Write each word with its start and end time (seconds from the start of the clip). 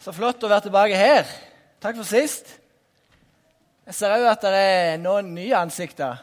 Så 0.00 0.14
flott 0.16 0.40
å 0.40 0.48
være 0.48 0.64
tilbake 0.64 0.96
her. 0.96 1.28
Takk 1.76 1.98
for 1.98 2.08
sist. 2.08 2.46
Jeg 3.84 3.96
ser 3.98 4.14
òg 4.14 4.22
at 4.30 4.44
det 4.46 4.60
er 4.64 4.94
noen 4.96 5.26
nye 5.36 5.52
ansikter. 5.58 6.22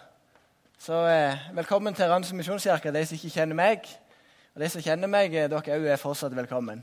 Så 0.82 1.04
eh, 1.06 1.44
velkommen 1.54 1.94
til 1.94 2.10
Randers 2.10 2.34
misjonskirke, 2.34 2.90
de 2.90 3.04
som 3.06 3.14
ikke 3.20 3.36
kjenner 3.36 3.60
meg. 3.60 3.84
Og 4.56 4.64
de 4.64 4.70
som 4.74 4.82
kjenner 4.82 5.12
meg, 5.14 5.30
eh, 5.30 5.46
dere 5.46 5.76
òg 5.76 5.86
er 5.94 6.02
fortsatt 6.02 6.34
velkommen. 6.34 6.82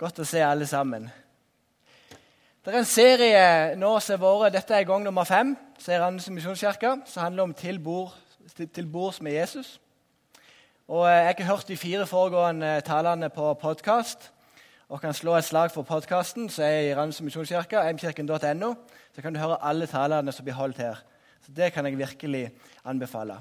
Godt 0.00 0.22
å 0.22 0.24
se 0.24 0.40
alle 0.40 0.64
sammen. 0.64 1.04
Det 2.64 2.72
er 2.72 2.78
en 2.80 2.88
serie 2.88 3.42
nå 3.76 3.90
som 4.00 4.16
har 4.16 4.38
vært, 4.40 4.56
Dette 4.56 4.78
er 4.78 4.88
gang 4.88 5.04
nummer 5.04 5.28
fem 5.28 5.52
så 5.76 5.92
er 5.92 6.00
Randers 6.00 6.30
misjonskirke, 6.32 6.94
som 7.04 7.26
handler 7.26 7.50
om 7.50 7.52
til 7.60 8.88
bords 8.88 9.20
med 9.20 9.36
Jesus. 9.36 9.74
Og 10.88 11.04
eh, 11.10 11.26
Jeg 11.26 11.36
har 11.42 11.52
hørt 11.52 11.68
de 11.68 11.76
fire 11.76 12.08
foregående 12.08 12.80
talene 12.88 13.28
på 13.28 13.52
podkast 13.60 14.30
og 14.88 15.00
kan 15.00 15.14
slå 15.14 15.34
et 15.34 15.44
slag 15.44 15.70
for 15.74 15.82
podkasten, 15.82 16.48
så 16.50 16.62
er 16.62 16.68
jeg 16.68 16.90
i 16.90 16.94
Randers 16.94 17.20
misjonskirke, 17.22 17.82
mkirken.no. 17.92 18.74
Så 19.14 19.22
kan 19.22 19.34
du 19.34 19.40
høre 19.40 19.58
alle 19.62 19.86
talerne 19.90 20.32
som 20.32 20.46
blir 20.46 20.54
holdt 20.54 20.78
her. 20.78 21.02
Så 21.42 21.52
Det 21.52 21.72
kan 21.72 21.86
jeg 21.86 21.98
virkelig 21.98 22.50
anbefale. 22.84 23.40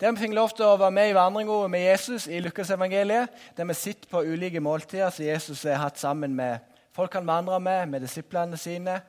Der 0.00 0.12
vi 0.12 0.18
fikk 0.18 0.34
lov 0.34 0.50
til 0.50 0.64
å 0.66 0.76
være 0.76 0.90
med 0.90 1.10
i 1.10 1.14
vandringa 1.14 1.66
med 1.68 1.80
Jesus 1.80 2.26
i 2.26 2.40
Lukasevangeliet, 2.40 3.28
der 3.56 3.64
vi 3.64 3.74
sitter 3.74 4.08
på 4.10 4.22
ulike 4.22 4.60
måltider 4.60 5.10
som 5.10 5.24
Jesus 5.24 5.62
har 5.62 5.82
hatt 5.82 5.98
sammen 5.98 6.34
med 6.34 6.58
folk 6.92 7.14
han 7.14 7.26
vandrer 7.26 7.58
med, 7.58 7.86
med 7.86 8.00
disiplene 8.00 8.56
sine. 8.56 9.00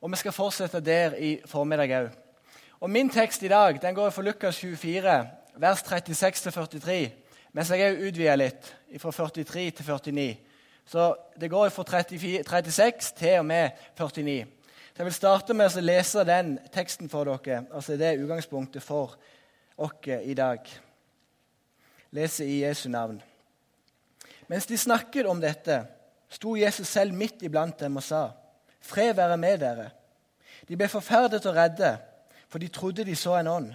Og 0.00 0.10
vi 0.10 0.16
skal 0.16 0.32
fortsette 0.32 0.80
der 0.80 1.14
i 1.18 1.40
formiddag 1.46 1.94
òg. 2.00 2.08
Og 2.80 2.90
Min 2.90 3.10
tekst 3.10 3.42
i 3.42 3.48
dag 3.48 3.82
den 3.82 3.94
går 3.94 4.10
fra 4.10 4.22
Lukas 4.22 4.58
24, 4.58 5.28
vers 5.56 5.82
36-43. 5.82 7.10
Mens 7.52 7.70
jeg 7.70 7.92
òg 7.94 8.02
utvider 8.08 8.36
litt, 8.36 8.74
fra 8.98 9.10
43 9.10 9.70
til 9.70 9.84
49. 9.84 10.36
Så 10.86 11.14
det 11.40 11.50
går 11.50 11.68
fra 11.68 12.02
36 12.02 13.14
til 13.16 13.38
og 13.38 13.46
med 13.46 13.70
49. 13.98 14.46
Så 14.96 15.02
Jeg 15.02 15.04
vil 15.04 15.12
starte 15.12 15.54
med 15.54 15.76
å 15.76 15.80
lese 15.80 16.24
den 16.24 16.58
teksten 16.72 17.08
for 17.08 17.24
dere. 17.24 17.66
altså 17.74 17.96
Det 17.96 18.06
er 18.06 18.22
utgangspunktet 18.22 18.82
for 18.82 19.16
oss 19.76 20.06
i 20.22 20.34
dag. 20.34 20.58
Lese 22.10 22.46
i 22.46 22.62
Jesu 22.62 22.88
navn. 22.88 23.22
Mens 24.48 24.66
de 24.66 24.78
snakket 24.78 25.26
om 25.26 25.40
dette, 25.40 25.86
sto 26.28 26.56
Jesus 26.56 26.88
selv 26.88 27.14
midt 27.14 27.42
iblant 27.42 27.80
dem 27.80 27.96
og 27.96 28.02
sa, 28.02 28.30
'Fred 28.80 29.14
være 29.14 29.36
med 29.36 29.58
dere.' 29.58 29.90
De 30.68 30.76
ble 30.76 30.88
forferdet 30.88 31.46
og 31.46 31.54
redde, 31.54 31.98
for 32.48 32.58
de 32.58 32.68
trodde 32.68 33.04
de 33.04 33.14
så 33.16 33.36
en 33.36 33.46
ånd. 33.46 33.74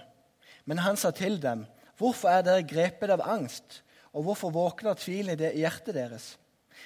Men 0.65 0.77
han 0.77 0.97
sa 0.97 1.11
til 1.11 1.41
dem, 1.41 1.65
Hvorfor 1.97 2.29
er 2.29 2.41
dere 2.41 2.63
grepet 2.65 3.09
av 3.09 3.21
angst, 3.21 3.83
og 4.13 4.23
hvorfor 4.25 4.51
våkner 4.51 4.97
tvilen 4.99 5.39
i 5.39 5.61
hjertet 5.63 5.95
deres? 5.95 6.35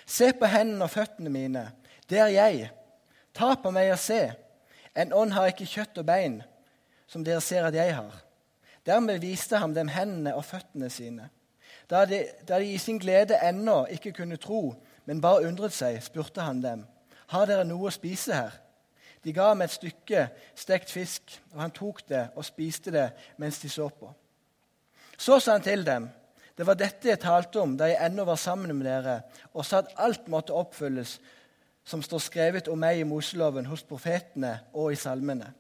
Se 0.06 0.32
på 0.34 0.50
hendene 0.50 0.86
og 0.86 0.94
føttene 0.94 1.32
mine. 1.34 1.70
Det 2.10 2.20
er 2.22 2.34
jeg. 2.34 2.70
Ta 3.34 3.56
på 3.60 3.72
meg 3.74 3.92
og 3.94 4.02
se. 4.02 4.22
En 4.96 5.14
ånd 5.14 5.34
har 5.36 5.50
ikke 5.52 5.68
kjøtt 5.68 5.98
og 6.00 6.08
bein, 6.08 6.40
som 7.08 7.24
dere 7.26 7.42
ser 7.44 7.66
at 7.68 7.76
jeg 7.76 7.96
har. 7.96 8.22
Dermed 8.86 9.20
viste 9.24 9.58
ham 9.58 9.74
dem 9.74 9.90
hendene 9.90 10.36
og 10.38 10.46
føttene 10.46 10.90
sine. 10.94 11.30
Da 11.90 12.06
de, 12.06 12.22
da 12.48 12.60
de 12.62 12.74
i 12.74 12.78
sin 12.82 13.00
glede 13.02 13.38
ennå 13.44 13.86
ikke 13.94 14.14
kunne 14.22 14.38
tro, 14.42 14.76
men 15.06 15.22
bare 15.22 15.48
undret 15.48 15.74
seg, 15.74 16.00
spurte 16.04 16.46
han 16.46 16.62
dem, 16.64 16.86
har 17.34 17.50
dere 17.50 17.66
noe 17.66 17.90
å 17.90 17.94
spise 17.94 18.34
her? 18.34 18.54
De 19.26 19.34
ga 19.34 19.50
ham 19.50 19.64
et 19.66 19.74
stykke 19.74 20.28
stekt 20.58 20.92
fisk, 20.94 21.40
og 21.54 21.62
han 21.64 21.74
tok 21.74 22.04
det 22.10 22.28
og 22.38 22.46
spiste 22.46 22.94
det 22.94 23.08
mens 23.42 23.58
de 23.62 23.70
så 23.74 23.88
på. 23.90 24.12
Så 25.18 25.40
sa 25.42 25.56
han 25.58 25.66
til 25.66 25.86
dem, 25.86 26.06
det 26.58 26.68
var 26.68 26.78
dette 26.80 27.10
jeg 27.10 27.20
talte 27.20 27.60
om 27.60 27.76
da 27.78 27.90
jeg 27.90 28.00
ennå 28.06 28.24
var 28.28 28.40
sammen 28.40 28.72
med 28.78 28.88
dere, 28.88 29.22
og 29.54 29.66
sa 29.68 29.82
at 29.84 29.92
alt 30.00 30.30
måtte 30.32 30.56
oppfylles 30.56 31.18
som 31.86 32.02
står 32.02 32.24
skrevet 32.24 32.70
om 32.72 32.80
meg 32.82 33.02
i 33.02 33.08
Moseloven, 33.08 33.68
hos 33.70 33.84
profetene 33.86 34.56
og 34.74 34.94
i 34.94 35.00
salmene. 35.00 35.52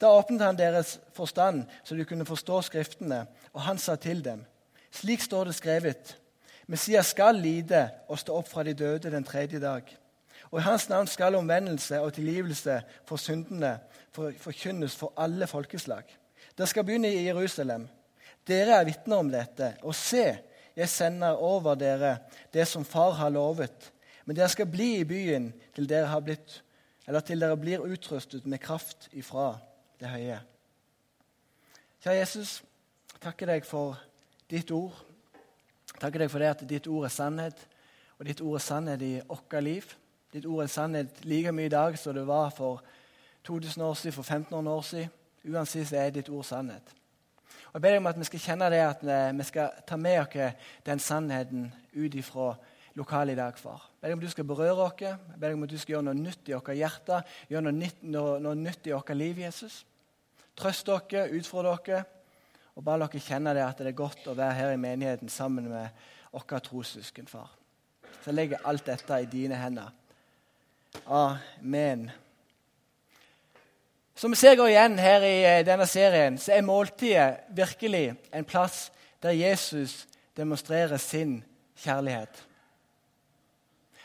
Da 0.00 0.12
åpnet 0.14 0.44
han 0.44 0.58
deres 0.58 0.98
forstand, 1.16 1.64
så 1.84 1.96
de 1.96 2.06
kunne 2.08 2.28
forstå 2.28 2.60
Skriftene, 2.68 3.24
og 3.52 3.64
han 3.66 3.78
sa 3.78 3.96
til 3.96 4.22
dem.: 4.24 4.44
Slik 4.92 5.20
står 5.20 5.50
det 5.50 5.54
skrevet. 5.54 6.16
Messias 6.66 7.10
skal 7.10 7.34
lide 7.34 7.88
og 8.08 8.18
stå 8.18 8.36
opp 8.38 8.48
fra 8.48 8.62
de 8.62 8.74
døde 8.74 9.10
den 9.10 9.24
tredje 9.24 9.60
dag. 9.60 9.82
Og 10.50 10.60
i 10.60 10.62
hans 10.62 10.88
navn 10.88 11.06
skal 11.06 11.34
omvendelse 11.34 12.00
og 12.00 12.12
tilgivelse 12.14 12.80
for 13.06 13.16
syndene 13.16 13.78
forkynnes 14.14 14.96
for 14.96 15.12
alle 15.16 15.46
folkeslag. 15.46 16.04
Det 16.58 16.68
skal 16.68 16.84
begynne 16.84 17.12
i 17.12 17.26
Jerusalem. 17.26 17.88
Dere 18.48 18.78
er 18.80 18.86
vitner 18.88 19.20
om 19.22 19.30
dette. 19.30 19.74
Og 19.82 19.94
se, 19.96 20.24
jeg 20.76 20.88
sender 20.88 21.40
over 21.42 21.76
dere 21.78 22.16
det 22.54 22.66
som 22.68 22.86
far 22.86 23.16
har 23.18 23.32
lovet. 23.34 23.90
Men 24.24 24.36
dere 24.36 24.50
skal 24.52 24.68
bli 24.70 25.00
i 25.00 25.06
byen 25.08 25.50
til 25.74 25.88
dere, 25.90 26.20
blitt, 26.22 26.60
til 27.26 27.42
dere 27.42 27.58
blir 27.60 27.84
utrustet 27.84 28.46
med 28.46 28.62
kraft 28.62 29.08
ifra 29.12 29.52
det 30.00 30.12
høye. 30.12 30.38
Kjære 32.00 32.20
Jesus, 32.22 32.60
takker 33.20 33.50
deg 33.50 33.66
for 33.68 33.98
ditt 34.48 34.70
ord. 34.72 34.94
Takker 36.00 36.22
deg 36.22 36.30
for 36.32 36.40
det 36.40 36.52
at 36.54 36.62
ditt 36.68 36.86
ord 36.88 37.04
er 37.08 37.12
sannhet, 37.12 37.58
og 38.16 38.28
ditt 38.28 38.40
ord 38.40 38.56
er 38.56 38.64
sannhet 38.64 39.02
i 39.04 39.12
vårt 39.28 39.58
liv. 39.64 39.90
Ditt 40.32 40.46
ord 40.46 40.62
er 40.64 40.70
sannhet 40.72 41.24
like 41.26 41.52
mye 41.52 41.68
i 41.68 41.72
dag 41.72 41.98
som 41.98 42.14
det 42.16 42.24
var 42.28 42.52
for 42.54 42.80
2000 43.44 43.82
år 43.84 43.94
siden, 43.94 44.14
for 44.14 44.22
1500 44.22 44.76
år 44.76 44.86
siden. 44.86 45.10
Uansett 45.50 45.92
er 45.92 46.10
ditt 46.14 46.28
ord 46.28 46.44
sannhet. 46.44 46.94
Og 47.70 47.78
Jeg 47.78 47.82
ber 47.82 47.94
deg 47.94 48.00
om 48.02 48.10
at 48.10 48.18
vi 48.18 48.26
skal 48.26 48.42
kjenne 48.42 48.68
det 48.72 48.80
at 48.82 49.02
vi 49.38 49.44
skal 49.46 49.82
ta 49.86 49.96
med 49.96 50.20
oss 50.24 50.62
den 50.86 50.98
sannheten 50.98 51.68
ut 51.94 52.14
ifra 52.14 52.54
lokalet 52.98 53.32
i 53.32 53.38
dag, 53.38 53.58
far. 53.58 53.84
Jeg 53.94 54.00
ber 54.00 54.08
deg 54.08 54.16
om 54.16 54.24
du 54.24 54.30
skal 54.30 54.48
berøre 54.48 54.86
oss, 54.86 55.00
jeg 55.00 55.18
ber 55.36 55.48
deg 55.48 55.58
om 55.58 55.66
at 55.66 55.70
du 55.70 55.78
skal 55.78 55.94
gjøre 55.94 56.06
noe 56.08 56.18
nytt 56.18 56.48
i 56.50 56.56
vårt 56.56 56.72
hjerte, 56.74 57.20
gjøre 57.48 57.62
noe 57.68 57.76
nytt, 57.76 58.00
noe, 58.02 58.38
noe 58.42 58.58
nytt 58.58 58.88
i 58.90 58.94
vårt 58.94 59.12
liv, 59.14 59.38
Jesus. 59.44 59.84
Trøst 60.58 60.90
dere, 60.90 61.28
utfordre 61.38 61.76
dere, 61.86 62.02
og 62.74 62.84
bare 62.84 63.06
dere 63.06 63.22
kjenne 63.22 63.54
det 63.54 63.62
at 63.62 63.78
det 63.78 63.92
er 63.92 64.00
godt 64.02 64.26
å 64.26 64.34
være 64.34 64.58
her 64.58 64.74
i 64.74 64.80
menigheten 64.80 65.30
sammen 65.30 65.70
med 65.70 66.02
våre 66.34 66.60
trossøsken, 66.66 67.30
far. 67.30 67.54
Så 68.20 68.32
jeg 68.32 68.38
legger 68.40 68.66
alt 68.66 68.86
dette 68.90 69.22
i 69.22 69.30
dine 69.30 69.56
hender. 69.56 69.94
Amen. 71.06 72.10
Som 74.20 74.34
vi 74.34 74.36
ser 74.36 74.58
går 74.58 74.68
igjen 74.68 74.98
her 75.00 75.22
i 75.24 75.36
eh, 75.48 75.62
denne 75.64 75.86
serien, 75.88 76.34
så 76.36 76.52
er 76.52 76.64
måltidet 76.66 77.54
virkelig 77.56 78.10
en 78.36 78.44
plass 78.44 78.90
der 79.24 79.32
Jesus 79.32 80.02
demonstrerer 80.36 81.00
sin 81.00 81.38
kjærlighet. 81.80 82.42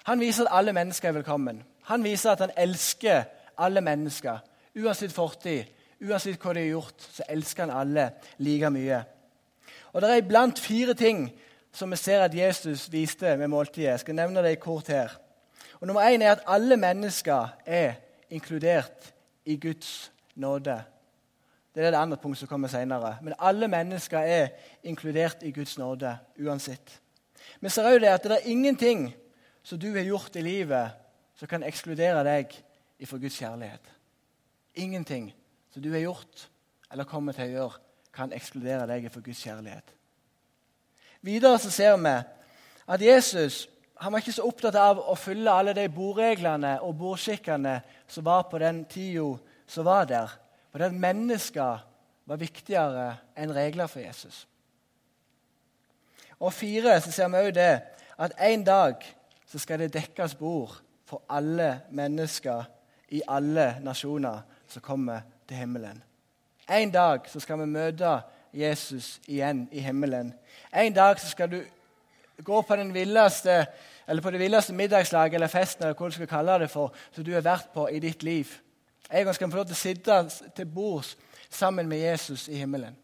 Han 0.06 0.22
viser 0.24 0.46
at 0.46 0.53
alle 0.56 0.74
mennesker 0.74 1.09
er 1.09 1.18
velkommen. 1.18 1.59
Han 1.90 2.03
viser 2.08 2.31
at 2.31 2.40
han 2.46 2.53
elsker 2.56 3.26
alle 3.58 3.84
mennesker. 3.84 4.38
Uansett 4.80 5.12
fortid, 5.12 5.68
uansett 6.00 6.40
hva 6.40 6.53
de 6.56 6.64
har 6.64 6.70
gjort, 6.70 7.08
så 7.18 7.26
elsker 7.36 7.66
han 7.66 7.76
alle 7.76 8.06
like 8.38 8.70
mye. 8.72 9.02
Og 9.92 10.02
Det 10.02 10.12
er 10.14 10.22
iblant 10.22 10.59
fire 10.59 10.94
ting 10.94 11.26
som 11.76 11.92
vi 11.92 12.00
ser 12.00 12.24
at 12.24 12.38
Jesus 12.38 12.88
viste 12.92 13.36
med 13.36 13.52
måltidet. 13.52 13.90
Jeg 13.90 14.06
skal 14.06 14.16
nevne 14.16 14.47
det 14.47 14.64
kort 14.64 14.88
her. 14.88 15.20
Og 15.82 15.88
Nummer 15.88 16.08
én 16.08 16.24
er 16.24 16.38
at 16.38 16.47
alle 16.47 16.78
mennesker 16.78 17.52
er 17.66 18.00
inkludert 18.30 19.12
i 19.46 19.56
Guds 19.56 20.12
nåde. 20.36 20.84
Det 21.76 21.84
er 21.84 21.92
det 21.92 22.00
andre 22.00 22.18
punktet 22.18 22.40
som 22.40 22.48
kommer 22.48 22.68
senere. 22.72 23.18
Men 23.22 23.34
alle 23.40 23.68
mennesker 23.68 24.20
er 24.20 24.48
inkludert 24.84 25.44
i 25.44 25.52
Guds 25.52 25.78
nåde 25.78 26.18
uansett. 26.40 27.02
Vi 27.60 27.70
ser 27.70 27.90
òg 27.90 28.06
at 28.08 28.24
det 28.24 28.32
er 28.32 28.50
ingenting 28.50 29.10
som 29.64 29.80
du 29.80 29.92
har 29.92 30.06
gjort 30.06 30.36
i 30.36 30.42
livet, 30.42 30.92
som 31.36 31.48
kan 31.48 31.64
ekskludere 31.64 32.24
deg 32.24 32.54
ifra 33.00 33.18
Guds 33.18 33.38
kjærlighet. 33.38 33.92
Ingenting 34.76 35.34
som 35.74 35.84
du 35.84 35.92
har 35.92 36.00
gjort 36.00 36.50
eller 36.92 37.04
kommer 37.04 37.36
til 37.36 37.50
å 37.50 37.54
gjøre, 37.54 37.82
kan 38.16 38.32
ekskludere 38.34 38.88
deg 38.88 39.10
ifra 39.10 39.22
Guds 39.22 39.42
kjærlighet. 39.44 39.92
Videre 41.26 41.60
så 41.60 41.72
ser 41.74 41.98
vi 41.98 42.14
at 42.88 43.02
Jesus 43.02 43.66
han 43.98 44.12
var 44.12 44.20
ikke 44.20 44.36
så 44.36 44.46
opptatt 44.48 44.76
av 44.76 45.00
å 45.00 45.16
følge 45.16 45.52
alle 45.52 45.74
de 45.76 45.86
bordreglene 45.92 46.76
og 46.84 46.97
bordskikkene 47.00 47.78
som 48.08 48.26
var 48.28 48.47
på 48.52 48.59
den 48.59 48.84
tida 48.92 49.38
som 49.68 49.88
var 49.88 50.08
der. 50.09 50.34
Og 50.74 50.82
at 50.84 50.94
mennesker 50.94 51.86
var 52.26 52.42
viktigere 52.42 53.06
enn 53.38 53.53
regler 53.56 53.88
for 53.88 54.03
Jesus. 54.03 54.44
Og 56.40 56.53
fire 56.53 56.97
så 57.02 57.14
ser 57.16 57.32
vi 57.32 57.44
òg 57.47 57.53
det 57.56 57.74
at 58.20 58.36
en 58.44 58.64
dag 58.68 59.06
så 59.47 59.59
skal 59.59 59.80
det 59.80 59.94
dekkes 59.94 60.36
bord 60.36 60.76
for 61.08 61.24
alle 61.30 61.86
mennesker 61.96 62.66
i 63.16 63.22
alle 63.28 63.78
nasjoner 63.86 64.44
som 64.68 64.84
kommer 64.84 65.24
til 65.48 65.58
himmelen. 65.58 66.03
En 66.70 66.91
dag 66.91 67.30
så 67.30 67.40
skal 67.40 67.62
vi 67.62 67.70
møte 67.70 68.18
Jesus 68.53 69.20
igjen 69.28 69.68
i 69.72 69.80
himmelen. 69.80 70.34
En 70.74 70.94
dag 70.94 71.20
så 71.20 71.30
skal 71.30 71.52
du 71.52 71.59
gå 72.43 72.61
på, 72.61 72.76
villeste, 72.93 73.66
på 74.22 74.32
det 74.32 74.40
villeste 74.40 74.73
middagslaget 74.73 75.35
eller 75.35 75.52
festen 75.52 75.84
eller 75.84 75.96
hva 75.96 76.09
du 76.09 76.17
skal 76.17 76.28
kalle 76.29 76.59
det 76.59 76.70
for, 76.72 76.93
som 77.11 77.23
du 77.23 77.34
har 77.34 77.46
vært 77.46 77.72
på 77.73 77.87
i 77.90 78.02
ditt 78.03 78.23
liv. 78.23 78.52
En 79.11 79.26
gang 79.26 79.35
skal 79.35 79.52
få 79.52 79.61
lov 79.61 79.70
til 79.70 79.78
å 79.78 79.84
sitte 79.84 80.20
til 80.58 80.66
bords 80.66 81.16
sammen 81.49 81.87
med 81.90 82.02
Jesus 82.02 82.47
i 82.49 82.59
himmelen. 82.59 82.96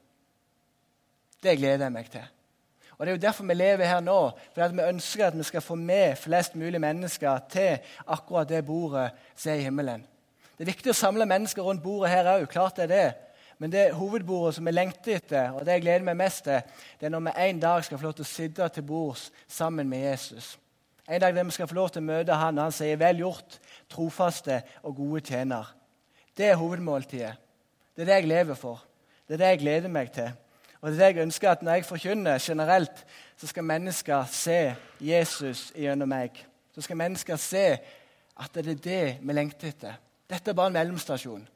Det 1.42 1.58
gleder 1.58 1.88
jeg 1.88 1.94
meg 1.94 2.10
til. 2.12 2.28
Og 2.98 3.06
Det 3.06 3.12
er 3.12 3.16
jo 3.16 3.22
derfor 3.22 3.46
vi 3.50 3.54
lever 3.54 3.86
her 3.86 4.00
nå. 4.00 4.32
For 4.54 4.68
Vi 4.68 4.82
ønsker 4.82 5.26
at 5.26 5.38
vi 5.38 5.44
skal 5.44 5.62
få 5.62 5.76
med 5.76 6.18
flest 6.18 6.56
mulig 6.56 6.82
mennesker 6.82 7.40
til 7.50 7.80
akkurat 8.08 8.50
det 8.50 8.66
bordet 8.66 9.10
som 9.36 9.52
er 9.52 9.56
i 9.56 9.64
himmelen. 9.66 10.06
Det 10.58 10.68
er 10.68 10.74
viktig 10.74 10.92
å 10.92 10.94
samle 10.94 11.26
mennesker 11.26 11.66
rundt 11.66 11.82
bordet 11.82 12.12
her 12.12 12.30
òg. 12.36 12.46
Klart 12.46 12.76
det 12.78 12.84
er 12.84 12.88
det. 12.88 13.31
Men 13.62 13.70
det 13.70 13.92
hovedbordet 13.94 14.56
som 14.56 14.66
jeg 14.66 14.74
lengter 14.74 15.20
etter, 15.20 15.52
og 15.54 15.62
det 15.66 15.76
jeg 15.76 15.84
gleder 15.84 16.06
meg 16.08 16.16
mest 16.18 16.48
til, 16.48 16.64
det 16.98 17.06
er 17.06 17.12
når 17.14 17.28
vi 17.28 17.34
en 17.44 17.60
dag 17.62 17.84
skal 17.86 18.00
få 18.00 18.08
lov 18.08 18.16
til 18.18 18.26
å 18.26 18.30
sitte 18.32 18.70
til 18.74 18.86
bords 18.90 19.28
sammen 19.46 19.90
med 19.90 20.02
Jesus. 20.02 20.56
En 21.06 21.22
dag 21.22 21.36
der 21.36 21.46
vi 21.46 21.54
skal 21.54 21.70
få 21.70 21.78
lov 21.78 21.92
til 21.94 22.02
å 22.02 22.08
møte 22.08 22.40
han, 22.42 22.58
og 22.58 22.64
han 22.64 22.74
sier 22.74 22.98
'vel 22.98 23.22
gjort, 23.22 23.60
trofaste 23.90 24.64
og 24.82 24.96
gode 24.96 25.22
tjener'. 25.22 25.70
Det 26.38 26.46
er 26.50 26.56
hovedmåltidet. 26.56 27.36
Det 27.96 28.02
er 28.02 28.06
det 28.06 28.16
jeg 28.16 28.28
lever 28.28 28.54
for. 28.54 28.84
Det 29.28 29.34
er 29.34 29.38
det 29.38 29.48
jeg 29.48 29.60
gleder 29.60 29.90
meg 29.90 30.12
til. 30.12 30.32
Og 30.82 30.92
det 30.92 31.02
er 31.02 31.06
det 31.06 31.16
jeg 31.16 31.24
ønsker 31.24 31.52
at 31.52 31.62
Når 31.62 31.72
jeg 31.74 31.86
forkynner 31.86 32.38
generelt, 32.42 33.06
så 33.38 33.48
skal 33.48 33.64
mennesker 33.64 34.26
se 34.26 34.76
Jesus 35.00 35.72
gjennom 35.76 36.10
meg. 36.10 36.46
Så 36.76 36.82
skal 36.82 36.98
mennesker 36.98 37.36
se 37.36 37.78
at 38.40 38.54
det 38.54 38.68
er 38.68 38.74
det 38.74 39.18
vi 39.22 39.34
lengter 39.34 39.68
etter. 39.68 39.94
Dette 40.30 40.50
er 40.50 40.56
bare 40.56 40.68
en 40.68 40.74
mellomstasjon. 40.74 41.48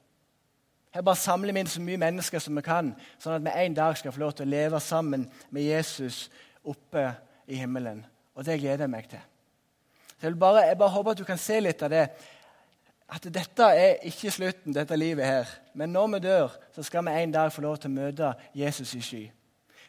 Her 0.96 1.04
bare 1.04 1.20
samler 1.20 1.52
vi 1.52 1.60
inn 1.60 1.68
så 1.68 1.82
mye 1.84 2.00
mennesker 2.00 2.40
som 2.40 2.56
vi 2.56 2.62
kan, 2.64 2.94
sånn 3.20 3.36
at 3.36 3.44
vi 3.44 3.52
en 3.66 3.74
dag 3.76 3.98
skal 4.00 4.14
få 4.16 4.22
lov 4.22 4.32
til 4.38 4.46
å 4.46 4.54
leve 4.54 4.80
sammen 4.80 5.26
med 5.52 5.66
Jesus 5.68 6.30
oppe 6.64 7.10
i 7.52 7.58
himmelen. 7.60 8.00
Og 8.32 8.46
det 8.48 8.62
gleder 8.62 8.86
jeg 8.86 8.94
meg 8.94 9.10
til. 9.12 9.24
Så 10.16 10.30
jeg, 10.30 10.38
bare, 10.40 10.62
jeg 10.70 10.78
bare 10.80 10.94
håper 10.94 11.12
at 11.12 11.20
du 11.20 11.26
kan 11.28 11.42
se 11.42 11.58
litt 11.60 11.84
av 11.84 11.92
det 11.92 12.06
at 13.12 13.28
dette 13.28 13.68
er 13.76 14.06
ikke 14.08 14.32
slutten, 14.34 14.74
dette 14.74 14.96
livet 14.96 15.28
her. 15.28 15.52
Men 15.76 15.92
når 15.92 16.14
vi 16.14 16.20
dør, 16.26 16.56
så 16.76 16.86
skal 16.88 17.04
vi 17.06 17.18
en 17.20 17.34
dag 17.36 17.52
få 17.52 17.66
lov 17.66 17.76
til 17.78 17.92
å 17.92 17.98
møte 17.98 18.30
Jesus 18.56 18.96
i 18.96 19.02
sky. 19.04 19.22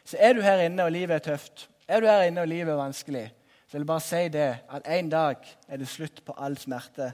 Så 0.03 0.19
er 0.19 0.35
du 0.35 0.43
her 0.43 0.65
inne, 0.65 0.83
og 0.83 0.91
livet 0.91 1.15
er 1.15 1.23
tøft, 1.31 1.69
er 1.87 2.03
du 2.03 2.09
her 2.11 2.27
inne, 2.27 2.43
og 2.43 2.51
livet 2.51 2.73
er 2.73 2.81
vanskelig, 2.81 3.23
så 3.63 3.77
vil 3.77 3.85
jeg 3.85 3.91
bare 3.93 4.03
si 4.03 4.21
det 4.35 4.49
at 4.75 4.91
en 4.97 5.09
dag 5.15 5.47
er 5.67 5.79
det 5.79 5.87
slutt 5.87 6.19
på 6.27 6.35
all 6.35 6.59
smerte. 6.59 7.09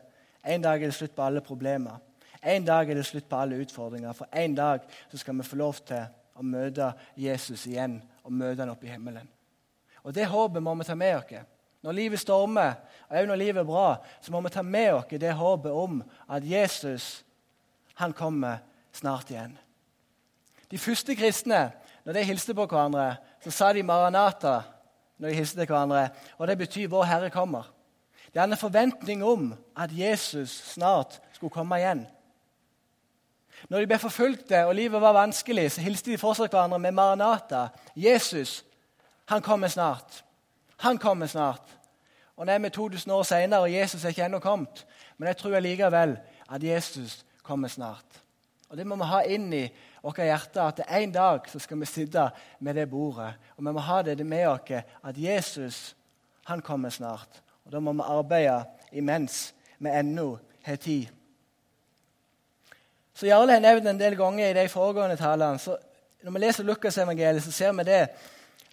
En 0.46 0.66
dag 0.66 0.82
er 0.82 0.90
det 0.90 0.98
slutt 0.98 1.16
på 1.16 1.30
alle 1.30 1.46
problemer. 1.46 2.02
En 2.44 2.66
dag 2.66 2.90
er 2.90 3.00
det 3.00 3.06
slutt 3.06 3.30
på 3.30 3.40
alle 3.40 3.62
utfordringer. 3.64 4.14
For 4.14 4.28
en 4.36 4.56
dag 4.56 4.84
skal 5.14 5.38
vi 5.38 5.48
få 5.48 5.60
lov 5.60 5.80
til 5.88 6.04
å 6.36 6.44
møte 6.44 6.92
Jesus 7.20 7.66
igjen 7.70 8.02
og 8.24 8.36
møte 8.36 8.64
han 8.64 8.74
oppe 8.74 8.88
i 8.88 8.94
himmelen. 8.94 9.30
Og 10.04 10.14
Det 10.14 10.28
håpet 10.28 10.64
må 10.64 10.76
vi 10.76 10.88
ta 10.88 10.96
med 10.96 11.16
oss. 11.18 11.46
Når 11.84 11.92
livet 11.92 12.20
stormer, 12.20 12.76
og 13.10 13.18
også 13.18 13.28
når 13.28 13.40
livet 13.40 13.60
er 13.60 13.68
bra, 13.68 13.88
så 14.22 14.32
må 14.32 14.42
vi 14.42 14.50
ta 14.50 14.62
med 14.64 14.94
oss 14.94 15.06
det 15.20 15.34
håpet 15.36 15.72
om 15.72 16.04
at 16.30 16.44
Jesus 16.48 17.24
han 17.96 18.14
kommer 18.14 18.64
snart 18.92 19.32
igjen. 19.32 19.58
De 20.72 20.78
første 20.78 21.16
kristne, 21.16 21.72
når 22.06 22.14
de 22.14 22.24
hilste 22.24 22.56
på 22.56 22.66
hverandre, 22.66 23.16
så 23.44 23.52
sa 23.52 23.74
de 23.74 23.84
'Maranata' 23.84 24.64
når 25.18 25.30
de 25.30 25.36
hilste 25.36 25.60
til 25.60 25.68
hverandre. 25.68 26.10
Og 26.38 26.48
det 26.48 26.58
betyr 26.58 26.88
'Vår 26.88 27.04
Herre 27.04 27.30
kommer'. 27.30 27.70
De 28.34 28.40
hadde 28.40 28.52
en 28.52 28.58
forventning 28.58 29.24
om 29.24 29.54
at 29.78 29.90
Jesus 29.92 30.50
snart 30.50 31.22
skulle 31.34 31.54
komme 31.54 31.78
igjen. 31.78 32.08
Når 33.70 33.80
de 33.80 33.88
ble 33.88 34.00
forfulgte 34.00 34.66
og 34.66 34.76
livet 34.76 35.02
var 35.02 35.16
vanskelig, 35.16 35.72
så 35.72 35.82
hilste 35.82 36.12
de 36.12 36.18
fortsatt 36.18 36.52
hverandre 36.52 36.80
med 36.80 36.94
'Maranata'. 36.94 37.68
Jesus, 37.96 38.66
han 39.26 39.42
kommer 39.42 39.68
snart. 39.68 40.24
Han 40.78 40.98
kommer 40.98 41.26
snart. 41.26 41.78
Og 42.38 42.46
Nå 42.46 42.52
er 42.52 42.60
vi 42.60 42.70
2000 42.70 43.12
år 43.14 43.24
senere, 43.24 43.62
og 43.62 43.74
Jesus 43.74 44.04
er 44.04 44.10
ikke 44.10 44.26
ennå 44.26 44.40
kommet. 44.40 44.86
Men 45.18 45.28
jeg 45.28 45.38
tror 45.38 45.60
likevel 45.60 46.18
at 46.52 46.64
Jesus 46.64 47.26
kommer 47.44 47.68
snart. 47.68 48.24
Og 48.70 48.78
Det 48.78 48.88
må 48.88 48.96
vi 48.96 49.04
ha 49.04 49.20
inn 49.22 49.54
i 49.54 49.68
vårt 50.04 50.18
hjerte, 50.18 50.62
at 50.62 50.80
en 50.90 51.12
dag 51.12 51.46
så 51.48 51.60
skal 51.60 51.80
vi 51.80 51.86
sitte 51.86 52.30
med 52.60 52.74
det 52.74 52.90
bordet. 52.90 53.34
Og 53.58 53.66
vi 53.66 53.72
må 53.72 53.80
ha 53.80 54.02
det 54.02 54.26
med 54.26 54.48
oss 54.48 54.72
at 55.04 55.18
Jesus 55.18 55.96
han 56.46 56.62
kommer 56.62 56.90
snart. 56.90 57.42
Og 57.66 57.72
Da 57.72 57.80
må 57.80 57.94
vi 57.94 58.02
arbeide 58.02 58.66
imens 58.92 59.54
vi 59.80 59.90
ennå 59.90 60.40
har 60.64 60.76
tid. 60.76 61.08
Så 63.14 63.28
Jarle 63.28 63.54
har 63.54 63.62
nevnt 63.62 63.88
en 63.88 64.00
del 64.00 64.16
ganger 64.18 64.50
i 64.50 64.56
de 64.58 64.70
foregående 64.70 65.18
talene. 65.18 65.60
så 65.60 65.78
Når 66.24 66.32
vi 66.32 66.40
leser 66.40 66.64
Lukasevangeliet, 66.64 67.44
så 67.44 67.52
ser 67.52 67.72
vi 67.72 67.84
det 67.84 68.08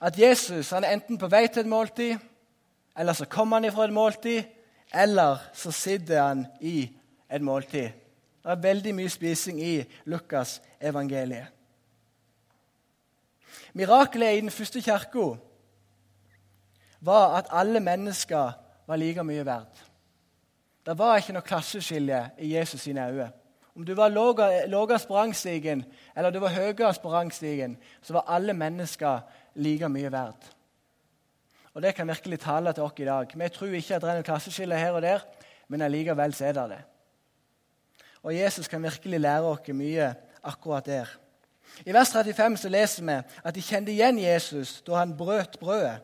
at 0.01 0.19
Jesus 0.19 0.71
han 0.71 0.85
er 0.85 0.93
enten 0.93 1.19
på 1.19 1.29
vei 1.29 1.47
til 1.49 1.61
et 1.61 1.67
måltid, 1.67 2.19
eller 2.99 3.13
så 3.13 3.25
kommer 3.25 3.57
han 3.57 3.65
ifra 3.65 3.85
et 3.85 3.93
måltid, 3.93 4.43
eller 4.95 5.39
så 5.53 5.71
sitter 5.71 6.23
han 6.23 6.47
i 6.61 6.91
et 7.31 7.43
måltid. 7.43 7.91
Det 8.43 8.51
er 8.51 8.63
veldig 8.63 8.95
mye 8.95 9.09
spising 9.09 9.61
i 9.63 9.85
Lukas 10.05 10.61
evangeliet. 10.81 11.47
Mirakelet 13.73 14.37
i 14.37 14.41
den 14.41 14.51
første 14.51 14.81
kirka 14.81 15.37
var 17.01 17.37
at 17.39 17.51
alle 17.51 17.81
mennesker 17.81 18.53
var 18.87 18.97
like 18.97 19.25
mye 19.25 19.45
verdt. 19.47 19.85
Det 20.87 20.99
var 20.99 21.21
ikke 21.21 21.37
noe 21.37 21.47
klasseskilje 21.47 22.23
i 22.39 22.55
Jesus 22.57 22.81
sine 22.81 23.07
øyne. 23.07 23.31
Om 23.76 23.84
du 23.87 23.94
var 23.94 24.11
lavest 24.11 25.08
på 25.08 25.17
rangstigen 25.17 25.84
eller 26.17 26.31
du 26.31 26.40
var 26.43 26.55
høyest 26.55 27.02
på 27.02 27.12
rangstigen, 27.12 27.76
så 28.02 28.12
var 28.19 28.28
alle 28.28 28.52
mennesker 28.52 29.20
like 29.55 29.88
mye 29.88 30.12
verdt. 30.12 30.50
Og 31.75 31.82
Det 31.82 31.94
kan 31.94 32.08
virkelig 32.08 32.40
tale 32.40 32.72
til 32.72 32.82
oss 32.82 32.99
i 32.99 33.05
dag. 33.05 33.26
Vi 33.34 33.49
tror 33.49 33.67
ikke 33.67 33.94
at 33.94 34.02
det 34.02 34.11
er 34.11 34.19
noe 34.19 34.26
klasseskille 34.26 34.78
her 34.78 34.93
og 34.93 35.02
der, 35.02 35.22
men 35.69 35.82
allikevel 35.82 36.34
er 36.40 36.52
det 36.52 36.69
det. 36.70 36.82
Og 38.22 38.34
Jesus 38.37 38.69
kan 38.69 38.82
virkelig 38.82 39.20
lære 39.20 39.46
oss 39.46 39.69
mye 39.69 40.14
akkurat 40.43 40.87
der. 40.87 41.17
I 41.87 41.93
vers 41.94 42.12
35 42.12 42.56
så 42.56 42.69
leser 42.69 43.05
vi 43.06 43.17
at 43.44 43.55
de 43.55 43.62
kjente 43.62 43.93
igjen 43.93 44.19
Jesus 44.19 44.81
da 44.82 44.99
han 44.99 45.17
brøt 45.17 45.58
brødet. 45.61 46.00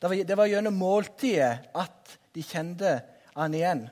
Det 0.00 0.36
var 0.36 0.46
gjennom 0.46 0.76
måltidet 0.76 1.66
at 1.74 2.18
de 2.34 2.42
kjente 2.42 3.00
han 3.34 3.54
igjen. 3.54 3.86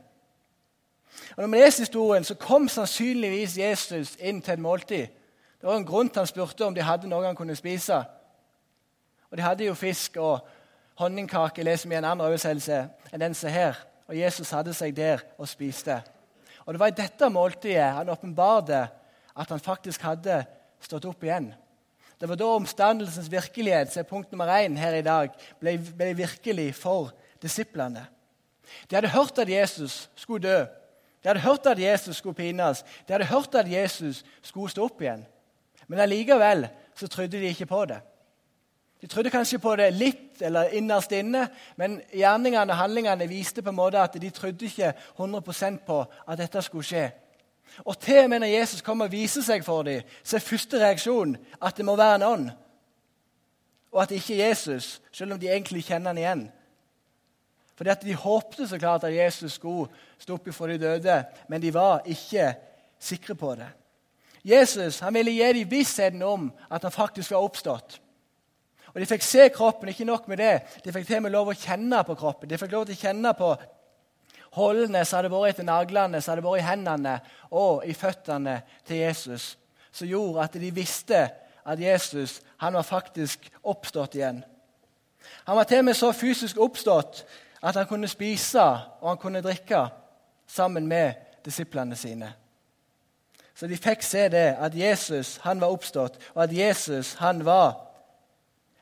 Og 1.37 1.43
Når 1.43 1.47
vi 1.47 1.57
leser 1.57 1.83
historien, 1.83 2.25
så 2.25 2.35
kom 2.35 2.69
sannsynligvis 2.69 3.59
Jesus 3.59 4.17
inn 4.21 4.43
til 4.43 4.53
et 4.53 4.63
måltid. 4.63 5.07
Det 5.61 5.69
var 5.69 5.77
en 5.77 5.87
grunn 5.87 6.09
til 6.09 6.21
han 6.21 6.27
spurte 6.27 6.67
om 6.67 6.75
de 6.75 6.83
hadde 6.83 7.09
noe 7.09 7.27
han 7.27 7.37
kunne 7.37 7.57
spise. 7.57 8.03
Og 9.31 9.37
De 9.37 9.43
hadde 9.43 9.65
jo 9.65 9.75
fisk 9.75 10.17
og 10.17 10.47
honningkake, 11.01 11.63
leser 11.63 11.89
vi 11.89 11.95
i 11.95 11.99
en 11.99 12.05
annen 12.05 12.27
oversettelse 12.27 12.85
enn 13.13 13.23
den 13.23 13.35
som 13.35 13.51
her. 13.51 13.79
Og 14.09 14.19
Jesus 14.19 14.51
hadde 14.51 14.75
seg 14.77 14.95
der 14.97 15.25
og 15.39 15.49
spiste. 15.49 16.03
Og 16.67 16.75
Det 16.75 16.81
var 16.81 16.93
i 16.93 16.99
dette 16.99 17.31
måltidet 17.31 17.93
han 17.97 18.09
åpenbarte 18.09 18.87
at 19.35 19.51
han 19.51 19.61
faktisk 19.61 20.03
hadde 20.07 20.45
stått 20.81 21.05
opp 21.09 21.25
igjen. 21.25 21.51
Det 22.21 22.29
var 22.29 22.39
da 22.39 22.47
omstandelsens 22.55 23.31
virkelighet, 23.31 23.91
som 23.93 24.01
er 24.01 24.09
punkt 24.09 24.31
nummer 24.33 24.49
én 24.49 24.79
her 24.79 24.95
i 24.95 25.03
dag, 25.03 25.33
ble, 25.61 25.79
ble 25.97 26.13
virkelig 26.17 26.75
for 26.79 27.11
disiplene. 27.43 28.07
De 28.91 28.97
hadde 28.97 29.11
hørt 29.13 29.39
at 29.39 29.51
Jesus 29.51 30.11
skulle 30.17 30.49
dø. 30.49 30.65
De 31.25 31.29
hadde 31.29 31.41
hørt 31.41 31.67
at 31.67 31.79
Jesus 31.79 32.17
skulle 32.17 32.35
pines. 32.35 32.85
De 33.09 33.13
hadde 33.13 33.25
hørt 33.25 33.55
at 33.55 33.71
Jesus 33.73 34.25
skulle 34.43 34.71
stå 34.71 34.85
opp 34.85 35.01
igjen. 35.01 35.25
Men 35.89 35.99
allikevel 36.05 36.69
så 36.95 37.09
trodde 37.09 37.41
de 37.41 37.49
ikke 37.49 37.67
på 37.67 37.85
det. 37.85 38.01
De 39.01 39.07
trodde 39.07 39.31
kanskje 39.31 39.59
på 39.59 39.77
det 39.77 39.91
litt 39.93 40.43
eller 40.43 40.73
innerst 40.77 41.13
inne, 41.13 41.49
men 41.77 41.99
gjerningene 42.13 42.73
og 42.73 42.79
handlingene 42.79 43.29
viste 43.29 43.63
på 43.63 43.73
en 43.73 43.77
måte 43.77 44.01
at 44.01 44.17
de 44.21 44.31
trodde 44.31 44.65
ikke 44.65 44.93
100% 45.19 45.83
på 45.87 45.99
at 46.29 46.39
dette 46.39 46.63
skulle 46.63 46.85
skje. 46.89 47.11
Og 47.85 47.99
til 47.99 48.23
og 48.23 48.31
med 48.31 48.41
når 48.41 48.53
Jesus 48.53 48.81
kommer 48.81 49.09
og 49.09 49.13
viser 49.13 49.43
seg 49.45 49.65
for 49.65 49.83
dem, 49.83 50.03
så 50.25 50.37
er 50.37 50.45
første 50.45 50.81
reaksjon 50.81 51.37
at 51.61 51.77
det 51.77 51.85
må 51.85 51.97
være 51.97 52.15
en 52.21 52.27
ånd. 52.29 52.51
Og 53.93 54.03
at 54.03 54.09
det 54.09 54.23
ikke 54.23 54.39
er 54.43 54.49
Jesus, 54.49 55.01
selv 55.13 55.33
om 55.33 55.41
de 55.41 55.49
egentlig 55.49 55.85
kjenner 55.85 56.13
han 56.13 56.19
igjen. 56.19 56.45
Fordi 57.75 57.91
at 57.91 58.03
De 58.03 58.15
håpte 58.15 58.69
så 58.69 58.79
klart 58.79 59.05
at 59.05 59.15
Jesus 59.15 59.53
skulle 59.53 59.91
stå 60.19 60.35
opp 60.35 60.53
fra 60.55 60.69
de 60.71 60.79
døde, 60.79 61.25
men 61.49 61.63
de 61.63 61.75
var 61.75 62.07
ikke 62.07 62.55
sikre 63.01 63.35
på 63.35 63.55
det. 63.59 63.69
Jesus 64.45 65.01
han 65.01 65.15
ville 65.15 65.33
gi 65.33 65.53
dem 65.53 65.71
vissheten 65.71 66.23
om 66.23 66.51
at 66.71 66.83
han 66.83 66.93
faktisk 66.93 67.31
var 67.31 67.47
oppstått. 67.47 68.01
Og 68.95 69.01
De 69.01 69.07
fikk 69.07 69.23
se 69.27 69.49
kroppen, 69.51 69.89
ikke 69.89 70.05
nok 70.05 70.29
med 70.29 70.39
det. 70.39 70.61
De 70.85 70.93
fikk 70.93 71.07
til 71.07 71.23
med 71.23 71.33
lov 71.35 71.51
å 71.51 71.59
kjenne 71.59 72.05
på 72.07 72.15
kroppen. 72.15 72.49
De 72.49 72.59
fikk 72.59 72.73
lov 72.73 72.87
til 72.87 72.95
å 72.95 73.01
kjenne 73.01 73.33
på 73.35 73.49
hullene 74.55 75.03
som 75.03 75.19
hadde 75.19 75.33
vært 75.33 75.55
etter 75.55 75.67
naglene, 75.67 76.21
som 76.23 76.35
hadde 76.35 76.45
vært 76.47 76.63
i 76.63 76.69
hendene 76.69 77.15
og 77.51 77.83
i 77.89 77.95
føttene 77.99 78.61
til 78.87 79.03
Jesus. 79.03 79.57
Som 79.91 80.11
gjorde 80.11 80.47
at 80.47 80.59
de 80.63 80.71
visste 80.75 81.25
at 81.65 81.81
Jesus 81.81 82.39
han 82.63 82.77
var 82.79 82.87
faktisk 82.87 83.49
oppstått 83.63 84.15
igjen. 84.15 84.45
Han 85.49 85.57
var 85.57 85.67
til 85.67 85.83
og 85.83 85.89
med 85.89 85.99
så 85.99 86.13
fysisk 86.15 86.61
oppstått 86.61 87.25
at 87.65 87.77
han 87.77 87.87
kunne 87.89 88.09
spise 88.09 88.61
og 89.01 89.09
han 89.09 89.21
kunne 89.21 89.41
drikke 89.41 89.87
sammen 90.47 90.87
med 90.87 91.13
disiplene 91.45 91.97
sine. 91.97 92.33
Så 93.55 93.67
de 93.71 93.79
fikk 93.79 94.03
se 94.03 94.29
det, 94.29 94.49
at 94.59 94.75
Jesus 94.77 95.37
han 95.45 95.61
var 95.61 95.73
oppstått, 95.73 96.19
og 96.35 96.43
at 96.43 96.53
Jesus 96.53 97.15
han 97.15 97.45
var 97.45 97.79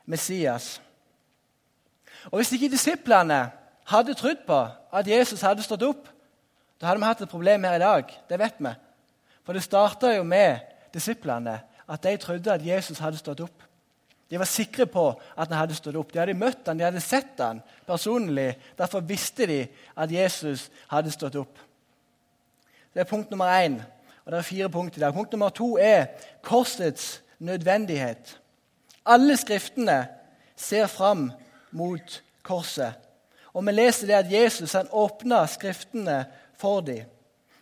Messias. 0.05 0.81
Og 2.31 2.39
Hvis 2.39 2.51
ikke 2.51 2.71
disiplene 2.73 3.51
hadde 3.85 4.13
trodd 4.13 4.43
på 4.47 4.59
at 4.93 5.07
Jesus 5.07 5.41
hadde 5.41 5.63
stått 5.63 5.83
opp, 5.83 6.07
da 6.81 6.89
hadde 6.89 6.99
vi 6.99 7.07
hatt 7.07 7.21
et 7.21 7.29
problem 7.31 7.63
her 7.63 7.75
i 7.75 7.83
dag. 7.83 8.09
Det 8.29 8.39
vet 8.39 8.59
vi. 8.59 8.71
For 9.43 9.53
det 9.53 9.63
starta 9.63 10.15
jo 10.15 10.23
med 10.23 10.59
disiplene, 10.93 11.59
at 11.89 12.03
de 12.03 12.17
trodde 12.17 12.53
at 12.53 12.65
Jesus 12.65 12.99
hadde 12.99 13.17
stått 13.17 13.43
opp. 13.43 13.63
De 14.33 14.39
var 14.41 14.49
sikre 14.49 14.87
på 14.89 15.03
at 15.13 15.51
han 15.51 15.59
hadde 15.59 15.75
stått 15.77 15.97
opp. 15.99 16.09
De 16.09 16.17
hadde 16.17 16.33
møtt 16.33 16.65
han, 16.65 16.79
de 16.79 16.87
hadde 16.87 17.01
sett 17.05 17.37
han 17.37 17.59
personlig. 17.85 18.55
Derfor 18.79 19.03
visste 19.05 19.45
de 19.45 19.59
at 19.93 20.09
Jesus 20.11 20.71
hadde 20.89 21.13
stått 21.13 21.37
opp. 21.37 21.59
Det 22.89 23.03
er 23.03 23.09
punkt 23.09 23.29
nummer 23.29 23.53
én. 23.53 23.77
Og 24.25 24.33
det 24.33 24.39
er 24.39 24.47
fire 24.47 24.71
punkt 24.73 24.97
i 24.97 25.03
dag. 25.03 25.13
Punkt 25.13 25.37
nummer 25.37 25.53
to 25.53 25.75
er 25.77 26.07
korsets 26.41 27.21
nødvendighet. 27.37 28.39
Alle 29.05 29.37
skriftene 29.37 30.07
ser 30.57 30.89
fram 30.89 31.29
mot 31.71 32.19
korset. 32.41 32.97
Og 33.53 33.61
vi 33.67 33.77
leser 33.77 34.09
det 34.09 34.17
at 34.23 34.33
Jesus 34.33 34.73
han 34.73 34.89
åpna 34.89 35.45
skriftene 35.45 36.23
for 36.57 36.81
dem. 36.81 37.05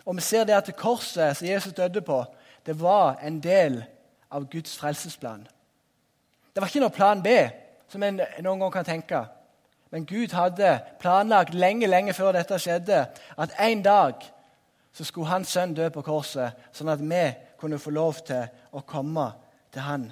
Og 0.06 0.16
vi 0.16 0.24
ser 0.24 0.48
det 0.48 0.56
at 0.56 0.76
korset 0.80 1.36
som 1.36 1.48
Jesus 1.48 1.74
døde 1.74 2.02
på, 2.02 2.24
det 2.66 2.80
var 2.80 3.20
en 3.20 3.44
del 3.44 3.84
av 4.32 4.48
Guds 4.48 4.78
frelsesplan. 4.80 5.44
Det 6.54 6.62
var 6.62 6.68
ikke 6.68 6.84
noe 6.84 6.96
plan 6.96 7.24
B, 7.24 7.36
som 7.88 8.04
en 8.04 8.22
noen 8.44 8.60
gang 8.60 8.74
kan 8.74 8.88
tenke. 8.88 9.26
Men 9.92 10.06
Gud 10.08 10.32
hadde 10.36 10.80
planlagt 11.00 11.54
lenge 11.54 11.88
lenge 11.88 12.14
før 12.16 12.32
dette 12.36 12.60
skjedde, 12.60 13.06
at 13.38 13.56
en 13.60 13.84
dag 13.84 14.24
så 14.94 15.04
skulle 15.08 15.32
hans 15.32 15.52
sønn 15.52 15.76
dø 15.76 15.90
på 15.92 16.04
korset, 16.04 16.56
sånn 16.76 16.92
at 16.92 17.04
vi 17.04 17.24
kunne 17.60 17.80
få 17.80 17.94
lov 17.96 18.24
til 18.28 18.48
å 18.72 18.84
komme 18.88 19.30
til 19.72 19.84
han. 19.86 20.06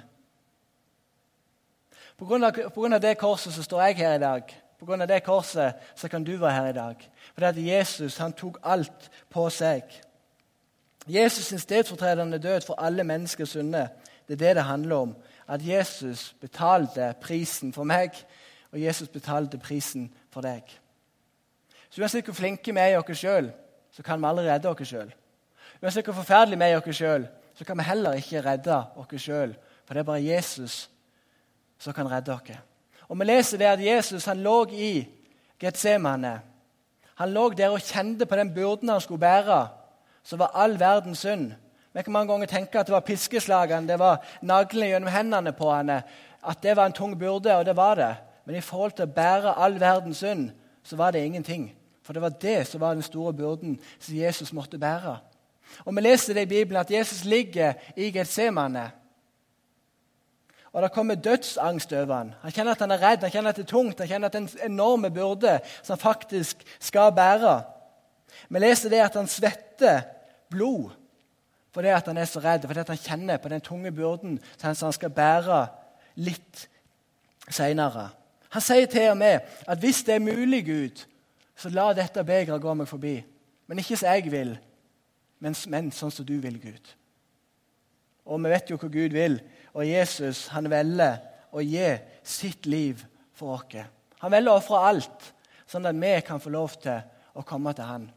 På 2.20 2.28
grunn, 2.28 2.44
av, 2.44 3.00
det 3.00 3.16
korset 3.16 3.54
så 3.56 3.64
står 3.64 3.82
jeg 3.86 3.96
her 4.02 4.18
i 4.18 4.22
dag. 4.22 4.52
På 4.80 4.88
grunn 4.88 5.00
av 5.00 5.08
det 5.08 5.22
korset 5.24 5.80
så 5.96 6.08
kan 6.08 6.24
du 6.24 6.34
være 6.36 6.52
her 6.52 6.68
i 6.68 6.76
dag. 6.76 7.06
Fordi 7.32 7.48
at 7.48 7.60
Jesus 7.64 8.18
han 8.20 8.36
tok 8.36 8.58
alt 8.62 9.08
på 9.32 9.46
seg. 9.52 9.88
Jesus' 11.08 11.48
sin 11.48 11.58
stedfortredende 11.58 12.38
død 12.38 12.66
for 12.66 12.76
alle 12.80 13.04
menneskers 13.04 13.56
synder, 13.56 13.88
det 14.28 14.36
er 14.36 14.44
det 14.44 14.56
det 14.56 14.68
handler 14.68 14.96
om 14.96 15.14
at 15.50 15.66
Jesus 15.66 16.36
betalte 16.40 17.14
prisen 17.20 17.72
for 17.74 17.84
meg, 17.84 18.14
og 18.70 18.78
Jesus 18.80 19.08
betalte 19.08 19.58
prisen 19.58 20.06
for 20.30 20.46
deg. 20.46 20.62
Så 21.90 22.02
Uansett 22.02 22.28
hvor 22.28 22.38
flinke 22.38 22.70
vi 22.70 22.78
er 22.78 22.94
i 22.94 23.00
oss 23.00 23.18
sjøl, 23.18 23.50
så 23.90 24.04
kan 24.06 24.20
vi 24.22 24.28
aldri 24.30 24.46
redde 24.46 24.70
oss 24.70 24.88
sjøl. 24.88 25.10
Uansett 25.82 26.06
hvor 26.06 26.20
forferdelig 26.20 26.58
vi 26.60 26.68
er 26.68 26.76
i 26.76 26.78
oss 26.78 26.96
sjøl, 26.96 27.26
så 27.58 27.66
kan 27.66 27.78
vi 27.78 27.88
heller 27.88 28.20
ikke 28.20 28.44
redde 28.46 28.76
oss 29.02 29.16
sjøl. 29.18 29.56
For 29.84 29.94
det 29.94 30.04
er 30.04 30.10
bare 30.12 30.22
Jesus 30.22 30.84
som 31.82 31.96
kan 31.96 32.10
redde 32.10 32.32
oss. 32.36 32.52
Og 33.08 33.18
Vi 33.18 33.24
leser 33.24 33.58
det 33.58 33.66
at 33.66 33.82
Jesus 33.82 34.24
han 34.24 34.38
lå 34.38 34.66
i 34.70 35.08
Getsemane. 35.58 36.40
Han 37.14 37.32
lå 37.34 37.48
der 37.50 37.74
og 37.74 37.82
kjente 37.82 38.26
på 38.26 38.36
den 38.36 38.54
byrden 38.54 38.88
han 38.88 39.00
skulle 39.00 39.20
bære, 39.20 39.68
som 40.22 40.38
var 40.38 40.54
all 40.54 40.78
verdens 40.80 41.18
synd. 41.18 41.52
Vi 41.92 42.02
kan 42.02 42.12
mange 42.12 42.32
ganger 42.32 42.46
tenke 42.46 42.78
at 42.78 42.86
det 42.86 42.94
var 42.94 43.06
piskeslagene, 43.06 43.88
det 43.88 43.98
var 43.98 44.22
naglene 44.46 44.92
gjennom 44.92 45.10
hendene 45.10 45.52
på 45.52 45.72
henne, 45.74 46.02
at 46.46 46.62
det 46.62 46.76
var 46.76 46.86
en 46.86 46.94
tung 46.94 47.16
byrde, 47.18 47.56
og 47.56 47.66
det 47.66 47.76
var 47.76 47.94
det. 47.94 48.14
Men 48.44 48.56
i 48.56 48.60
forhold 48.60 48.92
til 48.92 49.08
å 49.08 49.14
bære 49.14 49.56
all 49.58 49.80
verdens 49.80 50.22
synd, 50.22 50.50
så 50.82 50.96
var 50.96 51.10
det 51.10 51.24
ingenting. 51.24 51.72
For 52.02 52.14
det 52.14 52.22
var 52.22 52.38
det 52.42 52.66
som 52.66 52.80
var 52.80 52.94
den 52.94 53.02
store 53.02 53.32
byrden 53.34 53.76
som 53.98 54.16
Jesus 54.16 54.52
måtte 54.52 54.78
bære. 54.78 55.18
Og 55.84 55.94
Vi 55.96 56.00
leser 56.00 56.34
det 56.34 56.42
i 56.42 56.52
Bibelen 56.54 56.80
at 56.80 56.90
Jesus 56.90 57.24
ligger 57.24 57.72
i 57.96 58.10
Getsemane. 58.10 58.90
Og 60.72 60.82
det 60.82 60.92
kommer 60.92 61.14
dødsangst 61.14 61.92
over 61.92 62.14
han. 62.14 62.34
Han 62.42 62.52
kjenner 62.52 62.72
at 62.72 62.80
han 62.80 62.90
er 62.90 63.02
redd, 63.02 63.22
han 63.22 63.30
kjenner 63.30 63.50
at 63.50 63.56
det 63.56 63.62
er 63.66 63.72
tungt, 63.74 63.98
han 63.98 64.08
kjenner 64.08 64.26
at 64.26 64.32
det 64.32 64.40
er 64.40 64.64
en 64.64 64.72
enorm 64.72 65.06
byrde 65.12 65.58
som 65.82 65.96
han 65.96 66.02
faktisk 66.02 66.62
skal 66.80 67.12
bære. 67.12 67.62
Vi 68.48 68.58
leser 68.58 68.90
det 68.90 69.02
at 69.02 69.18
han 69.18 69.26
svetter 69.26 70.00
blod 70.50 70.90
fordi 71.74 71.92
han 71.94 72.18
er 72.18 72.26
så 72.26 72.42
redd, 72.42 72.66
fordi 72.66 72.82
han 72.88 72.98
kjenner 72.98 73.38
på 73.38 73.48
den 73.52 73.62
tunge 73.62 73.92
byrden 73.94 74.38
som 74.58 74.74
han 74.74 74.96
skal 74.96 75.12
bære 75.14 75.60
litt 76.18 76.66
seinere. 77.50 78.08
Han 78.50 78.64
sier 78.64 78.88
til 78.90 79.12
og 79.12 79.18
med 79.20 79.46
at 79.66 79.78
hvis 79.78 80.02
det 80.06 80.16
er 80.16 80.24
mulig, 80.24 80.64
Gud, 80.66 81.04
så 81.56 81.70
la 81.70 81.92
dette 81.94 82.24
begeret 82.26 82.62
gå 82.62 82.74
meg 82.74 82.88
forbi. 82.90 83.20
Men 83.70 83.78
ikke 83.78 83.98
som 84.00 84.10
jeg 84.10 84.32
vil, 84.32 84.56
men, 85.38 85.54
men 85.70 85.92
sånn 85.94 86.10
som 86.10 86.26
du 86.26 86.34
vil, 86.42 86.58
Gud. 86.60 86.94
Og 88.26 88.42
vi 88.42 88.50
vet 88.50 88.70
jo 88.70 88.78
hva 88.80 88.90
Gud 88.90 89.14
vil, 89.14 89.38
og 89.74 89.86
Jesus 89.86 90.48
han 90.54 90.68
velger 90.70 91.20
å 91.54 91.62
gi 91.62 91.92
sitt 92.26 92.66
liv 92.66 93.04
for 93.34 93.58
oss. 93.58 93.78
Han 94.20 94.34
velger 94.34 94.52
å 94.52 94.58
ofre 94.58 94.82
alt, 94.90 95.30
sånn 95.70 95.86
at 95.88 95.96
vi 95.96 96.12
kan 96.26 96.42
få 96.42 96.52
lov 96.52 96.74
til 96.82 96.98
å 97.38 97.44
komme 97.46 97.72
til 97.76 97.86
Han. 97.86 98.08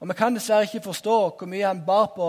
Og 0.00 0.08
Vi 0.08 0.14
kan 0.14 0.34
dessverre 0.34 0.64
ikke 0.64 0.80
forstå 0.80 1.16
hvor 1.38 1.48
mye 1.48 1.66
han 1.66 1.82
bar 1.86 2.12
på, 2.16 2.28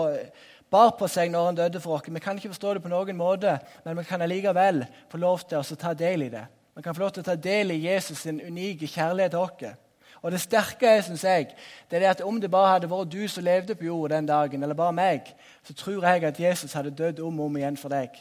bar 0.70 0.90
på 0.98 1.08
seg 1.08 1.30
når 1.32 1.46
han 1.46 1.60
døde 1.60 1.80
for 1.80 1.96
oss. 1.96 2.08
Vi 2.08 2.20
kan 2.20 2.36
ikke 2.36 2.52
forstå 2.52 2.74
det 2.74 2.82
på 2.82 2.92
noen 2.92 3.16
måte, 3.16 3.58
men 3.84 3.96
vi 3.96 4.04
kan 4.04 4.22
allikevel 4.22 4.84
få 5.08 5.20
lov 5.20 5.46
til 5.48 5.58
å 5.58 5.78
ta 5.80 5.94
del 5.94 6.28
i 6.28 6.28
det. 6.32 6.44
Vi 6.76 6.82
kan 6.82 6.94
få 6.94 7.00
lov 7.00 7.10
til 7.12 7.24
å 7.24 7.30
ta 7.30 7.36
del 7.36 7.72
i 7.72 7.80
Jesus' 7.86 8.20
sin 8.24 8.40
unike 8.40 8.86
kjærlighet 8.86 9.32
til 9.32 9.40
oss. 9.40 9.80
Og 10.22 10.30
Det 10.30 10.40
sterke 10.40 10.86
er, 10.86 11.00
synes 11.02 11.24
jeg, 11.24 11.48
det 11.90 12.02
er 12.02 12.10
at 12.10 12.20
om 12.20 12.40
det 12.40 12.50
bare 12.50 12.76
hadde 12.76 12.90
vært 12.90 13.10
du 13.10 13.26
som 13.28 13.44
levde 13.44 13.74
på 13.74 13.84
jord 13.84 14.10
den 14.10 14.26
dagen, 14.26 14.62
eller 14.62 14.74
bare 14.74 14.92
meg, 14.92 15.32
så 15.66 15.74
tror 15.74 16.04
jeg 16.06 16.24
at 16.24 16.40
Jesus 16.40 16.72
hadde 16.72 16.94
dødd 16.94 17.20
om 17.20 17.40
og 17.40 17.46
om 17.46 17.56
igjen 17.56 17.76
for 17.76 17.90
deg. 17.90 18.14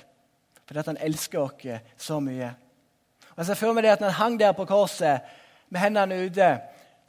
Fordi 0.65 0.79
at 0.79 0.89
han 0.89 0.97
elsker 0.97 1.39
oss 1.39 1.81
så 1.97 2.19
mye. 2.19 2.49
Og 3.31 3.37
jeg 3.37 3.45
ser 3.45 3.59
for 3.59 3.73
meg 3.73 3.83
det 3.83 3.91
at 3.91 4.01
når 4.01 4.09
han 4.09 4.23
hang 4.23 4.39
der 4.39 4.51
på 4.57 4.65
korset 4.65 5.21
med 5.69 5.79
hendene 5.79 6.25
ute, 6.25 6.49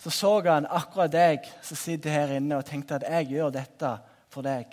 så 0.03 0.11
så 0.11 0.41
han 0.49 0.67
akkurat 0.67 1.13
deg 1.13 1.45
som 1.63 1.79
sitter 1.79 2.11
her 2.11 2.33
inne, 2.35 2.57
og 2.59 2.67
tenkte 2.67 2.97
at 2.99 3.05
jeg 3.07 3.37
gjør 3.37 3.53
dette 3.55 3.91
for 4.33 4.43
deg. 4.43 4.73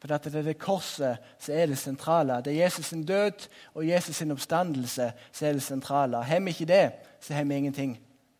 For 0.00 0.08
det 0.08 0.34
er 0.34 0.42
det 0.42 0.58
korset 0.58 1.34
som 1.38 1.54
er 1.54 1.68
det 1.70 1.76
sentrale. 1.78 2.40
Det 2.42 2.54
er 2.54 2.64
Jesus 2.64 2.86
sin 2.86 3.04
død 3.06 3.44
og 3.74 3.84
Jesus 3.86 4.16
sin 4.16 4.32
oppstandelse 4.32 5.12
som 5.32 5.46
er 5.46 5.52
det 5.52 5.62
sentrale. 5.62 6.22
Har 6.24 6.40
vi 6.40 6.50
ikke 6.50 6.66
det, 6.66 6.92
så 7.20 7.34
har 7.34 7.44
vi 7.44 7.54
ingenting. 7.54 7.92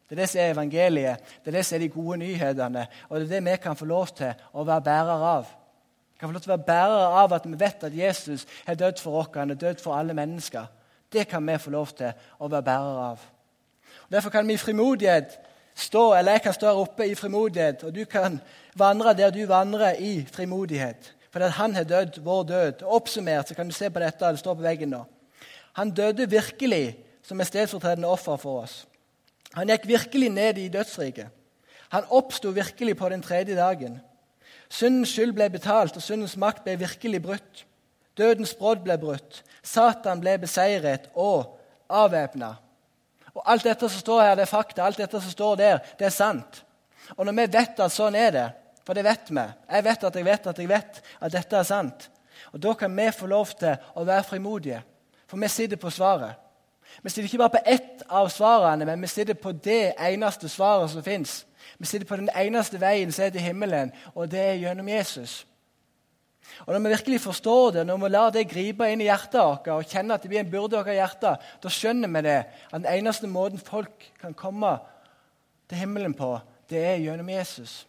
Det 0.09 0.17
er 0.17 0.23
det 0.23 0.29
som 0.29 0.41
er 0.41 0.55
evangeliet, 0.55 1.29
det 1.45 1.53
er 1.53 1.59
det 1.59 1.67
som 1.67 1.77
er 1.77 1.85
de 1.85 1.89
gode 1.89 2.19
nyhetene. 2.19 2.87
Og 3.09 3.21
det 3.21 3.27
er 3.27 3.35
det 3.35 3.45
vi 3.51 3.57
kan 3.63 3.77
få 3.77 3.85
lov 3.85 4.07
til 4.17 4.33
å 4.53 4.65
være 4.65 4.87
bærer 4.89 5.29
av. 5.29 5.47
Vi 6.13 6.19
kan 6.19 6.29
få 6.29 6.33
lov 6.33 6.41
til 6.41 6.51
å 6.51 6.57
være 6.57 6.67
bærer 6.73 7.21
av 7.21 7.37
at 7.37 7.47
vi 7.47 7.61
vet 7.61 7.85
at 7.85 7.97
Jesus 7.97 8.47
har 8.67 8.81
dødd 8.81 8.99
for 9.05 9.21
oss, 9.21 9.31
han 9.37 9.51
er 9.51 9.61
død 9.61 9.85
for 9.85 9.95
alle 9.95 10.17
mennesker. 10.17 10.67
Det 11.13 11.29
kan 11.29 11.47
vi 11.47 11.61
få 11.61 11.71
lov 11.71 11.95
til 12.01 12.13
å 12.41 12.49
være 12.49 12.63
bærer 12.63 13.01
av. 13.13 13.25
Og 14.03 14.13
Derfor 14.13 14.31
kan 14.31 14.49
vi 14.49 14.57
i 14.57 14.65
frimodighet 14.67 15.52
stå, 15.75 16.15
eller 16.15 16.33
jeg 16.33 16.43
kan 16.43 16.55
stå 16.55 16.67
her 16.67 16.81
oppe 16.85 17.07
i 17.07 17.15
frimodighet, 17.15 17.85
og 17.85 17.95
du 17.95 18.05
kan 18.05 18.41
vandre 18.75 19.15
der 19.15 19.31
du 19.31 19.47
vandrer 19.47 19.99
i 19.99 20.27
frimodighet. 20.33 21.15
Fordi 21.33 21.45
han 21.45 21.75
har 21.75 21.85
dødd 21.89 22.21
vår 22.21 22.43
død. 22.43 22.83
Oppsummert 22.83 23.49
så 23.49 23.55
kan 23.55 23.67
du 23.67 23.73
se 23.73 23.91
på 23.91 24.01
dette, 24.01 24.25
det 24.25 24.39
står 24.39 24.55
på 24.55 24.63
veggen 24.63 24.93
nå. 24.93 25.05
Han 25.73 25.91
døde 25.91 26.31
virkelig 26.31 26.99
som 27.23 27.41
et 27.41 27.49
stedsfortredende 27.49 28.09
offer 28.09 28.37
for 28.37 28.63
oss. 28.63 28.83
Han 29.55 29.69
gikk 29.69 29.87
virkelig 29.89 30.29
ned 30.33 30.59
i 30.59 30.69
dødsriket. 30.69 31.29
Han 31.93 32.09
oppsto 32.11 32.51
virkelig 32.51 32.97
på 32.97 33.09
den 33.09 33.23
tredje 33.23 33.57
dagen. 33.57 34.01
Syndens 34.69 35.13
skyld 35.13 35.33
ble 35.37 35.51
betalt, 35.53 35.97
og 35.97 36.03
syndens 36.03 36.37
makt 36.37 36.65
ble 36.65 36.79
virkelig 36.81 37.23
brutt. 37.23 37.65
Dødens 38.17 38.55
brodd 38.57 38.85
ble 38.85 38.97
brutt. 39.01 39.43
Satan 39.63 40.21
ble 40.21 40.39
beseiret 40.41 41.09
og 41.15 41.59
avvæpna. 41.89 42.55
Og 43.35 43.43
Alt 43.51 43.65
dette 43.65 43.89
som 43.89 44.01
står 44.01 44.23
her, 44.23 44.35
det 44.37 44.47
er 44.47 44.51
fakta. 44.51 44.85
Alt 44.85 45.01
dette 45.01 45.21
som 45.21 45.31
står 45.31 45.57
der, 45.57 45.79
det 45.99 46.07
er 46.07 46.15
sant. 46.15 46.65
Og 47.17 47.27
når 47.27 47.33
vi 47.33 47.47
vet 47.57 47.81
at 47.81 47.93
sånn 47.93 48.17
er 48.17 48.31
det, 48.35 48.49
for 48.83 48.99
det 48.99 49.05
vet 49.05 49.31
vi 49.31 49.43
Jeg 49.71 49.85
vet 49.85 50.05
at 50.05 50.17
jeg 50.17 50.25
vet 50.25 50.47
at 50.47 50.59
jeg 50.59 50.69
vet 50.69 51.03
at 51.21 51.33
dette 51.33 51.57
er 51.57 51.67
sant. 51.67 52.11
Og 52.53 52.63
Da 52.63 52.75
kan 52.75 52.97
vi 52.97 53.11
få 53.11 53.27
lov 53.27 53.47
til 53.59 53.77
å 53.95 54.05
være 54.05 54.23
frimodige, 54.23 54.83
for 55.27 55.37
vi 55.37 55.49
sitter 55.49 55.77
på 55.77 55.91
svaret. 55.91 56.35
Vi 57.03 57.11
sitter 57.11 57.25
ikke 57.25 57.39
bare 57.39 57.51
på 57.57 57.63
ett 57.67 58.03
av 58.09 58.29
svarene, 58.29 58.85
men 58.85 59.01
vi 59.01 59.07
sitter 59.07 59.35
på 59.35 59.53
det 59.53 59.95
eneste 59.99 60.49
svaret 60.49 60.91
som 60.91 61.03
fins. 61.03 61.47
Vi 61.79 61.87
sitter 61.87 62.07
på 62.07 62.17
den 62.17 62.29
eneste 62.37 62.81
veien 62.81 63.13
som 63.13 63.25
er 63.25 63.31
til 63.31 63.41
himmelen, 63.41 63.93
og 64.15 64.31
det 64.31 64.41
er 64.41 64.61
gjennom 64.61 64.89
Jesus. 64.89 65.47
Og 66.67 66.75
Når 66.75 66.79
vi 66.79 66.93
virkelig 66.93 67.21
forstår 67.21 67.71
det, 67.71 67.87
når 67.87 68.01
vi 68.03 68.09
lar 68.09 68.33
det 68.35 68.49
gripe 68.51 68.89
inn 68.91 69.01
i 69.01 69.09
hjertet 69.09 69.41
vårt 69.41 69.69
og 69.73 69.87
kjenner 69.89 70.17
at 70.17 70.25
det 70.25 70.31
blir 70.31 70.43
en 70.43 70.51
byrde 70.51 70.83
i 70.91 70.99
hjertet, 70.99 71.47
da 71.63 71.71
skjønner 71.73 72.11
vi 72.13 72.23
det, 72.27 72.41
at 72.71 72.83
den 72.83 72.91
eneste 72.91 73.31
måten 73.31 73.63
folk 73.63 74.11
kan 74.21 74.35
komme 74.35 74.77
til 75.71 75.81
himmelen 75.81 76.15
på, 76.15 76.35
det 76.69 76.83
er 76.83 77.01
gjennom 77.01 77.31
Jesus. 77.33 77.87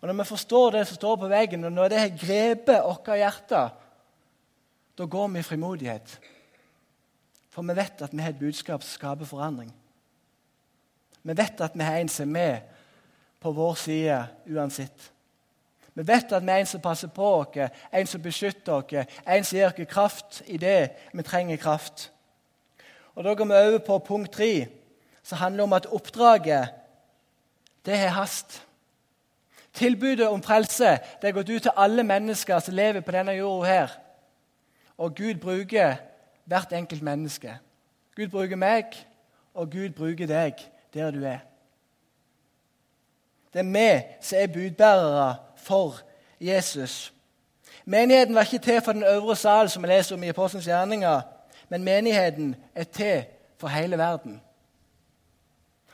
Og 0.00 0.08
Når 0.08 0.20
vi 0.20 0.28
forstår 0.28 0.70
det 0.70 0.86
som 0.86 0.96
står 0.96 1.16
på 1.16 1.28
veggen, 1.28 1.64
og 1.64 1.72
når 1.72 1.88
det 1.88 2.00
har 2.00 2.16
grepet 2.20 2.82
vårt 2.84 3.12
hjerte, 3.16 3.62
da 4.98 5.04
går 5.04 5.28
vi 5.28 5.38
i 5.38 5.46
frimodighet. 5.46 6.18
For 7.50 7.62
vi 7.62 7.76
vet 7.76 8.02
at 8.02 8.12
vi 8.14 8.22
har 8.22 8.34
et 8.34 8.40
budskap 8.40 8.82
som 8.82 8.92
skaper 8.92 9.28
forandring. 9.28 9.70
Vi 11.22 11.36
vet 11.36 11.60
at 11.60 11.74
vi 11.74 11.86
har 11.86 11.98
en 11.98 12.08
som 12.08 12.28
er 12.28 12.32
med 12.32 12.74
på 13.40 13.52
vår 13.52 13.74
side 13.78 14.18
uansett. 14.50 15.12
Vi 15.98 16.06
vet 16.06 16.32
at 16.32 16.44
vi 16.46 16.50
er 16.54 16.60
en 16.62 16.66
som 16.66 16.80
passer 16.80 17.08
på 17.10 17.28
oss, 17.40 17.56
en 17.92 18.06
som 18.06 18.22
beskytter 18.22 18.72
oss, 18.72 18.92
en 19.26 19.44
som 19.44 19.56
gir 19.58 19.66
oss 19.66 19.88
kraft 19.90 20.42
i 20.46 20.56
det 20.56 20.92
vi 21.12 21.22
trenger 21.26 21.56
kraft. 21.58 22.12
Og 23.14 23.24
Da 23.24 23.34
går 23.34 23.44
vi 23.44 23.52
over 23.52 23.78
på 23.78 23.98
punkt 23.98 24.32
tre, 24.32 24.68
som 25.22 25.38
handler 25.38 25.62
om 25.62 25.72
at 25.72 25.86
oppdraget 25.86 26.68
det 27.86 27.98
har 27.98 28.08
hast. 28.08 28.62
Tilbudet 29.72 30.28
om 30.28 30.42
frelse 30.42 30.98
det 31.22 31.28
er 31.28 31.32
gått 31.32 31.50
ut 31.50 31.62
til 31.62 31.74
alle 31.76 32.02
mennesker 32.02 32.58
som 32.58 32.74
lever 32.74 33.00
på 33.00 33.12
denne 33.12 33.32
jorda 33.32 33.66
her. 33.66 33.98
Og 34.98 35.14
Gud 35.14 35.34
bruker 35.34 35.96
hvert 36.44 36.72
enkelt 36.72 37.02
menneske. 37.02 37.58
Gud 38.16 38.28
bruker 38.28 38.56
meg, 38.56 38.84
og 39.54 39.70
Gud 39.70 39.90
bruker 39.90 40.26
deg 40.26 40.62
der 40.94 41.10
du 41.10 41.24
er. 41.24 41.42
Det 43.52 43.66
er 43.66 43.72
vi 43.72 43.90
som 44.20 44.38
er 44.38 44.46
budbærere 44.46 45.47
for 45.62 45.94
Jesus. 46.40 47.12
Menigheten 47.84 48.34
var 48.34 48.40
ikke 48.40 48.58
til 48.58 48.80
for 48.80 48.92
den 48.92 49.02
øvre 49.02 49.36
sal, 49.36 49.70
som 49.70 49.82
vi 49.82 49.88
leser 49.88 50.16
om 50.16 50.22
i 50.22 50.28
Apostelens 50.28 50.66
gjerninger, 50.66 51.20
men 51.68 51.84
menigheten 51.84 52.56
er 52.74 52.84
til 52.84 53.24
for 53.58 53.68
hele 53.68 53.98
verden. 53.98 54.40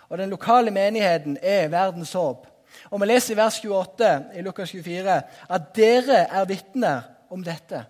Og 0.08 0.18
den 0.18 0.30
lokale 0.30 0.70
menigheten 0.70 1.38
er 1.42 1.68
verdens 1.68 2.12
håp. 2.12 2.46
Og 2.90 3.00
Vi 3.00 3.06
leser 3.06 3.34
i 3.34 3.36
vers 3.36 3.64
28 3.64 4.24
i 4.34 4.40
Lukas 4.40 4.70
24 4.70 5.22
at 5.50 5.62
dere 5.76 6.16
er 6.16 6.44
vitner 6.44 7.00
om 7.30 7.44
dette. 7.44 7.84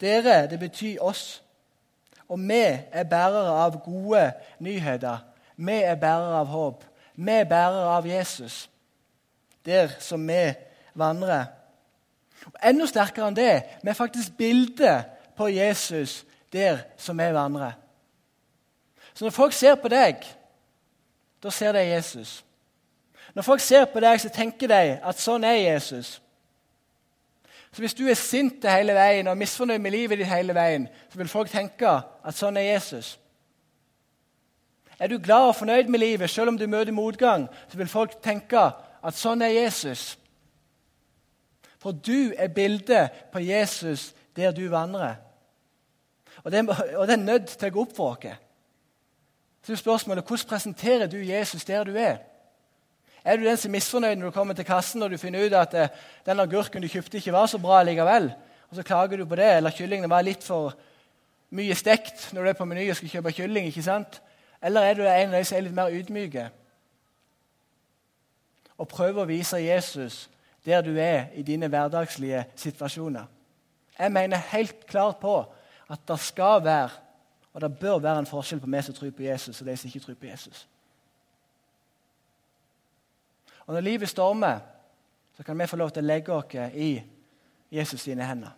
Dere, 0.00 0.46
det 0.46 0.58
betyr 0.58 1.00
oss. 1.00 1.42
Og 2.28 2.38
vi 2.38 2.62
er 2.92 3.04
bærere 3.04 3.64
av 3.64 3.80
gode 3.84 4.32
nyheter. 4.58 5.18
Vi 5.56 5.72
er 5.72 5.94
bærere 5.94 6.38
av 6.38 6.46
håp. 6.46 6.84
Vi 7.16 7.32
er 7.32 7.44
bærere 7.44 7.96
av 7.96 8.06
Jesus. 8.06 8.70
Der 9.66 9.88
som 9.98 10.28
vi 10.28 10.52
vandrer. 10.94 11.44
Og 12.46 12.52
Enda 12.64 12.86
sterkere 12.88 13.28
enn 13.28 13.36
det, 13.36 13.54
vi 13.82 13.92
er 13.92 13.98
faktisk 13.98 14.36
bildet 14.38 15.04
på 15.36 15.48
Jesus 15.52 16.24
der 16.52 16.78
som 16.96 17.18
vi 17.18 17.28
vandrer. 17.34 17.76
Så 19.14 19.24
når 19.24 19.30
folk 19.30 19.52
ser 19.52 19.74
på 19.74 19.88
deg, 19.88 20.24
da 21.42 21.50
ser 21.50 21.72
de 21.72 21.84
Jesus. 21.84 22.44
Når 23.34 23.42
folk 23.42 23.60
ser 23.60 23.84
på 23.84 24.00
deg, 24.00 24.20
så 24.20 24.28
tenker 24.32 24.68
de 24.68 24.98
at 25.04 25.20
sånn 25.20 25.44
er 25.44 25.58
Jesus. 25.60 26.20
Så 27.72 27.82
Hvis 27.82 27.94
du 27.94 28.06
er 28.08 28.18
sint 28.18 28.64
hele 28.66 28.94
veien 28.94 29.28
og 29.30 29.38
misfornøyd 29.38 29.78
med 29.78 29.94
livet 29.94 30.18
ditt 30.18 30.26
hele 30.26 30.54
veien, 30.54 30.88
så 31.12 31.18
vil 31.18 31.28
folk 31.28 31.50
tenke 31.50 31.90
at 32.24 32.34
sånn 32.34 32.56
er 32.56 32.72
Jesus. 32.72 33.18
Er 34.98 35.08
du 35.08 35.18
glad 35.18 35.52
og 35.52 35.56
fornøyd 35.56 35.88
med 35.88 36.02
livet 36.02 36.30
selv 36.30 36.48
om 36.48 36.58
du 36.58 36.66
møter 36.66 36.92
motgang, 36.92 37.46
så 37.68 37.78
vil 37.78 37.88
folk 37.88 38.18
tenke 38.22 38.70
at 39.02 39.16
sånn 39.16 39.42
er 39.42 39.54
Jesus. 39.54 40.14
For 41.80 41.96
du 41.96 42.32
er 42.36 42.52
bildet 42.52 43.22
på 43.32 43.40
Jesus 43.40 44.10
der 44.36 44.52
du 44.52 44.66
vandrer. 44.68 45.16
Og 46.44 46.52
det, 46.52 46.64
og 46.96 47.06
det 47.08 47.16
er 47.16 47.22
nødt 47.24 47.52
til 47.52 47.68
å 47.68 47.74
gå 47.74 47.84
opp 47.84 47.94
for 47.96 48.16
oss. 48.16 48.40
Så 49.60 49.76
spørsmålet 49.76 50.24
hvordan 50.24 50.48
presenterer 50.48 51.08
du 51.08 51.18
Jesus 51.20 51.64
der 51.68 51.84
du 51.84 51.96
er? 51.96 52.22
Er 53.24 53.36
du 53.36 53.44
den 53.44 53.56
som 53.56 53.68
er 53.68 53.76
misfornøyd 53.76 54.16
når 54.16 54.30
du 54.30 54.36
kommer 54.36 54.56
til 54.56 54.64
kassen 54.64 55.02
og 55.04 55.10
du 55.12 55.18
finner 55.20 55.44
ut 55.44 55.56
at 55.56 55.74
eh, 55.76 55.90
den 56.24 56.40
agurken 56.40 56.80
du 56.80 56.88
kjøpte, 56.88 57.18
ikke 57.18 57.34
var 57.34 57.50
så 57.52 57.58
bra 57.60 57.82
likevel? 57.84 58.30
Og 58.70 58.78
så 58.78 58.84
klager 58.86 59.20
du 59.20 59.26
på 59.28 59.36
det, 59.36 59.50
eller 59.58 59.74
kyllingene 59.76 60.08
var 60.08 60.24
litt 60.24 60.44
for 60.46 60.72
mye 61.52 61.74
stekt 61.76 62.30
når 62.32 62.42
du 62.42 62.48
er 62.48 62.56
på 62.56 62.64
Meny 62.70 62.86
og 62.88 62.96
skal 62.96 63.12
kjøpe 63.12 63.34
kylling? 63.36 63.68
ikke 63.68 63.84
sant? 63.84 64.22
Eller 64.62 64.88
er 64.88 64.96
du 64.96 65.04
en 65.04 65.34
av 65.34 65.36
de 65.36 65.44
som 65.44 65.58
er 65.58 65.66
litt 65.66 65.76
mer 65.76 65.92
ydmyke 65.92 66.48
og 68.80 68.88
prøve 68.88 69.22
å 69.22 69.28
vise 69.28 69.60
Jesus 69.60 70.24
der 70.64 70.80
du 70.84 70.94
er 70.96 71.28
i 71.36 71.44
dine 71.44 71.68
hverdagslige 71.68 72.46
situasjoner? 72.56 73.28
Jeg 73.98 74.12
mener 74.12 74.48
helt 74.54 74.86
klart 74.88 75.20
på 75.20 75.36
at 75.90 76.02
det 76.08 76.18
skal 76.24 76.64
være 76.64 76.90
og 77.52 77.60
det 77.60 77.78
bør 77.78 77.98
være 77.98 78.18
en 78.18 78.26
forskjell 78.26 78.60
på 78.62 78.70
meg 78.70 78.84
som 78.86 78.94
tror 78.94 79.10
på 79.10 79.26
Jesus, 79.26 79.60
og 79.60 79.66
de 79.66 79.76
som 79.76 79.88
ikke 79.88 80.04
tror 80.04 80.18
på 80.20 80.26
Jesus. 80.26 80.68
Og 83.66 83.74
Når 83.74 83.80
livet 83.80 84.08
stormer, 84.08 84.58
så 85.36 85.42
kan 85.42 85.58
vi 85.58 85.66
få 85.66 85.76
lov 85.76 85.90
til 85.90 86.02
å 86.02 86.06
legge 86.06 86.32
oss 86.32 86.54
i 86.74 87.02
Jesus 87.70 88.00
sine 88.00 88.26
hender. 88.26 88.50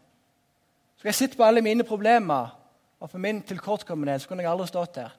Skal 0.96 1.08
jeg 1.08 1.14
sitte 1.14 1.36
på 1.36 1.44
alle 1.44 1.62
mine 1.62 1.84
problemer 1.84 2.52
og 3.00 3.10
på 3.10 3.18
min 3.18 3.42
tilkortkommenhet, 3.42 4.22
så 4.22 4.28
kunne 4.28 4.42
jeg 4.42 4.50
aldri 4.50 4.66
stått 4.66 4.94
der. 4.94 5.10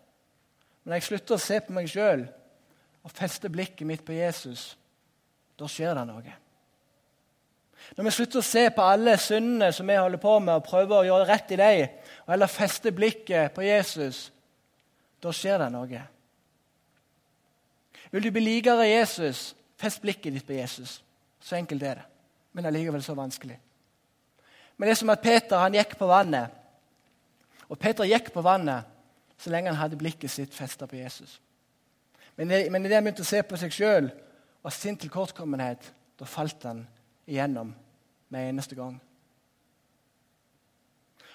Men 0.83 0.91
når 0.91 0.95
jeg 0.95 1.03
slutter 1.03 1.35
å 1.35 1.43
se 1.43 1.59
på 1.59 1.73
meg 1.73 1.89
sjøl 1.89 2.25
og 3.03 3.11
fester 3.11 3.49
blikket 3.49 3.87
mitt 3.87 4.05
på 4.05 4.15
Jesus, 4.15 4.77
da 5.59 5.69
skjer 5.69 5.93
det 5.97 6.05
noe. 6.09 6.35
Når 7.97 8.07
vi 8.07 8.13
slutter 8.15 8.39
å 8.39 8.45
se 8.47 8.63
på 8.73 8.85
alle 8.85 9.17
syndene 9.21 9.69
som 9.75 9.89
vi 9.89 9.97
holder 9.99 10.21
på 10.21 10.37
med, 10.39 10.55
og 10.55 10.65
prøver 10.65 10.95
å 10.97 11.07
gjøre 11.07 11.27
rett 11.29 11.51
i 11.53 11.59
dem, 11.59 11.99
og 12.23 12.31
heller 12.33 12.51
fester 12.51 12.95
blikket 12.95 13.53
på 13.55 13.65
Jesus, 13.65 14.25
da 15.23 15.33
skjer 15.35 15.59
det 15.61 15.69
noe. 15.73 16.01
Vil 18.13 18.25
du 18.25 18.31
bli 18.31 18.43
likere 18.45 18.87
Jesus, 18.87 19.51
fest 19.79 20.01
blikket 20.03 20.35
ditt 20.35 20.47
på 20.47 20.55
Jesus. 20.55 21.01
Så 21.43 21.57
enkelt 21.57 21.83
er 21.83 22.01
det. 22.01 22.09
Men 22.53 22.69
allikevel 22.69 23.03
så 23.03 23.15
vanskelig. 23.17 23.57
Men 24.77 24.87
det 24.87 24.93
er 24.93 24.99
som 25.01 25.11
at 25.13 25.23
Peter 25.23 25.59
han 25.59 25.75
gikk 25.75 25.95
på 25.99 26.07
vannet. 26.07 26.53
Og 27.67 27.79
Peter 27.79 28.07
gikk 28.07 28.29
på 28.33 28.43
vannet 28.45 28.89
så 29.41 29.51
lenge 29.51 29.73
han 29.73 29.79
hadde 29.79 29.99
blikket 29.99 30.31
sitt 30.31 30.53
festa 30.55 30.87
på 30.87 30.95
Jesus. 30.95 31.39
Men, 32.37 32.49
det, 32.49 32.67
men 32.71 32.85
idet 32.85 32.99
han 32.99 33.05
begynte 33.05 33.25
å 33.25 33.27
se 33.27 33.41
på 33.45 33.57
seg 33.59 33.73
sjøl 33.73 34.09
og 34.63 34.71
sin 34.71 34.97
tilkortkommenhet, 34.97 35.89
da 36.19 36.27
falt 36.29 36.63
han 36.67 36.85
igjennom 37.27 37.73
med 38.31 38.49
eneste 38.49 38.75
gang. 38.75 38.95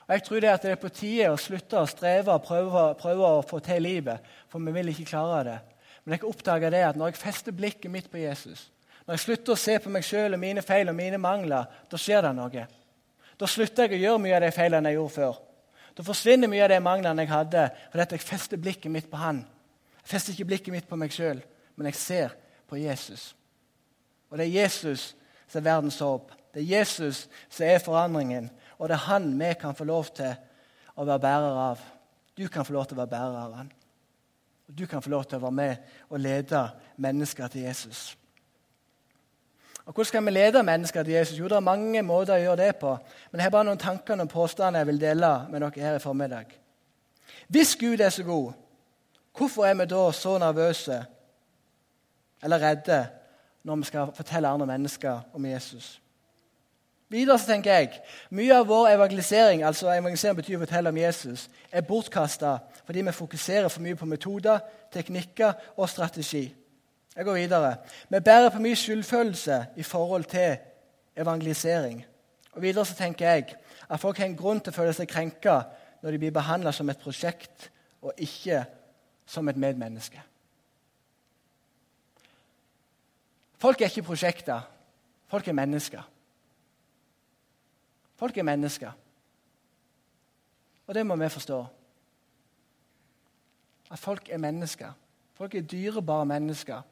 Og 0.08 0.14
Jeg 0.14 0.22
tror 0.24 0.40
det, 0.40 0.48
at 0.48 0.62
det 0.64 0.70
er 0.72 0.80
på 0.80 0.88
tide 0.88 1.28
å 1.28 1.36
slutte 1.36 1.76
å 1.76 1.88
streve 1.88 2.32
og 2.32 2.44
prøve, 2.46 2.84
prøve, 2.96 3.28
å 3.28 3.44
få 3.44 3.60
til 3.60 3.82
livet, 3.84 4.24
for 4.48 4.64
vi 4.64 4.72
vil 4.72 4.88
ikke 4.94 5.10
klare 5.10 5.42
det. 5.44 5.58
Men 6.04 6.16
jeg 6.16 6.24
oppdager 6.24 6.72
det 6.72 6.80
at 6.86 6.96
når 6.96 7.12
jeg 7.12 7.20
fester 7.20 7.52
blikket 7.52 7.92
mitt 7.92 8.08
på 8.08 8.22
Jesus, 8.22 8.70
når 9.04 9.18
jeg 9.18 9.24
slutter 9.26 9.52
å 9.52 9.60
se 9.60 9.76
på 9.84 9.92
meg 9.92 10.06
sjøl 10.08 10.36
og 10.36 10.40
mine 10.40 10.64
feil 10.64 10.88
og 10.88 10.96
mine 10.96 11.20
mangler, 11.20 11.68
da 11.90 12.00
skjer 12.00 12.24
det 12.24 12.32
noe. 12.36 12.64
Da 13.38 13.46
slutter 13.46 13.84
jeg 13.84 13.98
å 13.98 14.02
gjøre 14.06 14.24
mye 14.24 14.38
av 14.38 14.42
de 14.46 14.50
feilene 14.56 14.90
jeg 14.90 14.98
gjorde 14.98 15.16
før. 15.18 15.38
Da 15.96 16.04
forsvinner 16.06 16.48
mye 16.48 16.64
av 16.64 16.72
de 16.72 16.80
manglene 16.80 17.24
jeg 17.24 17.32
hadde, 17.32 17.68
fordi 17.92 18.16
jeg 18.16 18.24
fester 18.24 18.60
blikket 18.62 18.92
mitt 18.94 19.10
på 19.10 19.20
Han. 19.20 19.44
Jeg 20.00 20.12
fester 20.14 20.32
ikke 20.32 20.48
blikket 20.54 20.72
mitt 20.72 20.88
på 20.88 20.96
meg 20.96 21.12
sjøl, 21.12 21.42
men 21.76 21.90
jeg 21.90 22.00
ser 22.00 22.36
på 22.68 22.76
Jesus. 22.76 23.37
Og 24.31 24.38
det 24.38 24.46
er 24.46 24.62
Jesus 24.62 25.14
som 25.48 25.61
er 25.61 25.70
verdens 25.70 25.98
håp. 25.98 26.33
Det 26.54 26.62
er 26.62 26.78
Jesus 26.78 27.28
som 27.48 27.66
er 27.66 27.78
forandringen, 27.78 28.50
og 28.78 28.88
det 28.88 28.94
er 28.98 29.09
han 29.09 29.33
vi 29.38 29.52
kan 29.61 29.74
få 29.74 29.85
lov 29.88 30.11
til 30.16 30.35
å 30.96 31.07
være 31.07 31.22
bærer 31.22 31.59
av. 31.70 31.83
Du 32.38 32.48
kan 32.48 32.64
få 32.64 32.72
lov 32.72 32.87
til 32.87 32.98
å 32.98 33.02
være 33.02 33.12
bærer 33.14 33.42
av 33.42 33.57
han. 33.59 33.72
Og 34.68 34.78
du 34.78 34.87
kan 34.87 35.02
få 35.02 35.11
lov 35.11 35.24
til 35.24 35.38
å 35.38 35.46
være 35.46 35.57
med 35.57 35.76
og 36.11 36.20
lede 36.20 36.62
mennesker 36.96 37.48
til 37.48 37.62
Jesus. 37.62 38.16
Og 39.88 39.94
Hvordan 39.94 40.04
skal 40.04 40.24
vi 40.24 40.31
lede 40.31 40.62
mennesker 40.62 41.02
til 41.02 41.12
Jesus? 41.12 41.38
Jo, 41.38 41.48
Det 41.48 41.57
er 41.57 41.61
mange 41.61 42.02
måter 42.02 42.35
å 42.35 42.42
gjøre 42.42 42.57
det 42.66 42.76
på. 42.76 42.98
Men 43.31 43.40
jeg 43.40 43.46
har 43.46 43.50
bare 43.50 43.64
noen 43.64 43.78
tanker 43.78 44.20
og 44.20 44.28
påstander 44.28 44.81
jeg 44.81 44.87
vil 44.87 45.00
dele 45.00 45.31
med 45.50 45.61
dere 45.61 45.81
her 45.81 45.96
i 45.96 46.02
formiddag. 46.02 46.52
Hvis 47.48 47.76
Gud 47.76 48.00
er 48.00 48.11
så 48.11 48.22
god, 48.22 48.52
hvorfor 49.38 49.64
er 49.64 49.74
vi 49.74 49.87
da 49.88 50.12
så 50.12 50.38
nervøse 50.38 51.04
eller 52.42 52.62
redde 52.62 53.07
når 53.64 53.77
vi 53.77 53.88
skal 53.88 54.12
fortelle 54.14 54.48
andre 54.48 54.66
mennesker 54.66 55.20
om 55.35 55.44
Jesus. 55.44 56.01
Videre 57.09 57.38
så 57.38 57.46
tenker 57.46 57.72
jeg, 57.72 58.01
Mye 58.31 58.53
av 58.53 58.66
vår 58.68 58.90
evangelisering 58.92 59.62
altså 59.64 59.88
evangelisering 59.94 60.37
betyr 60.37 60.59
å 60.59 60.64
fortelle 60.66 60.92
om 60.92 61.01
Jesus, 61.01 61.48
er 61.72 61.87
bortkasta 61.88 62.59
fordi 62.85 63.05
vi 63.07 63.14
fokuserer 63.16 63.68
for 63.72 63.85
mye 63.85 63.96
på 63.96 64.09
metoder, 64.09 64.61
teknikker 64.92 65.53
og 65.77 65.88
strategi. 65.88 66.46
Jeg 67.16 67.24
går 67.24 67.35
videre. 67.35 67.77
Vi 68.09 68.20
bærer 68.20 68.53
på 68.53 68.61
mye 68.62 68.77
skyldfølelse 68.77 69.64
i 69.77 69.83
forhold 69.83 70.24
til 70.24 70.57
evangelisering. 71.16 72.05
Og 72.53 72.62
Videre 72.62 72.85
så 72.87 72.94
tenker 72.94 73.29
jeg 73.31 73.57
at 73.88 74.01
folk 74.01 74.18
har 74.18 74.29
en 74.29 74.37
grunn 74.37 74.61
til 74.61 74.72
å 74.72 74.77
føle 74.77 74.92
seg 74.94 75.09
krenka 75.11 75.62
når 76.03 76.14
de 76.14 76.20
blir 76.22 76.35
behandla 76.35 76.72
som 76.72 76.88
et 76.90 77.01
prosjekt 77.01 77.70
og 78.03 78.12
ikke 78.16 78.62
som 79.27 79.48
et 79.48 79.57
medmenneske. 79.57 80.20
Folk 83.59 83.81
er 83.81 83.85
ikke 83.85 84.03
prosjekter. 84.03 84.61
Folk 85.27 85.49
er 85.49 85.53
mennesker. 85.53 86.03
Folk 88.16 88.37
er 88.37 88.42
mennesker. 88.42 88.92
Og 90.87 90.94
det 90.94 91.07
må 91.07 91.16
vi 91.16 91.29
forstå. 91.29 91.66
At 93.90 93.99
folk 93.99 94.29
er 94.31 94.38
mennesker. 94.38 94.92
Folk 95.35 95.55
er 95.55 95.62
dyrebare 95.62 96.27
mennesker. 96.27 96.83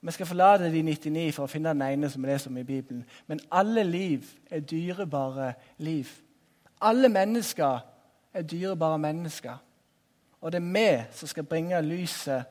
Vi 0.00 0.10
skal 0.10 0.26
forlate 0.26 0.72
de 0.72 0.82
99 0.82 1.34
for 1.34 1.46
å 1.46 1.48
finne 1.48 1.72
den 1.72 1.82
ene 1.82 2.10
som 2.12 2.22
vi 2.22 2.28
leser 2.28 2.50
om 2.50 2.58
i 2.60 2.66
Bibelen. 2.68 3.04
Men 3.26 3.40
alle 3.50 3.84
liv 3.88 4.26
er 4.50 4.60
dyrebare 4.60 5.54
liv. 5.78 6.10
Alle 6.80 7.08
mennesker 7.08 7.78
er 8.34 8.42
dyrebare 8.42 8.98
mennesker. 8.98 9.56
Og 10.40 10.52
det 10.52 10.60
er 10.60 10.72
vi 10.72 11.16
som 11.16 11.28
skal 11.28 11.48
bringe 11.48 11.80
lyset 11.82 12.44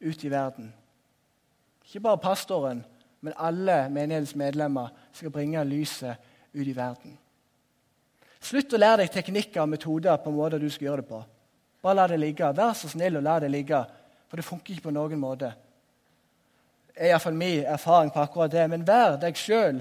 ut 0.00 0.24
i 0.24 0.30
verden. 0.30 0.72
Ikke 1.84 2.00
bare 2.00 2.18
pastoren, 2.18 2.84
men 3.20 3.36
alle 3.36 3.88
menighetens 3.92 4.34
medlemmer 4.36 4.92
skal 5.12 5.32
bringe 5.32 5.64
lyset 5.64 6.16
ut 6.54 6.66
i 6.66 6.76
verden. 6.76 7.18
Slutt 8.44 8.74
å 8.76 8.80
lære 8.80 9.04
deg 9.04 9.12
teknikker 9.12 9.62
og 9.62 9.70
metoder 9.72 10.18
på 10.20 10.32
måter 10.34 10.60
du 10.60 10.68
skal 10.68 10.90
gjøre 10.90 11.02
det 11.02 11.08
på. 11.08 11.20
Bare 11.84 11.96
la 11.96 12.08
det 12.08 12.18
ligge. 12.20 12.50
Vær 12.56 12.74
så 12.76 12.90
snill 12.92 13.16
og 13.16 13.24
la 13.24 13.38
det 13.40 13.50
ligge, 13.52 13.80
for 14.28 14.40
det 14.40 14.44
funker 14.44 14.74
ikke 14.74 14.88
på 14.88 14.94
noen 14.96 15.20
måte. 15.20 15.52
Det 16.94 17.02
er 17.02 17.14
iallfall 17.14 17.36
min 17.36 17.64
erfaring 17.66 18.12
på 18.12 18.20
akkurat 18.22 18.52
det. 18.52 18.64
Men 18.70 18.86
vær 18.86 19.16
deg 19.20 19.38
sjøl. 19.38 19.80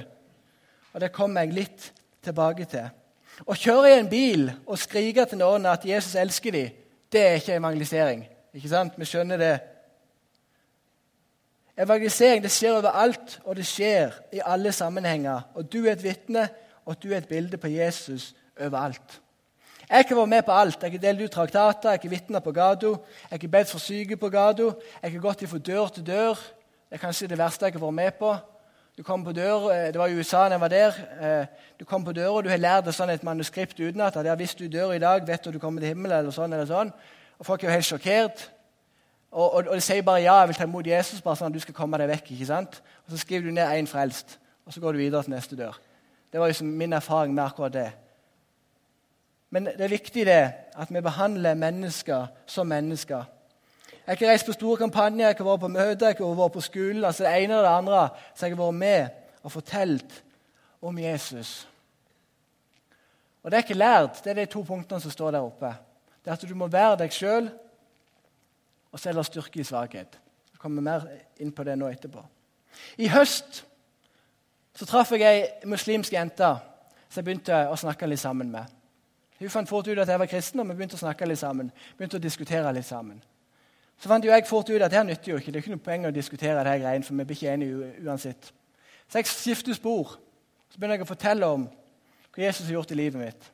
Og 0.93 1.01
det 1.01 1.11
kommer 1.13 1.43
jeg 1.43 1.57
litt 1.57 1.89
tilbake 2.23 2.67
til. 2.71 2.87
Å 3.43 3.57
kjøre 3.57 3.91
i 3.91 3.99
en 3.99 4.09
bil 4.09 4.47
og 4.65 4.79
skrike 4.79 5.25
til 5.27 5.41
noen 5.41 5.65
at 5.69 5.85
Jesus 5.85 6.15
elsker 6.19 6.53
dem, 6.53 6.79
det 7.13 7.21
er 7.21 7.39
ikke 7.39 7.57
evangelisering. 7.57 8.23
Ikke 8.53 8.69
sant? 8.69 8.95
Vi 8.97 9.05
skjønner 9.09 9.41
det. 9.41 9.53
Evangelisering 11.77 12.43
det 12.43 12.51
skjer 12.53 12.77
overalt, 12.77 13.39
og 13.45 13.55
det 13.57 13.65
skjer 13.65 14.13
i 14.33 14.41
alle 14.45 14.71
sammenhenger. 14.71 15.41
Og 15.55 15.65
du 15.73 15.85
er 15.85 15.95
et 15.95 16.03
vitne, 16.03 16.47
og 16.85 16.99
du 17.03 17.11
er 17.11 17.17
et 17.17 17.27
bilde 17.27 17.57
på 17.57 17.67
Jesus 17.67 18.35
overalt. 18.59 19.19
Jeg 19.89 19.97
har 19.97 20.03
ikke 20.05 20.15
vært 20.15 20.29
med 20.29 20.43
på 20.45 20.51
alt. 20.51 20.75
Jeg 20.75 20.89
har 20.89 20.93
ikke 20.93 21.07
delt 21.07 21.21
ut 21.21 21.31
traktater, 21.31 21.89
jeg 21.89 21.99
har 21.99 22.19
ikke 22.19 22.41
på 22.41 22.51
gata, 22.51 22.87
jeg 22.87 23.29
har 23.29 23.35
ikke 23.35 23.47
bedt 23.47 23.69
for 23.69 23.79
syke 23.79 24.17
på 24.17 24.29
gata, 24.29 24.63
jeg 24.63 25.01
har 25.01 25.09
ikke 25.09 25.27
gått 25.27 25.49
fra 25.49 25.57
dør 25.57 25.87
til 25.87 26.05
dør. 26.07 26.33
Det 26.89 26.97
er 26.97 26.97
kanskje 26.97 27.27
det 27.27 27.37
verste 27.37 27.65
jeg 27.65 27.73
har 27.73 27.81
vært 27.81 27.93
med 27.93 28.11
på. 28.19 28.35
Du 28.97 29.03
kom 29.03 29.23
på 29.25 29.31
dør, 29.33 29.71
eh, 29.71 29.91
Det 29.91 29.97
var 29.97 30.07
i 30.07 30.13
USA 30.13 30.43
da 30.43 30.53
jeg 30.53 30.61
var 30.61 30.67
der. 30.67 30.93
Eh, 31.21 31.45
du 31.79 31.85
kom 31.85 32.03
på 32.05 32.13
døra 32.13 32.41
du 32.41 32.49
har 32.49 32.57
lært 32.57 32.85
deg 32.85 32.93
sånn 32.93 33.09
et 33.09 33.23
manuskript 33.23 33.79
utenat. 33.79 34.13
Hvis 34.37 34.55
du 34.55 34.67
dør 34.67 34.93
i 34.93 34.99
dag, 34.99 35.27
vet 35.27 35.43
du 35.43 35.49
at 35.49 35.53
du 35.53 35.59
kommer 35.59 35.81
til 35.81 35.87
himmelen. 35.87 36.19
eller 36.19 36.31
sånn 36.31 36.53
eller 36.53 36.65
sånn. 36.65 36.93
Og 37.39 37.45
Folk 37.45 37.63
er 37.63 37.67
jo 37.67 37.73
helt 37.73 37.85
sjokkert. 37.85 38.49
Og, 39.33 39.53
og, 39.53 39.67
og, 39.67 39.81
sier 39.81 40.05
bare 40.05 40.21
ja, 40.21 40.35
jeg 40.43 40.51
vil 40.51 40.55
ta 40.55 40.65
imot 40.67 40.87
Jesus, 40.87 41.21
bare 41.21 41.39
sånn 41.39 41.49
at 41.49 41.57
du 41.57 41.61
skal 41.63 41.73
komme 41.73 41.97
deg 41.97 42.11
vekk. 42.11 42.31
ikke 42.35 42.45
sant? 42.45 42.77
Og 43.05 43.15
Så 43.15 43.23
skriver 43.23 43.49
du 43.49 43.55
ned 43.55 43.65
én 43.65 43.89
frelst, 43.89 44.37
og 44.65 44.73
så 44.73 44.81
går 44.81 44.93
du 44.93 45.01
videre 45.01 45.23
til 45.25 45.33
neste 45.33 45.57
dør. 45.57 45.79
Det 46.31 46.39
var 46.39 46.51
liksom 46.51 46.67
min 46.67 46.93
erfaring 46.93 47.33
med 47.33 47.43
akkurat 47.43 47.73
det. 47.73 47.91
Men 49.49 49.65
det 49.65 49.81
er 49.81 49.89
viktig 49.89 50.25
det, 50.25 50.43
at 50.77 50.93
vi 50.93 51.01
behandler 51.01 51.57
mennesker 51.57 52.27
som 52.45 52.67
mennesker. 52.67 53.25
Jeg 53.89 54.05
har 54.05 54.17
ikke 54.17 54.29
reist 54.29 54.45
på 54.45 54.53
store 54.53 54.77
kampanjer, 54.77 55.27
jeg 55.27 55.37
har 55.37 55.45
vært 55.45 55.59
på 55.59 55.67
møter, 55.67 56.07
jeg 56.07 56.17
har 56.19 56.39
vært 56.39 56.53
på 56.53 56.61
skolen. 56.61 57.03
altså 57.03 57.23
det 57.23 57.33
ene 57.33 57.53
eller 57.53 57.69
det 57.69 57.77
andre, 57.77 58.09
Så 58.35 58.45
jeg 58.45 58.55
har 58.55 58.65
vært 58.65 58.79
med 58.79 59.07
og 59.43 59.51
fortalt 59.51 60.23
om 60.81 60.97
Jesus. 60.97 61.67
Og 63.43 63.51
Det 63.51 63.57
er 63.57 63.63
ikke 63.63 63.73
lært, 63.73 64.23
det 64.23 64.29
er 64.29 64.33
de 64.33 64.45
to 64.45 64.63
punktene 64.63 65.01
som 65.01 65.11
står 65.11 65.31
der 65.31 65.39
oppe. 65.39 65.75
Det 66.25 66.31
er 66.31 66.33
at 66.33 66.49
Du 66.49 66.55
må 66.55 66.67
være 66.67 66.97
deg 66.97 67.11
sjøl, 67.11 67.51
og 68.93 68.99
så 68.99 69.09
er 69.09 69.25
styrke 69.25 69.59
i 69.59 69.65
svakhet. 69.65 70.19
Jeg 70.53 70.61
kommer 70.61 70.85
mer 70.85 71.07
inn 71.41 71.51
på 71.51 71.65
det 71.65 71.75
nå 71.77 71.89
etterpå. 71.89 72.21
I 73.01 73.09
høst 73.09 73.63
så 74.73 74.85
traff 74.89 75.11
jeg 75.13 75.21
ei 75.25 75.69
muslimsk 75.69 76.13
jente 76.13 76.47
som 77.09 77.21
jeg 77.21 77.25
begynte 77.27 77.57
å 77.69 77.75
snakke 77.77 78.07
litt 78.09 78.21
sammen 78.21 78.49
med. 78.53 78.69
Hun 79.39 79.51
fant 79.53 79.69
fort 79.69 79.87
ut 79.87 79.99
at 79.99 80.09
jeg 80.09 80.19
var 80.19 80.29
kristen, 80.29 80.61
og 80.61 80.69
vi 80.69 80.77
begynte 80.77 80.97
å 80.97 81.03
snakke 81.03 81.27
litt 81.27 81.41
sammen. 81.41 81.71
begynte 81.97 82.17
å 82.17 82.23
diskutere 82.23 82.71
litt 82.73 82.85
sammen. 82.85 83.21
Så 84.01 84.09
fant 84.09 84.25
jeg 84.25 84.47
fort 84.47 84.69
ut 84.69 84.81
at 84.81 84.91
det 84.91 84.97
her 84.97 85.05
nytter 85.05 85.31
jo 85.31 85.37
ikke. 85.37 85.51
Det 85.51 85.59
er 85.59 85.65
ikke 85.65 85.75
noe 85.75 85.85
poeng 85.85 86.07
å 86.07 86.11
diskutere 86.11 86.63
det 86.63 86.71
her 86.71 86.81
greiene, 86.81 87.05
for 87.05 87.13
vi 87.13 87.25
blir 87.25 87.37
ikke 87.37 87.53
enige 87.53 87.91
uansett. 88.05 88.53
Så 89.07 89.19
jeg 89.19 89.29
skifter 89.29 89.77
spor. 89.77 90.17
Så 90.69 90.79
begynner 90.79 90.97
jeg 90.97 91.05
å 91.05 91.11
fortelle 91.11 91.49
om 91.53 91.67
hva 92.33 92.45
Jesus 92.47 92.65
har 92.65 92.79
gjort 92.79 92.91
i 92.91 92.97
livet 92.97 93.21
mitt. 93.21 93.52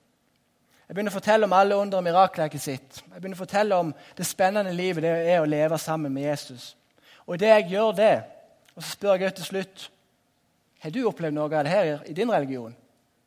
Jeg 0.90 0.96
begynner 0.98 1.14
å 1.14 1.20
fortelle 1.20 1.46
om 1.46 1.54
alle 1.54 1.76
under 1.78 2.00
og 2.00 2.06
mirakler 2.08 2.56
sitt. 2.58 3.04
Jeg 3.04 3.20
begynner 3.22 3.38
å 3.38 3.44
fortelle 3.44 3.78
om 3.78 3.92
det 4.18 4.26
spennende 4.26 4.72
livet 4.74 5.06
det 5.06 5.12
er 5.36 5.38
å 5.38 5.46
leve 5.46 5.78
sammen 5.78 6.10
med 6.10 6.26
Jesus. 6.26 6.72
Og 7.28 7.36
idet 7.36 7.52
jeg 7.52 7.76
gjør 7.76 7.92
det, 7.94 8.16
og 8.74 8.82
så 8.82 8.96
spør 8.96 9.22
jeg 9.22 9.36
til 9.38 9.46
slutt 9.46 9.84
har 10.82 10.96
du 10.96 11.04
opplevd 11.06 11.36
noe 11.36 11.46
av 11.46 11.68
det 11.68 11.76
her 11.76 12.08
i 12.10 12.16
din 12.18 12.32
religion. 12.34 12.74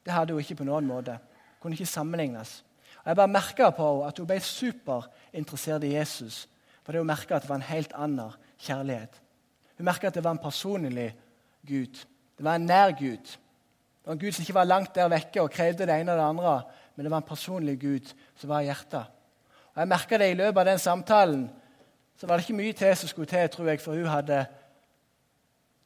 Det 0.02 0.10
hadde 0.10 0.34
hun 0.34 0.42
ikke 0.42 0.58
på 0.58 0.66
noen 0.66 0.88
måte. 0.90 1.14
Kunne 1.62 1.78
ikke 1.78 1.86
sammenlignes. 1.86 2.64
Og 3.04 3.12
Jeg 3.12 3.20
bare 3.20 3.30
merka 3.36 3.70
på 3.70 3.92
henne 3.92 4.10
at 4.10 4.18
hun 4.18 4.26
ble 4.26 4.40
superinteressert 4.42 5.86
i 5.86 5.94
Jesus 5.94 6.48
fordi 6.82 6.98
hun 6.98 7.06
merka 7.06 7.36
at 7.36 7.44
det 7.44 7.50
var 7.52 7.60
en 7.60 7.68
helt 7.68 7.92
annen 7.94 8.32
kjærlighet. 8.58 9.20
Hun 9.78 9.86
merka 9.86 10.10
at 10.10 10.16
det 10.18 10.24
var 10.24 10.34
en 10.34 10.42
personlig 10.42 11.12
Gud. 11.62 11.94
Det 12.34 12.42
var 12.42 12.58
en 12.58 12.66
nær 12.66 12.90
Gud. 12.98 13.22
Det 13.22 14.08
var 14.10 14.16
en 14.16 14.18
Gud 14.18 14.34
som 14.34 14.42
ikke 14.42 14.56
var 14.56 14.66
langt 14.66 14.96
der 14.96 15.12
vekke 15.12 15.44
og 15.44 15.54
krevde 15.54 15.86
det 15.86 15.94
ene 15.94 16.10
og 16.10 16.18
det 16.18 16.24
andre, 16.26 16.54
men 16.94 17.04
det 17.04 17.10
var 17.10 17.22
en 17.22 17.28
personlig 17.28 17.78
Gud 17.80 18.12
som 18.36 18.50
var 18.50 18.60
i 18.60 18.68
hjertet. 18.70 19.04
Og 19.72 19.80
Jeg 19.80 19.88
merka 19.88 20.18
det 20.18 20.30
i 20.30 20.38
løpet 20.38 20.60
av 20.60 20.66
den 20.66 20.78
samtalen. 20.78 21.46
Så 22.16 22.26
var 22.26 22.36
det 22.36 22.44
ikke 22.44 22.58
mye 22.58 22.72
til 22.76 22.96
som 22.96 23.08
skulle 23.08 23.30
til, 23.30 23.48
tror 23.48 23.68
jeg, 23.68 23.80
for 23.80 23.96
hun 23.96 24.10
hadde 24.10 24.44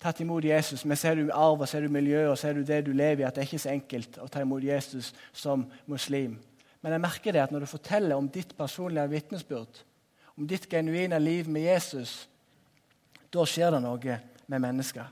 tatt 0.02 0.20
imot 0.20 0.44
Jesus. 0.44 0.84
Men 0.84 0.98
ser 0.98 1.14
du 1.14 1.30
arv 1.32 1.62
og 1.62 1.68
ser 1.68 1.86
du 1.86 1.92
miljø 1.92 2.26
og 2.30 2.38
ser 2.38 2.58
du 2.58 2.64
det 2.66 2.82
du 2.86 2.92
lever 2.92 3.22
i, 3.22 3.26
at 3.28 3.34
det 3.34 3.44
er 3.44 3.48
ikke 3.48 3.62
så 3.62 3.72
enkelt 3.72 4.18
å 4.22 4.28
ta 4.28 4.42
imot 4.42 4.64
Jesus 4.64 5.12
som 5.32 5.64
muslim. 5.86 6.36
Men 6.82 6.92
jeg 6.92 7.04
merker 7.06 7.32
det 7.32 7.44
at 7.46 7.52
når 7.54 7.64
du 7.64 7.70
forteller 7.70 8.16
om 8.16 8.28
ditt 8.28 8.52
personlige 8.58 9.10
vitnesbyrd, 9.10 9.82
om 10.36 10.46
ditt 10.48 10.68
genuine 10.68 11.18
liv 11.18 11.48
med 11.48 11.64
Jesus, 11.64 12.28
da 13.32 13.46
skjer 13.48 13.72
det 13.74 13.80
noe 13.82 14.18
med 14.46 14.62
mennesker. 14.62 15.08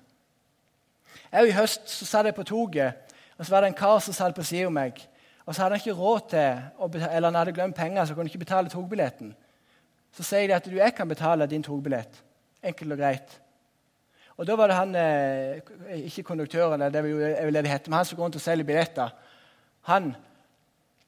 Jeg, 1.32 1.48
I 1.48 1.56
høst 1.56 1.88
så 1.90 2.06
satt 2.06 2.28
jeg 2.28 2.36
på 2.36 2.46
toget, 2.46 3.00
og 3.38 3.46
så 3.46 3.54
var 3.54 3.64
det 3.64 3.72
en 3.72 3.78
kar 3.78 3.98
som 4.04 4.14
satt 4.14 4.36
på 4.36 4.44
siden 4.46 4.70
av 4.70 4.76
meg. 4.76 5.00
Og 5.46 5.54
så 5.54 5.62
hadde 5.62 5.76
han 5.76 5.82
ikke 5.82 6.00
råd 6.00 6.20
til, 6.30 7.06
eller 7.10 7.28
han 7.28 7.34
hadde 7.34 7.52
glemt 7.52 7.76
penger, 7.76 8.04
så 8.04 8.14
kunne 8.14 8.24
han 8.24 8.32
ikke 8.32 8.44
betale 8.46 8.72
togbilletten. 8.72 9.34
Så 10.14 10.22
sier 10.22 10.48
de 10.48 10.56
at 10.56 10.64
du, 10.64 10.76
jeg 10.78 10.94
kan 10.94 11.08
betale 11.08 11.46
din 11.50 11.62
togbillett. 11.62 12.22
Enkelt 12.64 12.92
og 12.92 12.98
greit. 12.98 13.40
Og 14.36 14.46
Da 14.46 14.56
var 14.56 14.66
det 14.66 14.76
han, 14.76 14.94
eh, 14.94 16.06
ikke 16.06 16.22
konduktøren, 16.22 16.80
det 16.80 17.02
var 17.02 17.08
jo 17.08 17.18
det 17.18 17.54
det 17.54 17.70
heter, 17.70 17.90
men 17.90 17.96
han 17.96 18.04
som 18.04 18.16
går 18.16 18.24
rundt 18.24 18.36
og 18.36 18.40
selger 18.40 18.64
billetter. 18.64 19.10
Han 19.82 20.14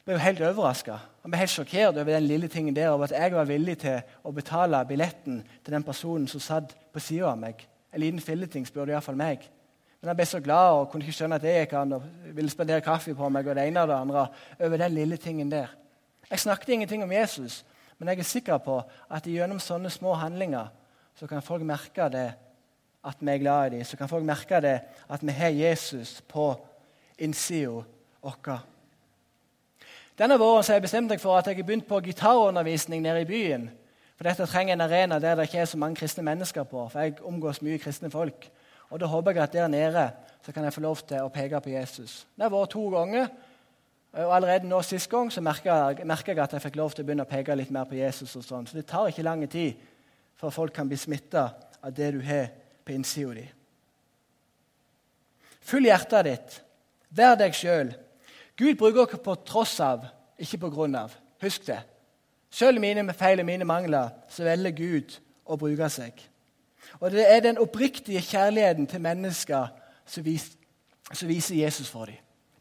ble 0.05 0.15
jo 0.15 0.19
helt 0.19 0.41
overraska. 0.41 0.99
Han 1.23 1.31
ble 1.31 1.39
helt 1.39 1.51
sjokkert 1.51 1.97
over 1.97 2.05
den 2.05 2.29
lille 2.29 2.49
tingen 2.49 2.77
der, 2.77 2.91
over 2.91 3.05
at 3.05 3.17
jeg 3.17 3.33
var 3.35 3.45
villig 3.45 3.79
til 3.79 4.03
å 4.23 4.33
betale 4.33 4.85
billetten 4.87 5.41
til 5.65 5.75
den 5.75 5.83
personen 5.83 6.29
som 6.29 6.41
satt 6.41 6.77
på 6.93 7.01
sida 7.01 7.33
av 7.33 7.39
meg. 7.39 7.67
En 7.93 8.01
liten 8.01 8.21
filleting, 8.21 8.67
spør 8.67 8.87
du 8.87 8.93
iallfall 8.93 9.17
meg. 9.17 9.49
Men 10.07 10.13
han 10.13 10.19
ble 10.21 10.25
så 10.31 10.39
glad 10.39 10.69
og 10.71 10.85
kunne 10.87 11.03
ikke 11.03 11.17
skjønne 11.17 11.35
at 11.35 11.43
det 11.43 11.53
gikk 11.57 11.73
an, 11.75 11.97
og 11.97 12.03
ville 12.37 12.51
spandere 12.53 12.83
kaffe 12.87 13.11
på 13.19 13.27
meg 13.35 13.49
og 13.51 13.57
det 13.59 13.65
ene 13.67 13.83
og 13.83 13.89
det 13.91 13.95
andre 13.97 14.21
over 14.63 14.79
den 14.79 14.93
lille 14.95 15.17
tingen 15.19 15.49
der. 15.51 15.73
Jeg 16.31 16.39
snakket 16.45 16.69
ingenting 16.77 17.03
om 17.03 17.11
Jesus, 17.11 17.65
men 17.99 18.13
jeg 18.13 18.21
er 18.23 18.29
sikker 18.29 18.61
på 18.63 18.77
at 19.11 19.27
gjennom 19.27 19.59
sånne 19.59 19.91
små 19.91 20.13
handlinger 20.15 20.69
så 21.19 21.27
kan 21.27 21.43
folk 21.43 21.67
merke 21.67 22.07
det 22.15 22.29
at 23.03 23.19
vi 23.19 23.33
er 23.33 23.43
glad 23.43 23.67
i 23.67 23.73
dem. 23.75 23.85
Så 23.85 23.99
kan 23.99 24.09
folk 24.09 24.23
merke 24.23 24.61
det 24.63 24.77
at 25.11 25.27
vi 25.27 25.35
har 25.35 25.59
Jesus 25.59 26.21
på 26.29 26.53
innsida 27.19 27.83
vår. 28.23 28.63
Denne 30.19 30.39
våren 30.39 30.63
har 30.69 30.79
jeg 30.79 30.87
bestemt 30.87 31.11
meg 31.11 31.25
for 31.25 31.35
at 31.35 31.51
jeg 31.51 31.59
har 31.59 31.67
begynt 31.67 31.89
på 31.91 31.99
gitarundervisning 32.01 33.03
nede 33.03 33.25
i 33.25 33.33
byen. 33.33 33.67
For 34.15 34.31
dette 34.31 34.47
trenger 34.47 34.79
en 34.79 34.87
arena 34.87 35.19
der 35.19 35.35
det 35.35 35.51
ikke 35.51 35.65
er 35.65 35.73
så 35.75 35.83
mange 35.83 35.99
kristne 35.99 36.23
mennesker 36.23 36.63
på. 36.63 36.87
For 36.95 37.01
jeg 37.01 37.19
omgås 37.27 37.59
mye 37.59 37.83
kristne 37.83 38.11
folk. 38.11 38.53
Og 38.91 39.01
Da 39.01 39.07
håper 39.07 39.33
jeg 39.33 39.43
at 39.43 39.53
der 39.53 39.69
nede 39.69 40.11
så 40.43 40.53
kan 40.53 40.65
jeg 40.65 40.73
få 40.73 40.81
lov 40.81 40.97
til 40.97 41.25
å 41.25 41.29
peke 41.29 41.61
på 41.61 41.71
Jesus. 41.71 42.27
Det 42.37 42.43
har 42.47 42.51
vært 42.51 42.71
to 42.71 42.89
ganger. 42.89 43.29
Og 44.13 44.37
Allerede 44.37 44.69
nå 44.69 44.79
sist 44.83 45.11
gang 45.11 45.33
så 45.33 45.41
merker 45.41 45.97
jeg, 45.99 46.39
at 46.39 46.53
jeg 46.53 46.63
fikk 46.63 46.77
lov 46.77 46.95
til 46.95 47.03
å 47.03 47.07
begynne 47.07 47.27
å 47.27 47.31
peke 47.31 47.57
litt 47.57 47.71
mer 47.71 47.85
på 47.85 47.99
Jesus. 47.99 48.37
og 48.37 48.45
sånn. 48.45 48.67
Så 48.67 48.77
det 48.77 48.87
tar 48.87 49.09
ikke 49.09 49.27
lang 49.27 49.43
tid 49.51 49.75
før 50.37 50.51
folk 50.51 50.73
kan 50.73 50.89
bli 50.89 50.97
smitta 50.97 51.49
av 51.83 51.93
det 51.93 52.13
du 52.15 52.21
har 52.23 52.49
på 52.85 52.93
innsida 52.93 53.35
di. 53.35 53.45
Følg 55.67 55.91
hjertet 55.91 56.25
ditt. 56.25 56.63
Vær 57.11 57.35
deg 57.37 57.55
sjøl. 57.55 57.93
Gud 58.57 58.79
bruker 58.79 59.05
dere 59.05 59.23
på 59.23 59.35
tross 59.45 59.81
av, 59.81 60.07
ikke 60.39 60.63
på 60.63 60.71
grunn 60.71 60.95
av. 60.95 61.13
Husk 61.43 61.67
det. 61.67 61.81
Selv 62.51 62.81
mine 62.81 63.13
feil 63.13 63.43
og 63.43 63.49
mine 63.49 63.67
mangler 63.69 64.15
så 64.33 64.47
velger 64.47 64.77
Gud 64.79 65.19
å 65.45 65.59
bruke 65.61 65.91
seg. 65.93 66.23
Og 67.01 67.11
Det 67.11 67.33
er 67.33 67.41
den 67.41 67.59
oppriktige 67.59 68.21
kjærligheten 68.21 68.87
til 68.87 69.01
mennesker 69.01 69.67
som, 70.07 70.25
vis, 70.25 70.53
som 71.13 71.29
viser 71.29 71.57
Jesus 71.57 71.91
for 71.91 72.05
dem. 72.05 72.15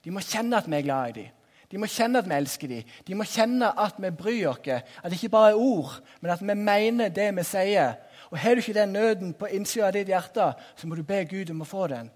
De 0.03 0.11
må 0.11 0.19
kjenne 0.19 0.57
at 0.57 0.69
vi 0.69 0.75
er 0.75 0.81
glad 0.81 1.09
i 1.09 1.19
dem. 1.21 1.31
De 1.71 1.77
må 1.77 1.87
kjenne 1.89 2.19
at 2.19 2.27
vi 2.29 2.35
elsker 2.35 2.67
dem. 2.67 2.91
De 3.07 3.15
må 3.15 3.25
kjenne 3.25 3.71
at 3.81 3.97
vi 3.99 4.11
bryr 4.11 4.49
oss. 4.51 4.67
At 4.67 5.09
det 5.09 5.17
ikke 5.17 5.29
bare 5.29 5.49
er 5.51 5.55
ord, 5.55 5.97
men 6.21 6.31
at 6.31 6.41
vi 6.41 6.53
mener 6.53 7.09
det 7.09 7.31
vi 7.35 7.43
sier. 7.43 7.95
Og 8.29 8.37
Har 8.37 8.55
du 8.55 8.61
ikke 8.61 8.73
den 8.73 8.93
nøden 8.93 9.33
på 9.33 9.45
innsida 9.45 9.87
av 9.87 9.93
ditt 9.93 10.07
hjerte, 10.07 10.53
så 10.75 10.87
må 10.87 10.95
du 10.95 11.03
be 11.03 11.25
Gud 11.25 11.49
om 11.49 11.61
å 11.61 11.69
få 11.69 11.87
den. 11.87 12.11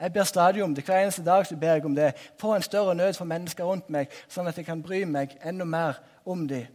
Jeg 0.00 0.12
ber 0.12 0.24
stadig 0.24 0.62
om 0.62 0.74
det. 0.74 0.84
Hver 0.84 1.02
eneste 1.02 1.24
dag 1.24 1.46
så 1.46 1.56
ber 1.56 1.72
jeg 1.72 1.84
om 1.84 1.94
det. 1.94 2.12
Få 2.38 2.54
en 2.54 2.62
større 2.62 2.94
nød 2.94 3.14
for 3.14 3.24
mennesker 3.24 3.64
rundt 3.64 3.90
meg, 3.90 4.12
sånn 4.28 4.46
at 4.46 4.56
jeg 4.56 4.66
kan 4.66 4.82
bry 4.82 5.02
meg 5.04 5.34
enda 5.44 5.64
mer 5.64 5.98
om 6.24 6.46
dem. 6.48 6.66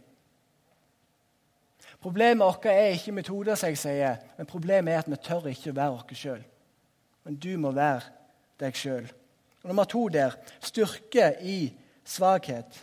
Problemet 2.04 2.44
vårt 2.44 2.66
er 2.68 2.92
ikke 2.92 3.12
metoder, 3.16 3.56
som 3.56 3.70
jeg 3.72 3.78
sier, 3.80 4.16
men 4.36 4.46
problemet 4.46 4.92
er 4.92 4.98
at 5.00 5.06
vi 5.08 5.16
tør 5.24 5.46
ikke 5.48 5.70
å 5.72 5.76
være 5.78 5.94
oss 5.96 6.18
sjøl. 6.20 6.42
Men 7.24 7.38
du 7.40 7.54
må 7.56 7.70
være 7.72 8.10
deg 8.60 8.76
sjøl. 8.76 9.06
Nummer 9.64 9.88
to 9.88 10.02
der 10.12 10.36
styrke 10.60 11.30
i 11.40 11.72
svakhet. 12.04 12.76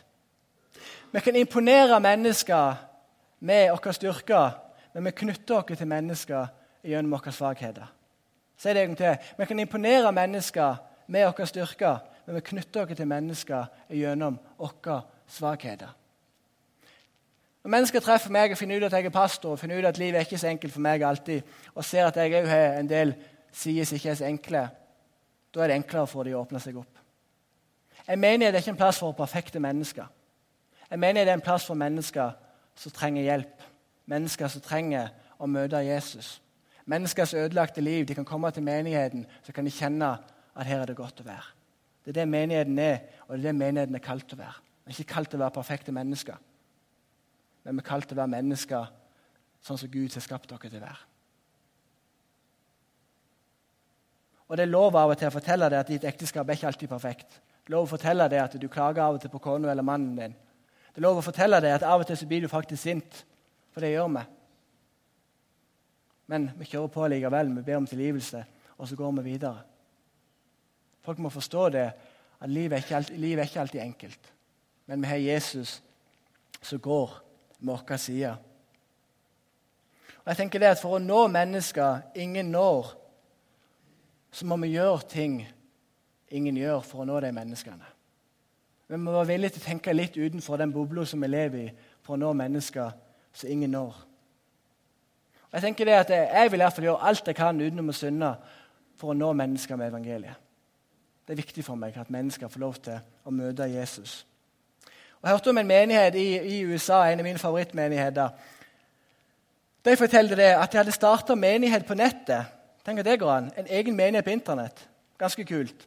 Vi 1.13 1.21
kan 1.21 1.37
imponere 1.37 1.99
mennesker 2.01 2.81
med 3.45 3.69
våre 3.75 3.93
styrker, 3.93 4.57
men 4.95 5.05
vi 5.05 5.15
knytter 5.21 5.59
oss 5.59 5.77
til 5.77 5.93
mennesker 5.93 6.49
gjennom 6.81 7.13
våre 7.13 7.37
svakheter. 7.37 7.93
Si 8.57 8.73
det 8.73 8.81
en 8.81 8.95
gang 8.95 9.01
til. 9.03 9.31
Vi 9.37 9.51
kan 9.51 9.65
imponere 9.67 10.17
mennesker 10.17 10.81
med 11.13 11.29
våre 11.29 11.45
styrker, 11.45 12.01
men 12.25 12.41
vi 12.41 12.47
knytter 12.49 12.89
oss 12.89 12.97
til 12.97 13.13
mennesker 13.13 13.69
gjennom 14.01 14.41
våre 14.57 15.03
svakheter. 15.29 15.93
Når 17.63 17.71
mennesker 17.75 18.01
treffer 18.01 18.33
meg 18.33 18.53
og 18.53 18.57
finner 18.57 18.81
ut 18.81 18.87
at 18.87 18.95
jeg 18.97 19.05
er 19.05 19.13
pastor, 19.13 19.53
og 19.53 19.59
finner 19.59 19.79
ut 19.79 19.85
at 19.85 19.99
livet 20.01 20.17
er 20.17 20.25
ikke 20.25 20.39
så 20.41 20.49
enkelt 20.49 20.73
for 20.73 20.81
meg 20.81 21.03
alltid, 21.05 21.41
og 21.75 21.85
ser 21.85 22.07
at 22.07 22.17
jeg 22.17 22.33
òg 22.39 22.47
har 22.49 22.79
en 22.79 22.89
del 22.89 23.13
sider 23.53 23.85
som 23.85 23.99
ikke 23.99 24.09
er 24.09 24.17
så 24.17 24.25
enkle, 24.25 24.63
da 25.53 25.61
er 25.61 25.69
det 25.69 25.77
enklere 25.81 26.07
for 26.07 26.25
dem 26.25 26.37
å 26.39 26.41
åpne 26.41 26.61
seg 26.63 26.79
opp. 26.81 27.01
En 28.09 28.19
menighet 28.19 28.55
er 28.55 28.63
ikke 28.63 28.73
en 28.73 28.79
plass 28.79 28.99
for 28.99 29.13
perfekte 29.13 29.61
mennesker. 29.61 30.07
En 30.91 30.99
menighet 30.99 31.29
er 31.29 31.37
en 31.37 31.43
plass 31.45 31.67
for 31.67 31.77
mennesker 31.77 32.33
som 32.75 32.95
trenger 32.95 33.27
hjelp. 33.27 33.67
Mennesker 34.09 34.49
som 34.49 34.63
trenger 34.65 35.11
å 35.37 35.47
møte 35.47 35.83
Jesus. 35.85 36.39
Menneskers 36.89 37.35
ødelagte 37.37 37.81
liv. 37.81 38.07
De 38.07 38.15
kan 38.17 38.25
komme 38.25 38.51
til 38.51 38.65
menigheten 38.65 39.27
så 39.45 39.53
kan 39.53 39.67
de 39.67 39.71
kjenne 39.71 40.15
at 40.55 40.67
her 40.67 40.81
er 40.81 40.89
det 40.89 40.97
godt 40.97 41.21
å 41.21 41.27
være. 41.27 41.51
Det 42.01 42.11
er 42.11 42.23
det 42.23 42.27
menigheten 42.31 42.79
er, 42.81 43.03
og 43.27 43.35
det 43.35 43.43
er 43.43 43.51
det 43.51 43.59
menigheten 43.59 43.95
er 43.95 44.03
kalt 44.03 44.33
å 44.33 44.39
være. 44.39 44.57
Vi 44.85 44.91
er 44.91 44.99
ikke 44.99 45.13
kalt 45.13 45.35
å 45.37 45.39
være 45.43 45.55
perfekte 45.59 45.93
mennesker, 45.93 46.39
men 47.63 47.77
vi 47.77 47.83
er 47.83 47.87
kalt 47.87 48.07
til 48.09 48.17
å 48.17 48.21
være 48.21 48.35
mennesker 48.35 48.91
sånn 49.61 49.77
som 49.77 49.91
Gud 49.93 50.13
har 50.13 50.25
skapt 50.25 50.49
dere 50.49 50.69
til 50.69 50.81
å 50.81 50.85
være. 50.85 51.07
Og 54.51 54.57
Det 54.57 54.65
er 54.65 54.71
lov 54.71 54.95
av 54.99 55.13
og 55.13 55.17
til 55.17 55.29
å 55.29 55.33
fortelle 55.33 55.69
deg 55.71 55.79
at 55.79 55.89
ditt 55.93 56.05
ekteskap 56.09 56.49
er 56.49 56.57
ikke 56.57 56.67
alltid 56.67 56.89
perfekt. 56.91 57.37
Det 57.39 57.71
er 57.71 57.75
lov 57.77 57.85
å 57.85 57.93
fortelle 57.93 58.27
deg 58.27 58.41
at 58.41 58.57
du 58.59 58.67
klager 58.67 59.05
av 59.05 59.15
og 59.15 59.21
til 59.23 59.31
på 59.31 59.39
kona 59.39 59.71
eller 59.71 59.85
mannen 59.85 60.17
din. 60.17 60.33
Det 60.91 60.99
er 60.99 61.05
lov 61.05 61.21
å 61.21 61.23
fortelle 61.23 61.61
deg 61.63 61.77
at 61.77 61.85
av 61.87 62.03
og 62.03 62.09
til 62.09 62.19
så 62.19 62.27
blir 62.27 62.43
du 62.43 62.49
faktisk 62.51 62.83
sint, 62.83 63.21
for 63.71 63.79
det 63.79 63.93
gjør 63.93 64.09
vi. 64.17 64.25
Men 66.33 66.49
vi 66.59 66.67
kjører 66.67 66.91
på 66.91 67.07
likevel. 67.13 67.53
Vi 67.55 67.63
ber 67.69 67.79
om 67.79 67.87
tilgivelse, 67.87 68.43
og 68.75 68.89
så 68.89 68.97
går 68.99 69.15
vi 69.19 69.23
videre. 69.29 69.63
Folk 71.05 71.23
må 71.23 71.31
forstå 71.31 71.69
det, 71.77 71.87
at 72.41 72.49
livet 72.49 72.75
er 72.75 72.83
ikke 72.83 72.99
alltid, 72.99 73.17
livet 73.23 73.43
er 73.43 73.49
ikke 73.49 73.63
alltid 73.63 73.81
enkelt. 73.85 74.31
Men 74.91 75.01
vi 75.01 75.07
har 75.07 75.23
Jesus 75.31 75.77
som 76.61 76.79
går 76.79 77.13
side. 77.97 78.35
Og 80.21 80.27
jeg 80.27 80.37
tenker 80.37 80.59
det 80.59 80.67
at 80.67 80.81
For 80.81 80.95
å 80.95 80.99
nå 80.99 81.27
mennesker 81.27 82.01
ingen 82.15 82.51
når, 82.51 82.93
så 84.31 84.45
må 84.45 84.57
vi 84.57 84.75
gjøre 84.75 85.01
ting 85.09 85.41
ingen 86.31 86.57
gjør 86.57 86.79
for 86.85 87.03
å 87.03 87.05
nå 87.05 87.19
de 87.19 87.31
menneskene. 87.35 87.89
Vi 88.87 88.99
må 88.99 89.11
være 89.11 89.27
villige 89.27 89.55
til 89.55 89.63
å 89.63 89.67
tenke 89.69 89.93
litt 89.95 90.17
utenfor 90.17 90.59
den 90.59 90.71
bobla 90.71 91.05
som 91.05 91.21
vi 91.23 91.27
lever 91.27 91.59
i, 91.65 91.73
for 92.03 92.15
å 92.15 92.19
nå 92.19 92.31
mennesker 92.35 92.91
som 93.33 93.51
ingen 93.51 93.71
når. 93.71 93.99
Og 95.51 95.57
jeg 95.57 95.65
tenker 95.65 95.87
det 95.87 95.97
at 95.99 96.11
jeg 96.15 96.51
vil 96.51 96.61
i 96.61 96.63
hvert 96.63 96.75
fall 96.75 96.87
gjøre 96.87 97.09
alt 97.09 97.27
jeg 97.27 97.35
kan 97.35 97.59
utenom 97.59 97.91
å 97.91 97.95
synde 97.95 98.31
for 98.99 99.11
å 99.11 99.17
nå 99.17 99.33
mennesker 99.35 99.79
med 99.79 99.91
evangeliet. 99.91 100.47
Det 101.27 101.35
er 101.35 101.41
viktig 101.43 101.63
for 101.63 101.79
meg 101.79 101.97
at 101.99 102.11
mennesker 102.11 102.51
får 102.51 102.63
lov 102.63 102.79
til 102.83 102.99
å 103.27 103.33
møte 103.35 103.67
Jesus. 103.71 104.21
Jeg 105.21 105.31
hørte 105.31 105.49
om 105.49 105.57
en 105.57 105.67
menighet 105.67 106.15
i, 106.15 106.27
i 106.37 106.63
USA, 106.65 107.03
en 107.05 107.19
av 107.19 107.25
mine 107.25 107.37
favorittmenigheter. 107.37 108.29
De 109.85 109.93
fortalte 109.97 110.37
det 110.37 110.49
at 110.55 110.71
de 110.71 110.79
hadde 110.79 110.93
starta 110.95 111.35
menighet 111.37 111.85
på 111.85 111.97
nettet. 111.97 112.49
Tenk 112.85 112.99
at 112.99 113.05
det 113.05 113.19
går 113.21 113.31
an. 113.31 113.51
En 113.57 113.69
egen 113.69 113.95
menighet 113.95 114.25
på 114.25 114.33
Internett. 114.33 114.87
Ganske 115.21 115.45
kult. 115.45 115.85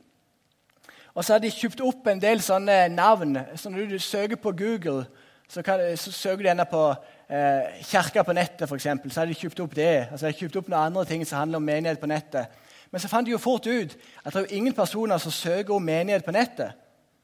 Og 1.15 1.25
så 1.25 1.35
hadde 1.35 1.47
de 1.47 1.55
kjøpt 1.55 1.83
opp 1.83 2.07
en 2.11 2.23
del 2.23 2.43
sånne 2.43 2.89
navn. 2.95 3.39
Så 3.59 3.71
når 3.71 3.91
du 3.91 3.99
søker 3.99 4.39
på 4.39 4.53
Google, 4.55 5.05
så, 5.49 5.63
kan, 5.63 5.83
så 5.97 6.13
søker 6.13 6.43
du 6.43 6.49
gjerne 6.49 6.67
på 6.71 6.85
eh, 7.31 7.83
kirka 7.87 8.23
på 8.23 8.35
nettet, 8.35 8.69
f.eks. 8.69 8.87
Så 8.87 9.21
hadde 9.21 9.35
de 9.35 9.41
kjøpt 9.41 9.61
opp 9.67 9.75
det. 9.75 9.97
Altså 10.11 10.25
de 10.25 10.31
hadde 10.31 10.41
kjøpt 10.45 10.61
opp 10.63 10.71
noen 10.71 10.87
andre 10.93 11.05
ting 11.11 11.27
som 11.27 11.39
handler 11.43 11.63
om 11.63 11.67
menighet 11.67 12.03
på 12.03 12.11
nettet. 12.11 12.55
Men 12.91 13.03
så 13.03 13.11
fant 13.11 13.27
de 13.27 13.35
jo 13.35 13.43
fort 13.43 13.67
ut 13.67 13.99
at 14.23 14.31
det 14.31 14.45
er 14.45 14.57
ingen 14.57 14.75
personer 14.75 15.19
som 15.19 15.35
søker 15.35 15.75
om 15.75 15.83
menighet 15.83 16.25
på 16.25 16.35
nettet. 16.35 16.79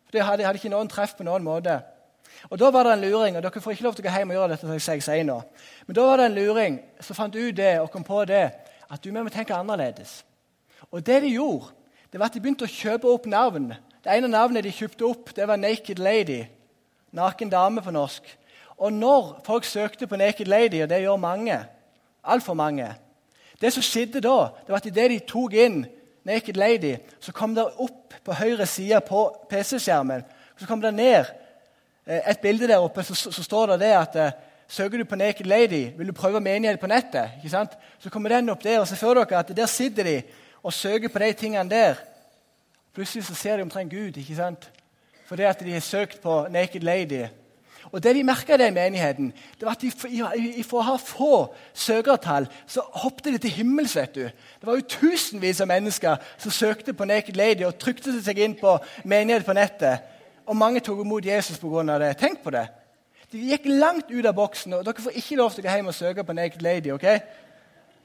For 0.07 0.19
Det 0.19 0.27
hadde, 0.27 0.47
hadde 0.47 0.59
ikke 0.59 0.75
noen 0.75 0.91
treff 0.91 1.15
på 1.15 1.27
noen 1.27 1.47
måte. 1.47 1.79
Og 2.49 2.59
Da 2.59 2.71
var 2.71 2.83
det 2.83 2.93
en 2.93 3.01
luring, 3.01 3.37
og 3.37 3.43
dere 3.43 3.61
får 3.61 3.71
ikke 3.71 3.85
lov 3.85 3.95
til 3.95 4.05
å 4.05 4.09
gå 4.09 4.17
hjem 4.17 4.31
og 4.31 4.37
gjøre 4.37 4.49
dette. 4.49 4.81
som 4.81 4.95
jeg 4.95 5.03
sier 5.03 5.25
nå. 5.25 5.43
Men 5.87 5.95
da 5.95 6.03
var 6.03 6.17
det 6.17 6.27
en 6.27 6.35
luring 6.35 6.81
som 7.01 7.17
fant 7.17 7.37
ut 7.37 7.57
det 7.57 7.81
og 7.81 7.91
kom 7.91 8.05
på 8.05 8.25
det, 8.25 8.53
at 8.91 9.05
du 9.05 9.13
må 9.13 9.29
tenke 9.29 9.55
annerledes. 9.55 10.25
Og 10.91 11.07
det 11.07 11.23
de 11.23 11.29
gjorde, 11.29 11.67
det 12.13 12.21
var 12.21 12.27
at 12.27 12.35
de 12.35 12.41
begynte 12.41 12.65
å 12.65 12.67
kjøpe 12.67 13.09
opp 13.09 13.27
navn. 13.27 13.75
Det 14.03 14.13
ene 14.13 14.29
navnet 14.29 14.65
de 14.65 14.73
kjøpte 14.73 15.05
opp, 15.05 15.37
det 15.37 15.47
var 15.49 15.57
Naked 15.57 15.99
Lady. 15.99 16.45
Naken 17.13 17.51
dame 17.51 17.83
på 17.83 17.91
norsk. 17.91 18.23
Og 18.79 18.93
når 18.93 19.43
folk 19.45 19.65
søkte 19.65 20.07
på 20.07 20.17
Naked 20.17 20.47
Lady, 20.47 20.83
og 20.83 20.89
det 20.89 21.03
gjør 21.03 21.17
mange, 21.17 21.61
altfor 22.25 22.55
mange, 22.55 22.95
det 23.61 23.73
som 23.73 23.83
skjedde 23.83 24.21
da, 24.21 24.51
det 24.67 24.73
var 24.73 24.77
at 24.77 24.87
idet 24.87 25.11
de 25.11 25.19
tok 25.19 25.53
inn 25.53 25.87
Naked 26.25 26.57
Lady, 26.57 26.97
så 27.21 27.33
kom 27.33 27.55
det 27.55 27.65
opp 27.77 28.15
på 28.25 28.33
høyre 28.33 28.67
side 28.67 29.01
på 29.01 29.27
PC-skjermen 29.51 30.25
så 30.61 30.67
kom 30.69 30.81
det 30.81 30.93
ned 30.95 31.25
et 32.11 32.41
bilde 32.43 32.69
der 32.69 32.83
oppe, 32.83 33.03
så, 33.03 33.15
så 33.15 33.43
står 33.43 33.75
det 33.75 33.81
det 33.81 33.93
at 33.97 34.17
eh, 34.17 34.39
Søker 34.71 34.99
du 34.99 35.05
på 35.05 35.17
Naked 35.19 35.47
Lady, 35.47 35.89
vil 35.99 36.07
du 36.07 36.13
prøve 36.15 36.41
menighet 36.41 36.79
på 36.81 36.87
nettet, 36.87 37.33
ikke 37.37 37.51
sant? 37.51 37.73
så 37.99 38.11
kommer 38.11 38.31
den 38.31 38.53
opp 38.53 38.63
der. 38.63 38.79
og 38.79 38.87
så 38.87 38.97
føler 38.97 39.25
dere 39.25 39.39
at 39.39 39.57
Der 39.57 39.67
sitter 39.67 40.05
de 40.05 40.23
og 40.63 40.73
søker 40.73 41.09
på 41.09 41.19
de 41.19 41.33
tingene 41.33 41.71
der. 41.71 41.95
Plutselig 42.95 43.25
så 43.25 43.35
ser 43.35 43.57
de 43.57 43.63
omtrent 43.63 43.91
Gud. 43.91 44.17
ikke 44.17 44.37
sant? 44.37 44.71
Fordi 45.27 45.43
at 45.43 45.61
de 45.61 45.73
har 45.73 45.81
søkt 45.81 46.21
på 46.23 46.47
Naked 46.51 46.81
Lady. 46.81 47.27
Og 47.93 48.03
Det 48.03 48.15
de 48.15 48.25
merka 48.25 48.55
i 48.55 48.71
menigheten, 48.71 49.33
det 49.61 49.67
var 49.67 49.71
at 49.71 50.65
for 50.67 50.79
å 50.79 50.83
ha 50.83 50.97
få 50.97 51.55
søkertall 51.75 52.47
så 52.67 52.81
hoppet 52.81 53.33
de 53.33 53.39
til 53.39 53.51
himmels. 53.51 53.97
vet 53.97 54.15
du. 54.15 54.23
Det 54.23 54.67
var 54.67 54.75
jo 54.75 54.81
tusenvis 54.89 55.61
av 55.61 55.67
mennesker 55.67 56.17
som 56.39 56.51
søkte 56.51 56.93
på 56.93 57.05
Naked 57.05 57.37
Lady 57.37 57.65
og 57.65 57.79
trykte 57.79 58.23
seg 58.23 58.39
inn 58.39 58.55
på 58.55 58.79
menighet 59.05 59.45
på 59.45 59.53
nettet. 59.53 59.99
Og 60.51 60.57
mange 60.59 60.83
tok 60.83 61.05
imot 61.05 61.27
Jesus 61.27 61.59
pga. 61.63 61.99
det. 61.99 62.17
Tenk 62.19 62.43
på 62.43 62.51
det. 62.51 62.67
De 63.31 63.39
gikk 63.39 63.69
langt 63.71 64.11
ut 64.11 64.27
av 64.27 64.35
boksen. 64.35 64.73
og 64.75 64.85
Dere 64.85 65.03
får 65.03 65.15
ikke 65.15 65.37
lov 65.39 65.53
til 65.55 65.63
å 65.63 65.69
gå 65.69 65.77
hjem 65.77 65.91
og 65.93 65.95
søke 65.95 66.25
på 66.25 66.35
Naked 66.35 66.63
Lady. 66.63 66.91
ok? 66.91 67.07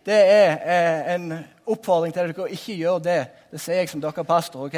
Det 0.05 0.13
er 0.13 0.51
eh, 0.62 1.15
en 1.15 1.31
oppfordring 1.65 2.13
til 2.13 2.21
dere 2.21 2.34
dere 2.38 2.53
ikke 2.53 2.77
gjør 2.77 2.99
det. 3.01 3.21
Det 3.51 3.60
sier 3.60 3.81
jeg 3.81 3.89
som 3.89 4.01
dere 4.01 4.23
pastor. 4.23 4.67
ok? 4.67 4.77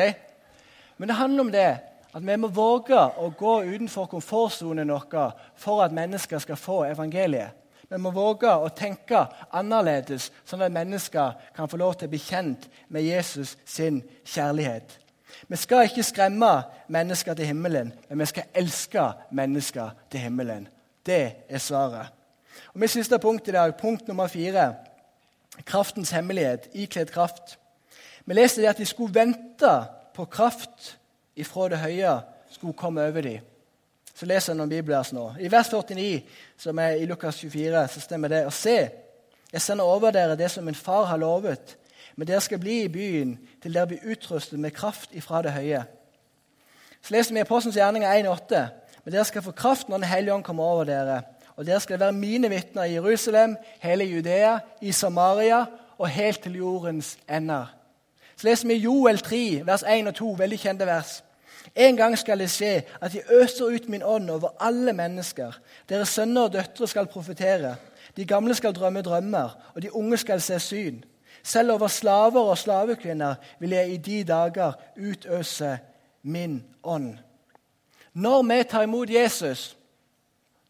Men 0.97 1.09
det 1.09 1.15
handler 1.15 1.43
om 1.43 1.51
det 1.51 1.79
at 2.13 2.23
vi 2.23 2.37
må 2.39 2.47
våge 2.47 2.97
å 2.97 3.27
gå 3.35 3.63
utenfor 3.63 4.07
komfortsonen 4.07 4.89
vår 4.89 5.35
for 5.59 5.83
at 5.83 5.91
mennesker 5.91 6.39
skal 6.39 6.55
få 6.55 6.85
evangeliet. 6.85 7.51
Vi 7.89 7.97
må 7.97 8.11
våge 8.11 8.51
å 8.51 8.69
tenke 8.69 9.25
annerledes, 9.51 10.31
sånn 10.45 10.63
at 10.63 10.71
mennesker 10.71 11.35
kan 11.55 11.67
få 11.67 11.77
lov 11.77 11.95
til 11.95 12.07
å 12.07 12.11
bli 12.15 12.19
kjent 12.19 12.69
med 12.87 13.03
Jesus 13.03 13.57
sin 13.65 14.01
kjærlighet. 14.23 15.06
Vi 15.47 15.55
skal 15.55 15.87
ikke 15.87 16.03
skremme 16.03 16.51
mennesker 16.87 17.33
til 17.33 17.45
himmelen, 17.45 17.93
men 18.09 18.19
vi 18.19 18.25
skal 18.25 18.43
elske 18.55 19.11
mennesker 19.31 19.89
til 20.11 20.19
himmelen. 20.19 20.67
Det 21.05 21.31
er 21.49 21.57
svaret. 21.57 22.13
Og 22.73 22.79
Mitt 22.79 22.91
siste 22.91 23.19
punkt 23.19 23.47
i 23.47 23.51
dag, 23.51 23.75
punkt 23.77 24.07
nummer 24.07 24.27
fire, 24.27 24.73
kraftens 25.65 26.11
hemmelighet, 26.11 26.69
ikledd 26.73 27.11
kraft. 27.13 27.57
Vi 28.25 28.33
leste 28.33 28.61
det 28.61 28.69
at 28.69 28.77
de 28.77 28.85
skulle 28.85 29.13
vente 29.13 29.73
på 30.15 30.25
kraft 30.25 30.97
ifra 31.35 31.69
det 31.69 31.79
høye 31.79 32.17
skulle 32.51 32.73
komme 32.73 33.05
over 33.07 33.21
dem. 33.21 33.39
Så 34.17 34.25
leser 34.25 34.53
jeg 34.53 34.57
noen 34.57 34.71
bibelvers 34.71 35.11
nå. 35.13 35.27
I 35.39 35.49
vers 35.51 35.69
49, 35.69 36.23
som 36.57 36.79
er 36.81 36.97
i 36.97 37.05
Lukas 37.05 37.37
24, 37.37 37.83
så 37.93 38.01
stemmer 38.01 38.31
det. 38.33 38.45
Og 38.49 38.53
se, 38.55 38.77
jeg 39.51 39.61
sender 39.61 39.85
over 39.85 40.11
dere 40.11 40.37
det 40.39 40.49
som 40.51 40.65
min 40.65 40.75
far 40.75 41.05
har 41.11 41.21
lovet, 41.21 41.75
men 42.17 42.27
dere 42.27 42.41
skal 42.41 42.59
bli 42.59 42.81
i 42.83 42.89
byen 42.91 43.37
til 43.61 43.73
dere 43.73 43.87
blir 43.91 44.11
utrustet 44.11 44.59
med 44.59 44.73
kraft 44.73 45.13
ifra 45.13 45.43
det 45.45 45.53
høye. 45.53 45.83
Så 47.01 47.13
leser 47.13 47.33
vi 47.33 47.39
i 47.39 47.45
Apostelens 47.45 47.77
gjerninger 47.77 48.23
1,8. 48.23 48.61
Men 49.05 49.13
dere 49.13 49.25
skal 49.29 49.45
få 49.45 49.53
kraft 49.55 49.89
når 49.89 50.01
Den 50.01 50.09
hellige 50.09 50.33
ånd 50.33 50.43
kommer 50.43 50.63
over 50.63 50.83
dere. 50.83 51.21
Og 51.55 51.65
dere 51.65 51.79
skal 51.79 51.99
være 51.99 52.11
mine 52.11 52.49
vitner 52.49 52.83
i 52.83 52.93
Jerusalem, 52.93 53.55
hele 53.79 54.03
Judea, 54.03 54.57
i 54.81 54.91
Samaria 54.91 55.65
og 55.97 56.09
helt 56.09 56.41
til 56.41 56.57
jordens 56.57 57.17
ender. 57.29 57.73
Så 58.35 58.47
leser 58.47 58.67
vi 58.67 58.73
Joel 58.73 59.17
3, 59.17 59.61
vers 59.65 59.83
1 59.83 60.07
og 60.07 60.15
2, 60.15 60.35
veldig 60.37 60.59
kjente 60.59 60.85
vers. 60.85 61.23
En 61.75 61.97
gang 61.97 62.17
skal 62.17 62.39
det 62.39 62.49
skje 62.49 62.83
at 63.01 63.15
jeg 63.15 63.23
øser 63.41 63.65
ut 63.65 63.89
min 63.89 64.03
ånd 64.03 64.29
over 64.29 64.49
alle 64.59 64.93
mennesker. 64.93 65.53
Deres 65.89 66.09
sønner 66.09 66.49
og 66.49 66.53
døtre 66.53 66.87
skal 66.87 67.07
profetere. 67.07 67.75
De 68.17 68.25
gamle 68.25 68.55
skal 68.55 68.73
drømme 68.73 69.01
drømmer, 69.01 69.57
og 69.73 69.81
de 69.81 69.95
unge 69.95 70.17
skal 70.17 70.41
se 70.41 70.59
syn. 70.59 71.03
Selv 71.43 71.71
over 71.71 71.87
slaver 71.87 72.41
og 72.41 72.57
slavekvinner 72.57 73.35
vil 73.59 73.69
jeg 73.69 73.93
i 73.93 73.97
de 73.97 74.23
dager 74.23 74.73
utøse 74.97 75.77
min 76.23 76.63
ånd. 76.83 77.17
Når 78.13 78.43
vi 78.43 78.63
tar 78.63 78.83
imot 78.83 79.09
Jesus, 79.09 79.77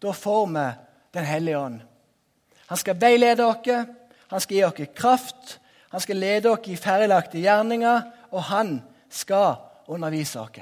da 0.02 0.12
får 0.12 0.46
vi 0.46 0.68
Den 1.14 1.26
hellige 1.26 1.58
ånd. 1.58 1.80
Han 2.68 2.78
skal 2.78 3.02
veilede 3.02 3.46
oss, 3.46 3.88
han 4.28 4.40
skal 4.40 4.56
gi 4.58 4.64
oss 4.64 4.90
kraft, 4.96 5.60
han 5.90 6.00
skal 6.04 6.16
lede 6.20 6.50
oss 6.52 6.68
i 6.68 6.76
ferdiglagte 6.76 7.40
gjerninger, 7.40 8.02
og 8.32 8.44
han 8.44 8.82
skal 9.10 9.56
undervise 9.88 10.40
oss. 10.40 10.60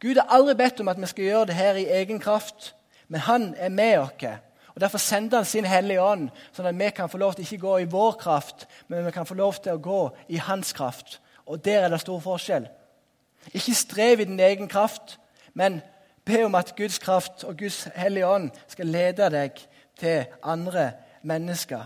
Gud 0.00 0.16
har 0.16 0.32
aldri 0.32 0.54
bedt 0.54 0.80
om 0.80 0.88
at 0.88 1.00
vi 1.00 1.06
skal 1.06 1.24
gjøre 1.24 1.46
det 1.46 1.54
her 1.54 1.74
i 1.74 1.86
egen 2.00 2.20
kraft, 2.20 2.74
men 3.08 3.20
han 3.20 3.54
er 3.58 3.68
med 3.68 3.98
oss. 3.98 4.40
Og 4.80 4.82
Derfor 4.82 4.98
sender 4.98 5.36
han 5.36 5.44
sin 5.44 5.64
Hellige 5.68 6.00
Ånd, 6.00 6.30
sånn 6.56 6.70
at 6.70 6.76
vi 6.80 6.86
kan 6.96 7.10
få 7.12 7.18
lov 7.20 7.34
til 7.36 7.44
ikke 7.44 7.60
gå 7.60 7.72
i 7.82 7.88
vår 7.92 8.14
kraft, 8.16 8.62
men 8.88 9.04
vi 9.04 9.10
kan 9.12 9.26
få 9.28 9.34
lov 9.36 9.58
til 9.60 9.74
å 9.76 9.82
gå 9.84 9.98
i 10.32 10.40
hans 10.40 10.72
kraft. 10.72 11.18
Og 11.44 11.60
der 11.60 11.84
er 11.84 11.92
det 11.92 11.98
stor 12.00 12.22
forskjell. 12.24 12.64
Ikke 13.52 13.74
strev 13.76 14.22
i 14.24 14.28
din 14.30 14.40
egen 14.40 14.72
kraft, 14.72 15.18
men 15.52 15.82
be 16.24 16.40
om 16.46 16.56
at 16.56 16.72
Guds 16.80 16.96
kraft 16.98 17.44
og 17.44 17.60
Guds 17.60 17.90
Hellige 17.92 18.32
Ånd 18.32 18.48
skal 18.72 18.88
lede 18.88 19.28
deg 19.36 19.60
til 20.00 20.24
andre 20.40 20.88
mennesker. 21.28 21.84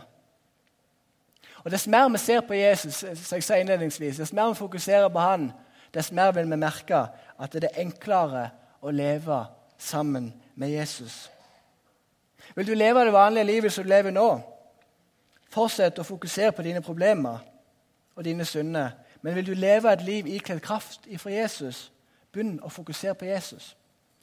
Og 1.66 1.74
Dess 1.74 1.90
mer 1.90 2.06
vi 2.14 2.22
ser 2.22 2.46
på 2.46 2.54
Jesus, 2.54 3.02
som 3.02 3.42
jeg 3.42 3.50
sa 3.50 3.58
innledningsvis, 3.58 4.22
dess 4.22 4.32
mer 4.32 4.54
vi 4.54 4.62
fokuserer 4.62 5.10
på 5.10 5.18
han, 5.18 5.50
dess 5.90 6.14
mer 6.14 6.30
vil 6.30 6.46
vi 6.46 6.62
merke 6.62 7.08
at 7.42 7.58
det 7.58 7.72
er 7.72 7.82
enklere 7.88 8.52
å 8.86 8.94
leve 8.94 9.46
sammen 9.82 10.30
med 10.54 10.78
Jesus. 10.78 11.33
Vil 12.54 12.66
du 12.66 12.74
leve 12.74 13.04
det 13.04 13.12
vanlige 13.12 13.44
livet 13.44 13.72
som 13.72 13.84
du 13.84 13.88
lever 13.88 14.10
nå? 14.10 14.28
Fortsett 15.54 15.98
å 15.98 16.06
fokusere 16.06 16.52
på 16.52 16.62
dine 16.66 16.82
problemer 16.82 17.38
og 18.16 18.24
dine 18.24 18.44
synder. 18.44 18.90
Men 19.22 19.34
vil 19.34 19.46
du 19.46 19.54
leve 19.54 19.92
et 19.92 20.02
liv 20.02 20.26
ikledd 20.26 20.60
kraft 20.60 21.06
ifra 21.06 21.30
Jesus, 21.32 21.92
begynn 22.32 22.58
å 22.62 22.68
fokusere 22.68 23.14
på 23.14 23.24
Jesus. 23.24 23.76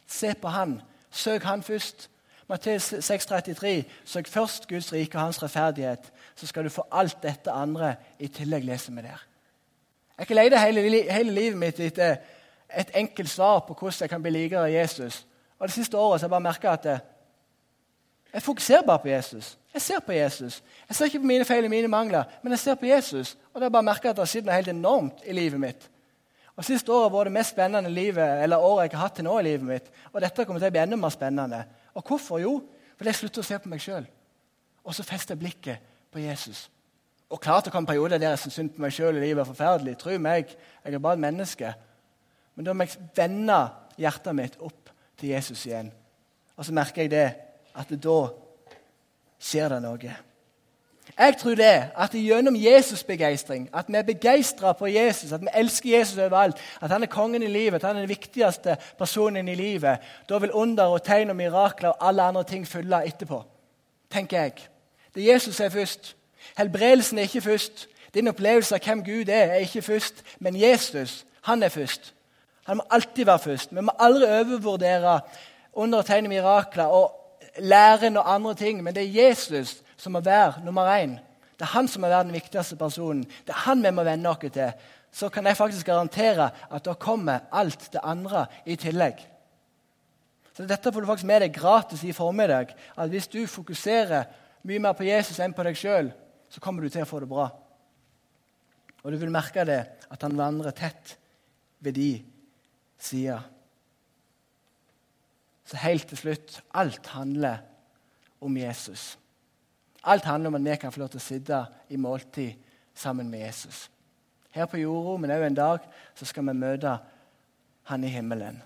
Se 0.07 0.33
på 0.35 0.51
han. 0.51 0.81
Søk 1.11 1.43
han 1.43 1.63
først. 1.63 2.09
Matteus 2.49 2.93
6,33.: 2.93 3.83
Søk 4.05 4.27
først 4.27 4.67
Guds 4.67 4.93
rike 4.93 5.17
og 5.17 5.23
hans 5.23 5.43
rettferdighet, 5.43 6.11
så 6.35 6.47
skal 6.47 6.63
du 6.63 6.69
få 6.69 6.83
alt 6.91 7.23
dette 7.23 7.51
andre 7.51 7.95
i 8.19 8.27
tillegg, 8.27 8.65
leser 8.67 8.93
vi 8.93 9.01
der. 9.01 9.25
Jeg 10.17 10.23
ikke 10.23 10.35
leid 10.35 10.57
hele, 10.59 11.03
hele 11.11 11.31
livet 11.31 11.57
mitt 11.57 11.79
etter 11.79 12.17
et 12.69 12.91
enkelt 12.95 13.29
svar 13.29 13.63
på 13.67 13.73
hvordan 13.73 14.01
jeg 14.01 14.09
kan 14.09 14.21
bli 14.21 14.31
likere 14.31 14.71
Jesus. 14.71 15.25
Og 15.59 15.67
Det 15.67 15.73
siste 15.73 15.97
året 15.97 16.19
så 16.19 16.25
har 16.25 16.27
jeg 16.27 16.29
bare 16.29 16.49
merka 16.51 16.71
at 16.71 17.01
jeg 18.33 18.43
fokuserer 18.43 18.85
bare 18.87 18.99
på 18.99 19.07
Jesus. 19.07 19.57
Jeg 19.73 19.81
ser 19.81 19.99
på 19.99 20.11
Jesus. 20.11 20.63
Jeg 20.89 20.95
ser 20.95 21.05
ikke 21.05 21.19
på 21.19 21.29
mine 21.31 21.45
feil 21.45 21.63
og 21.63 21.69
mine 21.69 21.87
mangler, 21.87 22.23
men 22.43 22.51
jeg 22.51 22.59
ser 22.59 22.75
på 22.75 22.85
Jesus. 22.85 23.37
Og 23.53 23.61
det 23.61 23.67
har 23.67 23.73
bare 23.75 23.87
merka 23.87 24.09
at 24.09 24.15
det 24.15 24.23
har 24.23 24.31
skjedd 24.31 24.47
noe 24.47 24.55
helt 24.55 24.71
enormt 24.71 25.23
i 25.25 25.35
livet 25.35 25.59
mitt. 25.59 25.87
Og 26.55 26.65
Siste 26.67 26.91
året 26.91 27.11
var 27.13 27.27
det 27.27 27.33
mest 27.33 27.55
spennende 27.55 27.89
livet, 27.89 28.43
eller 28.43 28.59
året 28.59 28.91
jeg 28.91 28.97
har 28.97 29.07
hatt 29.07 29.15
til 29.19 29.25
nå 29.25 29.37
i 29.39 29.45
livet 29.47 29.67
mitt. 29.67 29.87
Og 30.11 30.21
dette 30.21 30.45
kommer 30.45 30.59
til 30.61 30.71
å 30.71 30.75
bli 30.75 30.81
enda 30.83 30.99
mer 30.99 31.13
spennende. 31.13 31.63
Og 31.95 32.03
hvorfor? 32.07 32.39
Jo, 32.43 32.57
fordi 32.97 33.09
jeg 33.09 33.19
slutter 33.21 33.43
å 33.43 33.47
se 33.47 33.59
på 33.59 33.71
meg 33.71 33.83
sjøl. 33.83 34.07
Og 34.83 34.95
så 34.95 35.05
fester 35.07 35.35
jeg 35.35 35.43
blikket 35.43 35.93
på 36.11 36.23
Jesus. 36.23 36.67
Og 37.31 37.39
klart 37.39 37.65
det 37.65 37.71
kommer 37.73 37.87
perioder 37.93 38.19
der 38.19 38.33
jeg 38.33 38.43
syns 38.43 38.59
synd 38.59 38.73
på 38.75 38.83
meg 38.83 38.93
sjøl 38.95 39.15
i 39.15 39.23
livet 39.23 39.45
er 39.45 39.47
forferdelig. 39.47 39.95
Tro 39.99 40.17
meg, 40.19 40.51
jeg 40.83 40.93
er 40.93 41.03
bare 41.03 41.19
et 41.19 41.23
menneske. 41.23 41.71
Men 42.55 42.67
da 42.67 42.75
må 42.75 42.87
jeg 42.87 43.09
vende 43.15 43.59
hjertet 43.99 44.35
mitt 44.35 44.59
opp 44.59 44.91
til 45.19 45.31
Jesus 45.31 45.63
igjen. 45.65 45.93
Og 46.59 46.67
så 46.67 46.75
merker 46.75 47.05
jeg 47.05 47.13
det, 47.13 47.27
at 47.77 47.93
da 48.03 48.19
skjer 49.41 49.69
det 49.73 49.81
noe. 49.83 50.17
Jeg 51.17 51.37
tror 51.37 51.55
det, 51.55 51.91
at 51.97 52.13
gjennom 52.13 52.55
Jesus-begeistring, 52.55 53.69
at 53.73 53.85
vi 53.87 53.95
er 53.95 54.07
begeistra 54.07 54.71
på 54.73 54.87
Jesus, 54.87 55.31
at 55.31 55.41
vi 55.41 55.47
elsker 55.53 55.97
Jesus 55.97 56.17
overalt, 56.17 56.57
at 56.81 56.91
han 56.91 57.03
er 57.03 57.11
kongen 57.11 57.43
i 57.43 57.47
livet, 57.47 57.75
at 57.75 57.83
han 57.83 57.95
er 57.95 58.05
den 58.05 58.09
viktigste 58.09 58.77
personen 58.97 59.47
i 59.47 59.55
livet, 59.55 59.97
da 60.29 60.37
vil 60.37 60.51
under 60.51 60.83
og 60.83 61.03
tegn 61.03 61.29
og 61.29 61.35
mirakler 61.35 61.89
og 61.89 62.07
alle 62.07 62.21
andre 62.21 62.43
ting 62.43 62.67
følge 62.67 63.05
etterpå. 63.05 63.43
tenker 64.11 64.41
jeg. 64.41 64.53
Det 65.15 65.27
Jesus 65.27 65.59
er 65.59 65.69
først. 65.69 66.15
Helbredelsen 66.57 67.17
er 67.17 67.21
ikke 67.21 67.41
først. 67.41 67.87
Din 68.13 68.27
opplevelse 68.27 68.75
av 68.75 68.81
hvem 68.83 69.03
Gud 69.03 69.29
er, 69.29 69.45
er 69.45 69.55
ikke 69.55 69.81
først. 69.81 70.23
Men 70.39 70.61
Jesus, 70.61 71.25
han 71.41 71.63
er 71.63 71.69
først. 71.69 72.13
Han 72.63 72.77
må 72.77 72.83
alltid 72.89 73.25
være 73.25 73.39
først. 73.39 73.75
Vi 73.75 73.81
må 73.81 73.91
aldri 73.99 74.25
overvurdere 74.25 75.19
under 75.73 75.99
og 75.99 76.05
tegn 76.05 76.25
og 76.25 76.29
mirakler 76.29 76.83
og 76.83 77.20
læren 77.59 78.17
og 78.17 78.33
andre 78.33 78.55
ting, 78.55 78.83
men 78.83 78.95
det 78.95 79.03
er 79.03 79.27
Jesus 79.27 79.81
som 79.97 80.15
må 80.15 80.19
være 80.19 80.63
nummer 80.65 80.87
én. 80.95 81.17
Det 81.59 81.67
er 81.67 81.75
han 81.75 81.87
som 81.87 82.01
må 82.01 82.07
være 82.07 82.23
den 82.23 82.33
viktigste 82.33 82.75
personen. 82.75 83.23
Det 83.23 83.53
er 83.53 83.65
han 83.67 83.83
vi 83.83 83.91
må 83.91 84.03
venne 84.03 84.29
oss 84.29 84.39
til. 84.41 84.71
Så 85.11 85.29
kan 85.29 85.45
jeg 85.45 85.57
faktisk 85.57 85.85
garantere 85.85 86.49
at 86.71 86.85
da 86.85 86.93
kommer 86.93 87.45
alt 87.51 87.89
det 87.93 87.99
andre 88.03 88.45
i 88.65 88.75
tillegg. 88.75 89.19
Så 90.53 90.65
Dette 90.65 90.91
får 90.91 91.01
du 91.01 91.07
faktisk 91.07 91.27
med 91.27 91.41
deg 91.41 91.53
gratis 91.53 92.03
i 92.03 92.15
formiddag. 92.15 92.73
At 92.97 93.09
Hvis 93.09 93.27
du 93.27 93.45
fokuserer 93.47 94.23
mye 94.63 94.79
mer 94.79 94.93
på 94.93 95.03
Jesus 95.03 95.39
enn 95.39 95.53
på 95.53 95.63
deg 95.63 95.77
sjøl, 95.77 96.11
så 96.49 96.59
kommer 96.59 96.83
du 96.83 96.89
til 96.89 97.03
å 97.03 97.09
få 97.09 97.19
det 97.19 97.29
bra. 97.29 97.49
Og 99.03 99.11
du 99.11 99.17
vil 99.17 99.31
merke 99.33 99.65
det, 99.65 99.81
at 100.11 100.21
han 100.21 100.37
vandrer 100.37 100.71
tett 100.71 101.17
ved 101.79 101.93
de 101.97 102.11
sider. 102.99 103.41
Så 105.71 105.77
helt 105.79 106.07
til 106.07 106.19
slutt 106.19 106.57
alt 106.75 107.07
handler 107.13 107.61
om 108.41 108.57
Jesus. 108.57 109.17
Alt 110.03 110.25
handler 110.25 110.49
om 110.49 110.55
at 110.55 110.65
vi 110.65 110.75
kan 110.75 110.91
få 110.91 110.99
lov 110.99 111.09
til 111.13 111.21
å 111.21 111.23
sitte 111.23 111.61
i 111.89 111.99
måltid 112.01 112.57
sammen 112.95 113.29
med 113.31 113.45
Jesus. 113.45 113.85
Her 114.51 114.67
på 114.67 114.81
jorda, 114.81 115.15
men 115.21 115.31
òg 115.31 115.45
en 115.47 115.55
dag, 115.55 115.85
så 116.15 116.27
skal 116.27 116.49
vi 116.49 116.57
møte 116.59 116.97
han 117.87 118.03
i 118.03 118.11
himmelen. 118.11 118.59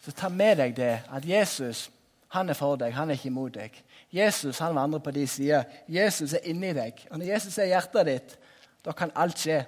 Så 0.00 0.14
ta 0.16 0.30
med 0.32 0.56
deg 0.62 0.76
det 0.78 0.94
at 1.12 1.28
Jesus 1.28 1.90
han 2.32 2.48
er 2.48 2.56
for 2.58 2.76
deg, 2.80 2.94
han 2.94 3.10
er 3.10 3.18
ikke 3.18 3.28
imot 3.28 3.54
deg. 3.54 3.76
Jesus 4.12 4.58
han 4.58 4.74
vandrer 4.74 5.02
på 5.04 5.12
de 5.14 5.26
sider. 5.28 5.68
Jesus 5.88 6.32
er 6.34 6.48
inni 6.48 6.72
deg. 6.74 7.04
Og 7.10 7.18
Når 7.18 7.26
Jesus 7.34 7.58
er 7.58 7.68
i 7.68 7.74
hjertet 7.74 8.08
ditt, 8.08 8.38
da 8.84 8.92
kan 8.96 9.12
alt 9.14 9.38
skje. 9.38 9.60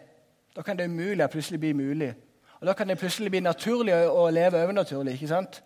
Da 0.56 0.62
kan 0.62 0.78
det 0.78 0.88
umulige 0.88 1.28
plutselig 1.28 1.60
bli 1.60 1.72
mulig. 1.72 2.14
Og 2.60 2.66
Da 2.66 2.72
kan 2.72 2.88
det 2.88 2.98
plutselig 2.98 3.30
bli 3.30 3.40
naturlig 3.40 3.94
å 3.94 4.30
leve 4.30 4.62
overnaturlig. 4.64 5.12
ikke 5.12 5.28
sant? 5.28 5.62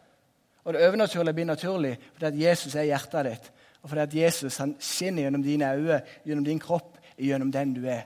Og 0.64 0.74
det 0.74 0.86
overnaturlige 0.86 1.34
blir 1.34 1.44
naturlig 1.44 1.98
fordi 2.12 2.26
at 2.26 2.40
Jesus 2.40 2.74
er 2.74 2.88
hjertet 2.90 3.26
ditt. 3.26 3.52
Og 3.82 3.88
fordi 3.88 4.00
at 4.00 4.14
Jesus 4.14 4.56
han 4.56 4.76
skinner 4.78 5.22
gjennom 5.22 5.42
dine 5.42 5.72
øyne, 5.74 6.02
gjennom 6.26 6.44
din 6.44 6.60
kropp, 6.60 6.98
gjennom 7.18 7.52
den 7.52 7.74
du 7.74 7.86
er. 7.86 8.02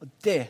Og 0.00 0.08
Det 0.24 0.46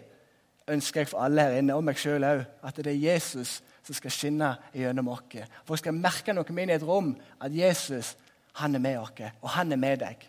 ønsker 0.68 1.00
jeg 1.00 1.08
for 1.08 1.24
alle 1.24 1.42
her 1.42 1.58
inne, 1.58 1.74
og 1.74 1.84
meg 1.84 1.98
sjøl 2.00 2.24
òg, 2.24 2.44
at 2.62 2.76
det 2.76 2.92
er 2.92 3.14
Jesus 3.14 3.62
som 3.82 3.96
skal 3.96 4.12
skinne 4.12 4.50
gjennom 4.74 5.08
oss. 5.08 5.22
Jeg 5.32 5.78
skal 5.80 5.96
merke 5.96 6.34
noe 6.36 6.52
med 6.52 6.66
inn 6.66 6.72
i 6.74 6.76
et 6.76 6.84
rom 6.84 7.14
at 7.40 7.54
Jesus 7.54 8.16
han 8.60 8.74
er 8.74 8.82
med 8.82 8.98
oss, 8.98 9.22
og 9.40 9.48
han 9.54 9.72
er 9.72 9.80
med 9.80 10.00
deg. 10.02 10.28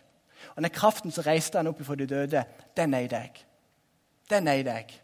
Og 0.56 0.62
Den 0.62 0.70
kraften 0.70 1.12
som 1.12 1.24
reiste 1.26 1.58
han 1.58 1.68
opp 1.68 1.82
fra 1.84 1.94
de 1.94 2.06
døde, 2.06 2.44
den 2.76 2.94
er 2.94 3.04
i 3.04 3.10
deg. 3.10 3.44
Den 4.30 4.48
er 4.48 4.60
i 4.60 4.62
deg. 4.62 4.94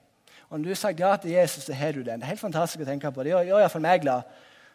Og 0.48 0.60
Når 0.60 0.68
du 0.68 0.74
sagt 0.74 1.00
ja 1.00 1.16
til 1.16 1.30
Jesus, 1.30 1.64
så 1.64 1.72
har 1.72 1.92
du 1.92 1.98
den. 1.98 2.20
Det 2.20 2.22
er 2.22 2.34
helt 2.34 2.40
fantastisk 2.40 2.80
å 2.80 2.86
tenke 2.86 3.10
på. 3.12 3.22
Det 3.22 3.34
gjør 3.34 3.58
iallfall 3.58 3.82
meg 3.82 4.00
glad. 4.00 4.22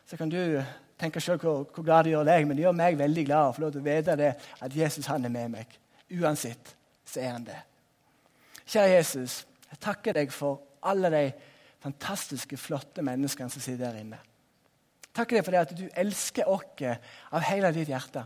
Så 0.05 0.17
kan 0.17 0.29
du 0.29 0.61
tenke 1.01 1.21
selv 1.23 1.41
hvor, 1.41 1.63
hvor, 1.73 1.85
glad 1.85 2.05
det 2.05 2.13
gjør 2.15 2.27
deg, 2.29 2.47
men 2.47 2.57
det 2.57 2.65
gjør 2.65 2.77
meg 2.77 2.97
veldig 2.99 3.25
glad 3.27 3.49
å 3.49 3.53
få 3.55 3.65
lov 3.65 3.75
til 3.75 3.83
å 3.83 3.87
vite 3.87 4.17
det, 4.19 4.31
at 4.61 4.75
Jesus 4.77 5.09
han 5.09 5.25
er 5.25 5.33
med 5.33 5.53
meg. 5.55 5.77
Uansett 6.21 6.75
så 7.07 7.21
er 7.23 7.33
han 7.35 7.47
det. 7.47 7.59
Kjære 8.65 8.97
Jesus, 8.97 9.41
jeg 9.71 9.81
takker 9.83 10.15
deg 10.15 10.33
for 10.35 10.61
alle 10.87 11.11
de 11.13 11.23
fantastiske, 11.81 12.59
flotte 12.59 13.03
menneskene 13.05 13.49
som 13.51 13.63
sitter 13.63 13.87
der 13.87 14.03
inne. 14.03 14.19
Takker 15.11 15.37
deg 15.37 15.45
for 15.45 15.55
det 15.55 15.63
at 15.65 15.73
du 15.75 15.87
elsker 15.99 16.47
oss 16.47 16.83
av 16.85 17.43
hele 17.49 17.71
ditt 17.75 17.89
hjerte. 17.91 18.23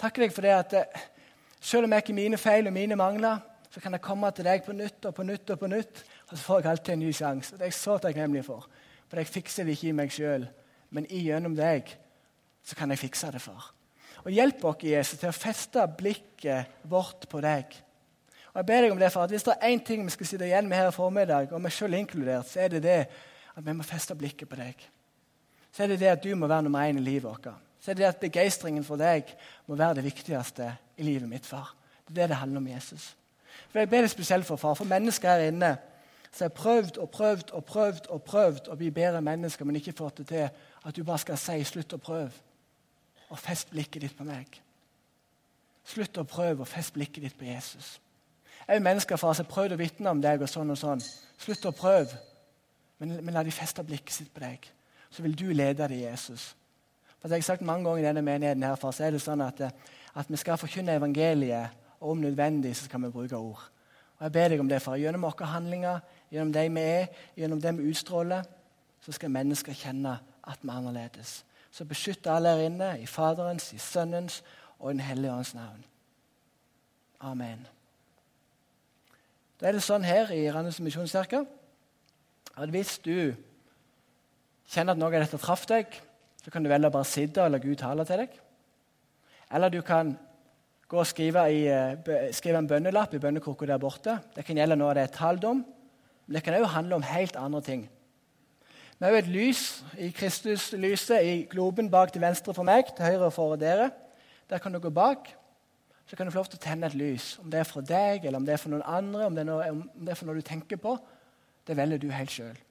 Takker 0.00 0.24
deg 0.24 0.32
for 0.32 0.46
det 0.46 0.52
at 0.56 0.76
eh, 0.78 1.00
selv 1.60 1.84
om 1.84 1.92
jeg 1.92 2.06
ikke 2.06 2.16
mine 2.16 2.38
feil 2.40 2.70
og 2.70 2.72
mine 2.72 2.96
mangler, 2.96 3.42
så 3.70 3.82
kan 3.82 3.92
jeg 3.94 4.02
komme 4.02 4.30
til 4.34 4.48
deg 4.48 4.64
på 4.64 4.72
nytt 4.74 5.04
og 5.06 5.14
på 5.14 5.26
nytt 5.26 5.52
og 5.52 5.60
på 5.60 5.68
nytt, 5.70 6.00
og 6.30 6.32
så 6.32 6.42
får 6.42 6.62
jeg 6.62 6.70
alltid 6.70 6.94
en 6.94 7.02
ny 7.04 7.10
sjanse. 7.14 7.58
Det 7.58 7.66
er 7.66 7.70
jeg 7.70 7.76
så 7.78 7.98
takknemlig 8.02 8.44
for. 8.46 8.64
For 9.10 9.20
jeg 9.20 9.28
fikser 9.28 9.66
det 9.66 9.76
ikke 9.76 9.90
i 9.90 9.98
meg 10.00 10.14
sjøl, 10.14 10.46
men 10.90 11.06
igjennom 11.10 11.54
deg 11.56 11.90
så 12.66 12.76
kan 12.76 12.90
jeg 12.92 13.00
fikse 13.00 13.30
det, 13.32 13.42
far. 13.42 13.70
Og 14.24 14.32
Hjelp 14.34 14.64
oss, 14.68 14.82
Jesus, 14.84 15.18
til 15.20 15.30
å 15.30 15.36
feste 15.36 15.84
blikket 15.98 16.82
vårt 16.90 17.26
på 17.30 17.40
deg. 17.44 17.72
Og 18.50 18.60
jeg 18.60 18.66
ber 18.66 18.84
deg 18.84 18.92
om 18.92 19.00
det, 19.00 19.12
for 19.14 19.24
at 19.24 19.30
Hvis 19.30 19.46
det 19.46 19.54
er 19.56 19.70
én 19.70 19.84
ting 19.84 20.04
vi 20.04 20.10
skal 20.10 20.26
sitte 20.26 20.46
igjen 20.46 20.68
med 20.68 20.76
her 20.76 20.90
i 20.90 20.94
formiddag, 20.94 21.52
og 21.52 21.62
meg 21.62 21.72
selv 21.72 21.94
inkludert, 21.94 22.48
så 22.50 22.60
er 22.60 22.68
det 22.68 22.82
det 22.82 23.00
at 23.56 23.66
vi 23.66 23.72
må 23.72 23.86
feste 23.86 24.14
blikket 24.14 24.48
på 24.48 24.58
deg. 24.58 24.74
Så 25.72 25.84
er 25.84 25.92
det 25.92 26.00
det 26.00 26.10
at 26.10 26.22
du 26.22 26.34
må 26.34 26.46
være 26.46 26.66
nummer 26.66 26.84
én 26.84 26.98
i 26.98 27.04
livet 27.04 27.24
vårt. 27.24 27.48
Så 27.80 27.90
er 27.90 27.94
det 27.94 28.02
det 28.02 28.08
at 28.08 28.20
begeistringen 28.20 28.84
for 28.84 29.00
deg 29.00 29.30
må 29.66 29.78
være 29.78 30.00
det 30.00 30.04
viktigste 30.04 30.74
i 30.98 31.06
livet 31.06 31.28
mitt, 31.28 31.46
far. 31.46 31.74
Det 32.04 32.12
er 32.12 32.22
det 32.22 32.28
det 32.28 32.40
handler 32.42 32.58
om 32.58 32.66
Jesus. 32.66 33.16
For 33.70 33.78
Jeg 33.78 33.90
ber 33.90 34.00
deg 34.00 34.10
spesielt 34.10 34.46
for 34.46 34.56
far, 34.56 34.74
for 34.74 34.84
mennesker 34.84 35.30
her 35.30 35.48
inne 35.48 35.76
som 36.32 36.44
har 36.44 36.54
prøvd 36.54 36.98
og 36.98 37.10
prøvd 37.10 37.50
og 37.50 37.64
prøvd 37.64 38.06
og 38.08 38.22
prøvd 38.22 38.68
å 38.70 38.76
bli 38.78 38.90
bedre 38.94 39.20
mennesker, 39.20 39.64
men 39.64 39.76
ikke 39.80 39.96
fått 39.98 40.22
det 40.22 40.26
til, 40.30 40.48
at 40.84 40.96
du 40.96 41.04
bare 41.04 41.18
skal 41.18 41.38
si 41.38 41.64
'slutt 41.64 41.92
å 41.92 41.98
prøve', 41.98 42.42
og 43.30 43.38
fest 43.38 43.70
blikket 43.70 44.02
ditt 44.02 44.16
på 44.16 44.24
meg. 44.24 44.60
Slutt 45.84 46.18
å 46.18 46.24
prøve 46.24 46.60
og 46.60 46.68
fest 46.68 46.92
blikket 46.92 47.22
ditt 47.22 47.38
på 47.38 47.44
Jesus. 47.44 48.00
Òg 48.68 48.82
mennesker 48.82 49.16
far, 49.16 49.32
som 49.34 49.46
har 49.46 49.54
prøvd 49.54 49.72
å 49.72 49.80
vitne 49.80 50.10
om 50.10 50.20
deg 50.22 50.42
og 50.42 50.48
sånn 50.48 50.70
og 50.70 50.78
sånn. 50.78 51.02
Slutt 51.38 51.66
å 51.66 51.72
prøve, 51.72 52.18
men, 52.98 53.24
men 53.24 53.34
la 53.34 53.42
de 53.42 53.54
feste 53.54 53.82
blikket 53.82 54.14
sitt 54.14 54.34
på 54.34 54.40
deg. 54.40 54.68
Så 55.10 55.22
vil 55.22 55.34
du 55.34 55.48
lede 55.52 55.88
dem, 55.88 55.98
Jesus. 55.98 56.54
For 57.20 57.28
Jeg 57.28 57.42
har 57.42 57.42
sagt 57.42 57.62
mange 57.66 57.84
ganger 57.84 58.02
i 58.02 58.06
denne 58.06 58.22
menigheten 58.22 58.62
her, 58.62 58.76
far, 58.76 58.92
så 58.92 59.04
er 59.04 59.10
det 59.16 59.22
sånn 59.24 59.42
at, 59.44 59.60
at 60.14 60.30
vi 60.30 60.38
skal 60.40 60.60
forkynne 60.60 60.94
evangeliet, 60.96 61.76
og 62.00 62.14
om 62.14 62.22
nødvendig 62.22 62.76
så 62.76 62.86
skal 62.86 63.02
vi 63.02 63.10
bruke 63.12 63.36
ord. 63.36 63.66
Og 64.18 64.24
Jeg 64.24 64.32
ber 64.32 64.48
deg 64.52 64.60
om 64.60 64.68
det, 64.68 64.82
far. 64.82 64.96
Gjennom 65.00 65.26
våre 65.26 65.48
handlinger, 65.48 66.00
gjennom 66.30 66.52
de 66.54 66.66
vi 66.74 66.80
er, 66.80 67.06
gjennom 67.36 67.60
det 67.60 67.74
vi 67.78 67.90
utstråler, 67.90 68.46
så 69.00 69.12
skal 69.12 69.32
mennesker 69.34 69.76
kjenne 69.76 70.18
at 70.46 70.62
vi 70.62 70.68
er 70.68 70.76
annerledes. 70.76 71.40
Så 71.70 71.86
beskytt 71.86 72.26
alle 72.26 72.54
her 72.54 72.66
inne, 72.66 72.90
i 73.00 73.06
Faderens, 73.06 73.72
i 73.72 73.78
Sønnens 73.78 74.42
og 74.78 74.90
i 74.90 74.92
Den 74.94 75.04
hellige 75.06 75.32
ånds 75.32 75.54
navn. 75.54 75.84
Amen. 77.20 77.66
Da 79.60 79.68
er 79.68 79.76
det 79.76 79.84
sånn 79.84 80.06
her 80.06 80.30
i 80.32 80.46
Randesund 80.50 80.86
misjonskirke 80.88 81.44
at 82.60 82.72
hvis 82.72 82.96
du 83.04 83.32
kjenner 84.70 84.94
at 84.94 85.00
noe 85.00 85.10
av 85.12 85.20
dette 85.20 85.40
traff 85.40 85.66
deg, 85.68 85.92
så 86.40 86.52
kan 86.52 86.64
du 86.64 86.70
velge 86.72 86.88
å 86.88 86.94
bare 86.94 87.08
sitte 87.08 87.44
og 87.44 87.52
la 87.52 87.60
Gud 87.60 87.76
tale 87.80 88.06
til 88.08 88.22
deg. 88.22 88.34
Eller 89.52 89.72
du 89.72 89.80
kan 89.84 90.14
gå 90.90 90.98
og 90.98 91.06
skrive, 91.06 91.44
i, 91.52 91.66
eh, 91.68 92.30
skrive 92.34 92.58
en 92.58 92.68
bønnelapp 92.70 93.14
i 93.14 93.20
bønnekrukka 93.22 93.66
der 93.66 93.78
borte. 93.78 94.18
Det 94.34 94.44
kan 94.44 94.56
gjelde 94.56 94.78
noe 94.78 94.90
av 94.90 94.96
det 94.98 95.04
er 95.04 95.16
talt 95.16 95.44
om, 95.44 95.62
men 96.30 96.36
det 96.38 96.44
kan 96.46 96.54
òg 96.54 96.68
handle 96.70 96.94
om 96.94 97.02
helt 97.02 97.36
andre 97.36 97.60
ting. 97.60 97.80
Vi 98.98 99.04
har 99.04 99.10
jo 99.10 99.18
et 99.18 99.30
lys 99.34 99.62
i 99.98 100.12
Kristuslyset 100.14 101.24
i 101.26 101.32
globen 101.50 101.88
bak 101.90 102.12
til 102.14 102.22
venstre 102.22 102.54
for 102.54 102.62
meg, 102.62 102.92
til 102.94 103.02
høyre 103.02 103.30
for 103.34 103.56
dere. 103.58 103.88
Der 104.46 104.62
kan 104.62 104.70
du 104.70 104.78
gå 104.78 104.92
bak. 104.94 105.26
Så 106.06 106.14
kan 106.16 106.26
du 106.26 106.30
få 106.30 106.38
lov 106.38 106.46
til 106.52 106.60
å 106.60 106.62
tenne 106.62 106.86
et 106.86 106.94
lys. 106.94 107.32
Om 107.42 107.50
det 107.50 107.58
er 107.58 107.66
for 107.66 107.82
deg, 107.82 108.22
eller 108.22 108.38
om 108.38 108.46
det 108.46 108.54
er 108.54 108.62
for 108.62 108.70
noen 108.70 108.86
andre, 108.86 109.24
om 109.26 109.34
det 109.34 109.42
er, 109.42 109.48
noe, 109.48 109.70
om 109.72 110.04
det 110.06 110.12
er 110.14 110.20
for 110.20 110.30
noe 110.30 110.38
du 110.38 110.46
tenker 110.46 110.78
på, 110.78 110.92
det 111.66 111.76
velger 111.80 111.98
du 112.04 112.06
helt 112.14 112.36
sjøl. 112.36 112.62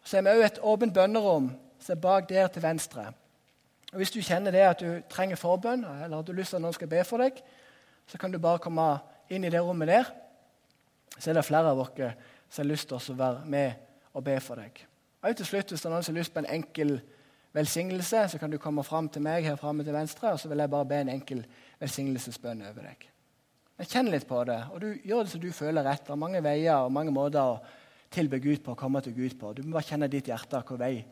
Så 0.00 0.16
har 0.16 0.24
vi 0.24 0.32
òg 0.38 0.46
et 0.46 0.62
åpent 0.72 0.96
bønnerom 0.96 1.52
som 1.76 1.96
er 1.98 2.00
bak 2.06 2.30
der 2.32 2.48
til 2.48 2.64
venstre. 2.64 3.04
Og 3.92 4.00
Hvis 4.00 4.14
du 4.16 4.22
kjenner 4.22 4.56
det 4.56 4.64
at 4.64 4.80
du 4.80 5.04
trenger 5.12 5.36
forbønn, 5.36 5.84
eller 5.84 6.16
har 6.16 6.24
du 6.24 6.32
lyst 6.32 6.56
til 6.56 6.62
at 6.62 6.64
noen 6.64 6.80
skal 6.80 6.88
be 6.88 7.04
for 7.04 7.20
deg, 7.20 7.44
så 8.08 8.16
kan 8.16 8.32
du 8.32 8.40
bare 8.40 8.64
komme 8.64 8.88
inn 9.28 9.44
i 9.44 9.52
det 9.52 9.60
rommet 9.60 9.92
der. 9.92 10.08
Så 11.18 11.28
er 11.28 11.36
det 11.36 11.44
flere 11.44 11.76
av 11.76 11.84
dere 11.92 12.14
som 12.48 12.64
har 12.64 12.70
lyst 12.72 12.88
til 12.88 12.96
å 12.96 13.18
være 13.18 13.44
med 13.46 13.72
og 14.14 14.24
be 14.24 14.40
for 14.40 14.60
deg. 14.60 14.84
Og 15.22 15.36
til 15.36 15.46
slutt, 15.46 15.70
Hvis 15.70 15.80
det 15.80 15.86
er 15.86 15.94
noen 15.94 16.02
som 16.02 16.14
har 16.14 16.20
lyst 16.20 16.34
på 16.34 16.38
en 16.38 16.50
enkel 16.50 17.00
velsignelse, 17.52 18.28
så 18.28 18.38
kan 18.38 18.50
du 18.50 18.58
komme 18.58 18.84
fram 18.84 19.08
til 19.08 19.22
meg 19.22 19.44
her 19.44 19.56
framme 19.56 19.84
til 19.84 19.92
venstre, 19.92 20.32
og 20.32 20.40
så 20.40 20.48
vil 20.48 20.58
jeg 20.58 20.70
bare 20.70 20.86
be 20.86 21.00
en 21.00 21.08
enkel 21.08 21.44
velsignelsesbønn 21.80 22.62
over 22.62 22.82
deg. 22.82 23.08
Men 23.78 23.86
Kjenn 23.86 24.10
litt 24.10 24.26
på 24.28 24.44
det, 24.44 24.58
og 24.72 24.80
du 24.80 24.88
gjør 25.04 25.22
det 25.22 25.30
som 25.30 25.40
du 25.40 25.52
føler 25.52 25.86
rett. 25.86 26.04
Det 26.06 26.10
er 26.10 26.18
mange 26.18 26.42
veier 26.42 26.82
og 26.82 26.92
mange 26.92 27.14
måter 27.14 27.40
å 27.40 27.60
tilbe 28.10 28.40
Gud 28.42 28.62
på, 28.64 28.74
å 28.74 28.78
komme 28.78 29.00
til 29.04 29.14
Gud 29.14 29.38
på. 29.38 29.52
Du 29.54 29.62
må 29.62 29.76
bare 29.76 29.86
kjenne 29.86 30.10
ditt 30.10 30.30
hjerte 30.30 30.58
hvilken 30.58 30.80
vei 30.80 31.04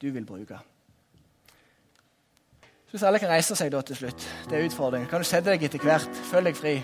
du 0.00 0.10
vil 0.14 0.26
bruke. 0.26 0.60
Så 2.88 2.96
Hvis 2.96 3.02
alle 3.02 3.18
kan 3.20 3.28
reise 3.28 3.56
seg 3.56 3.72
da 3.72 3.82
til 3.84 3.96
slutt, 3.96 4.28
det 4.48 4.56
er 4.56 4.64
utfordringen, 4.64 5.08
kan 5.10 5.20
du 5.20 5.28
sette 5.28 5.50
deg 5.50 5.68
etter 5.68 5.84
hvert. 5.84 6.22
Følg 6.30 6.48
deg 6.48 6.56
fri. 6.56 6.78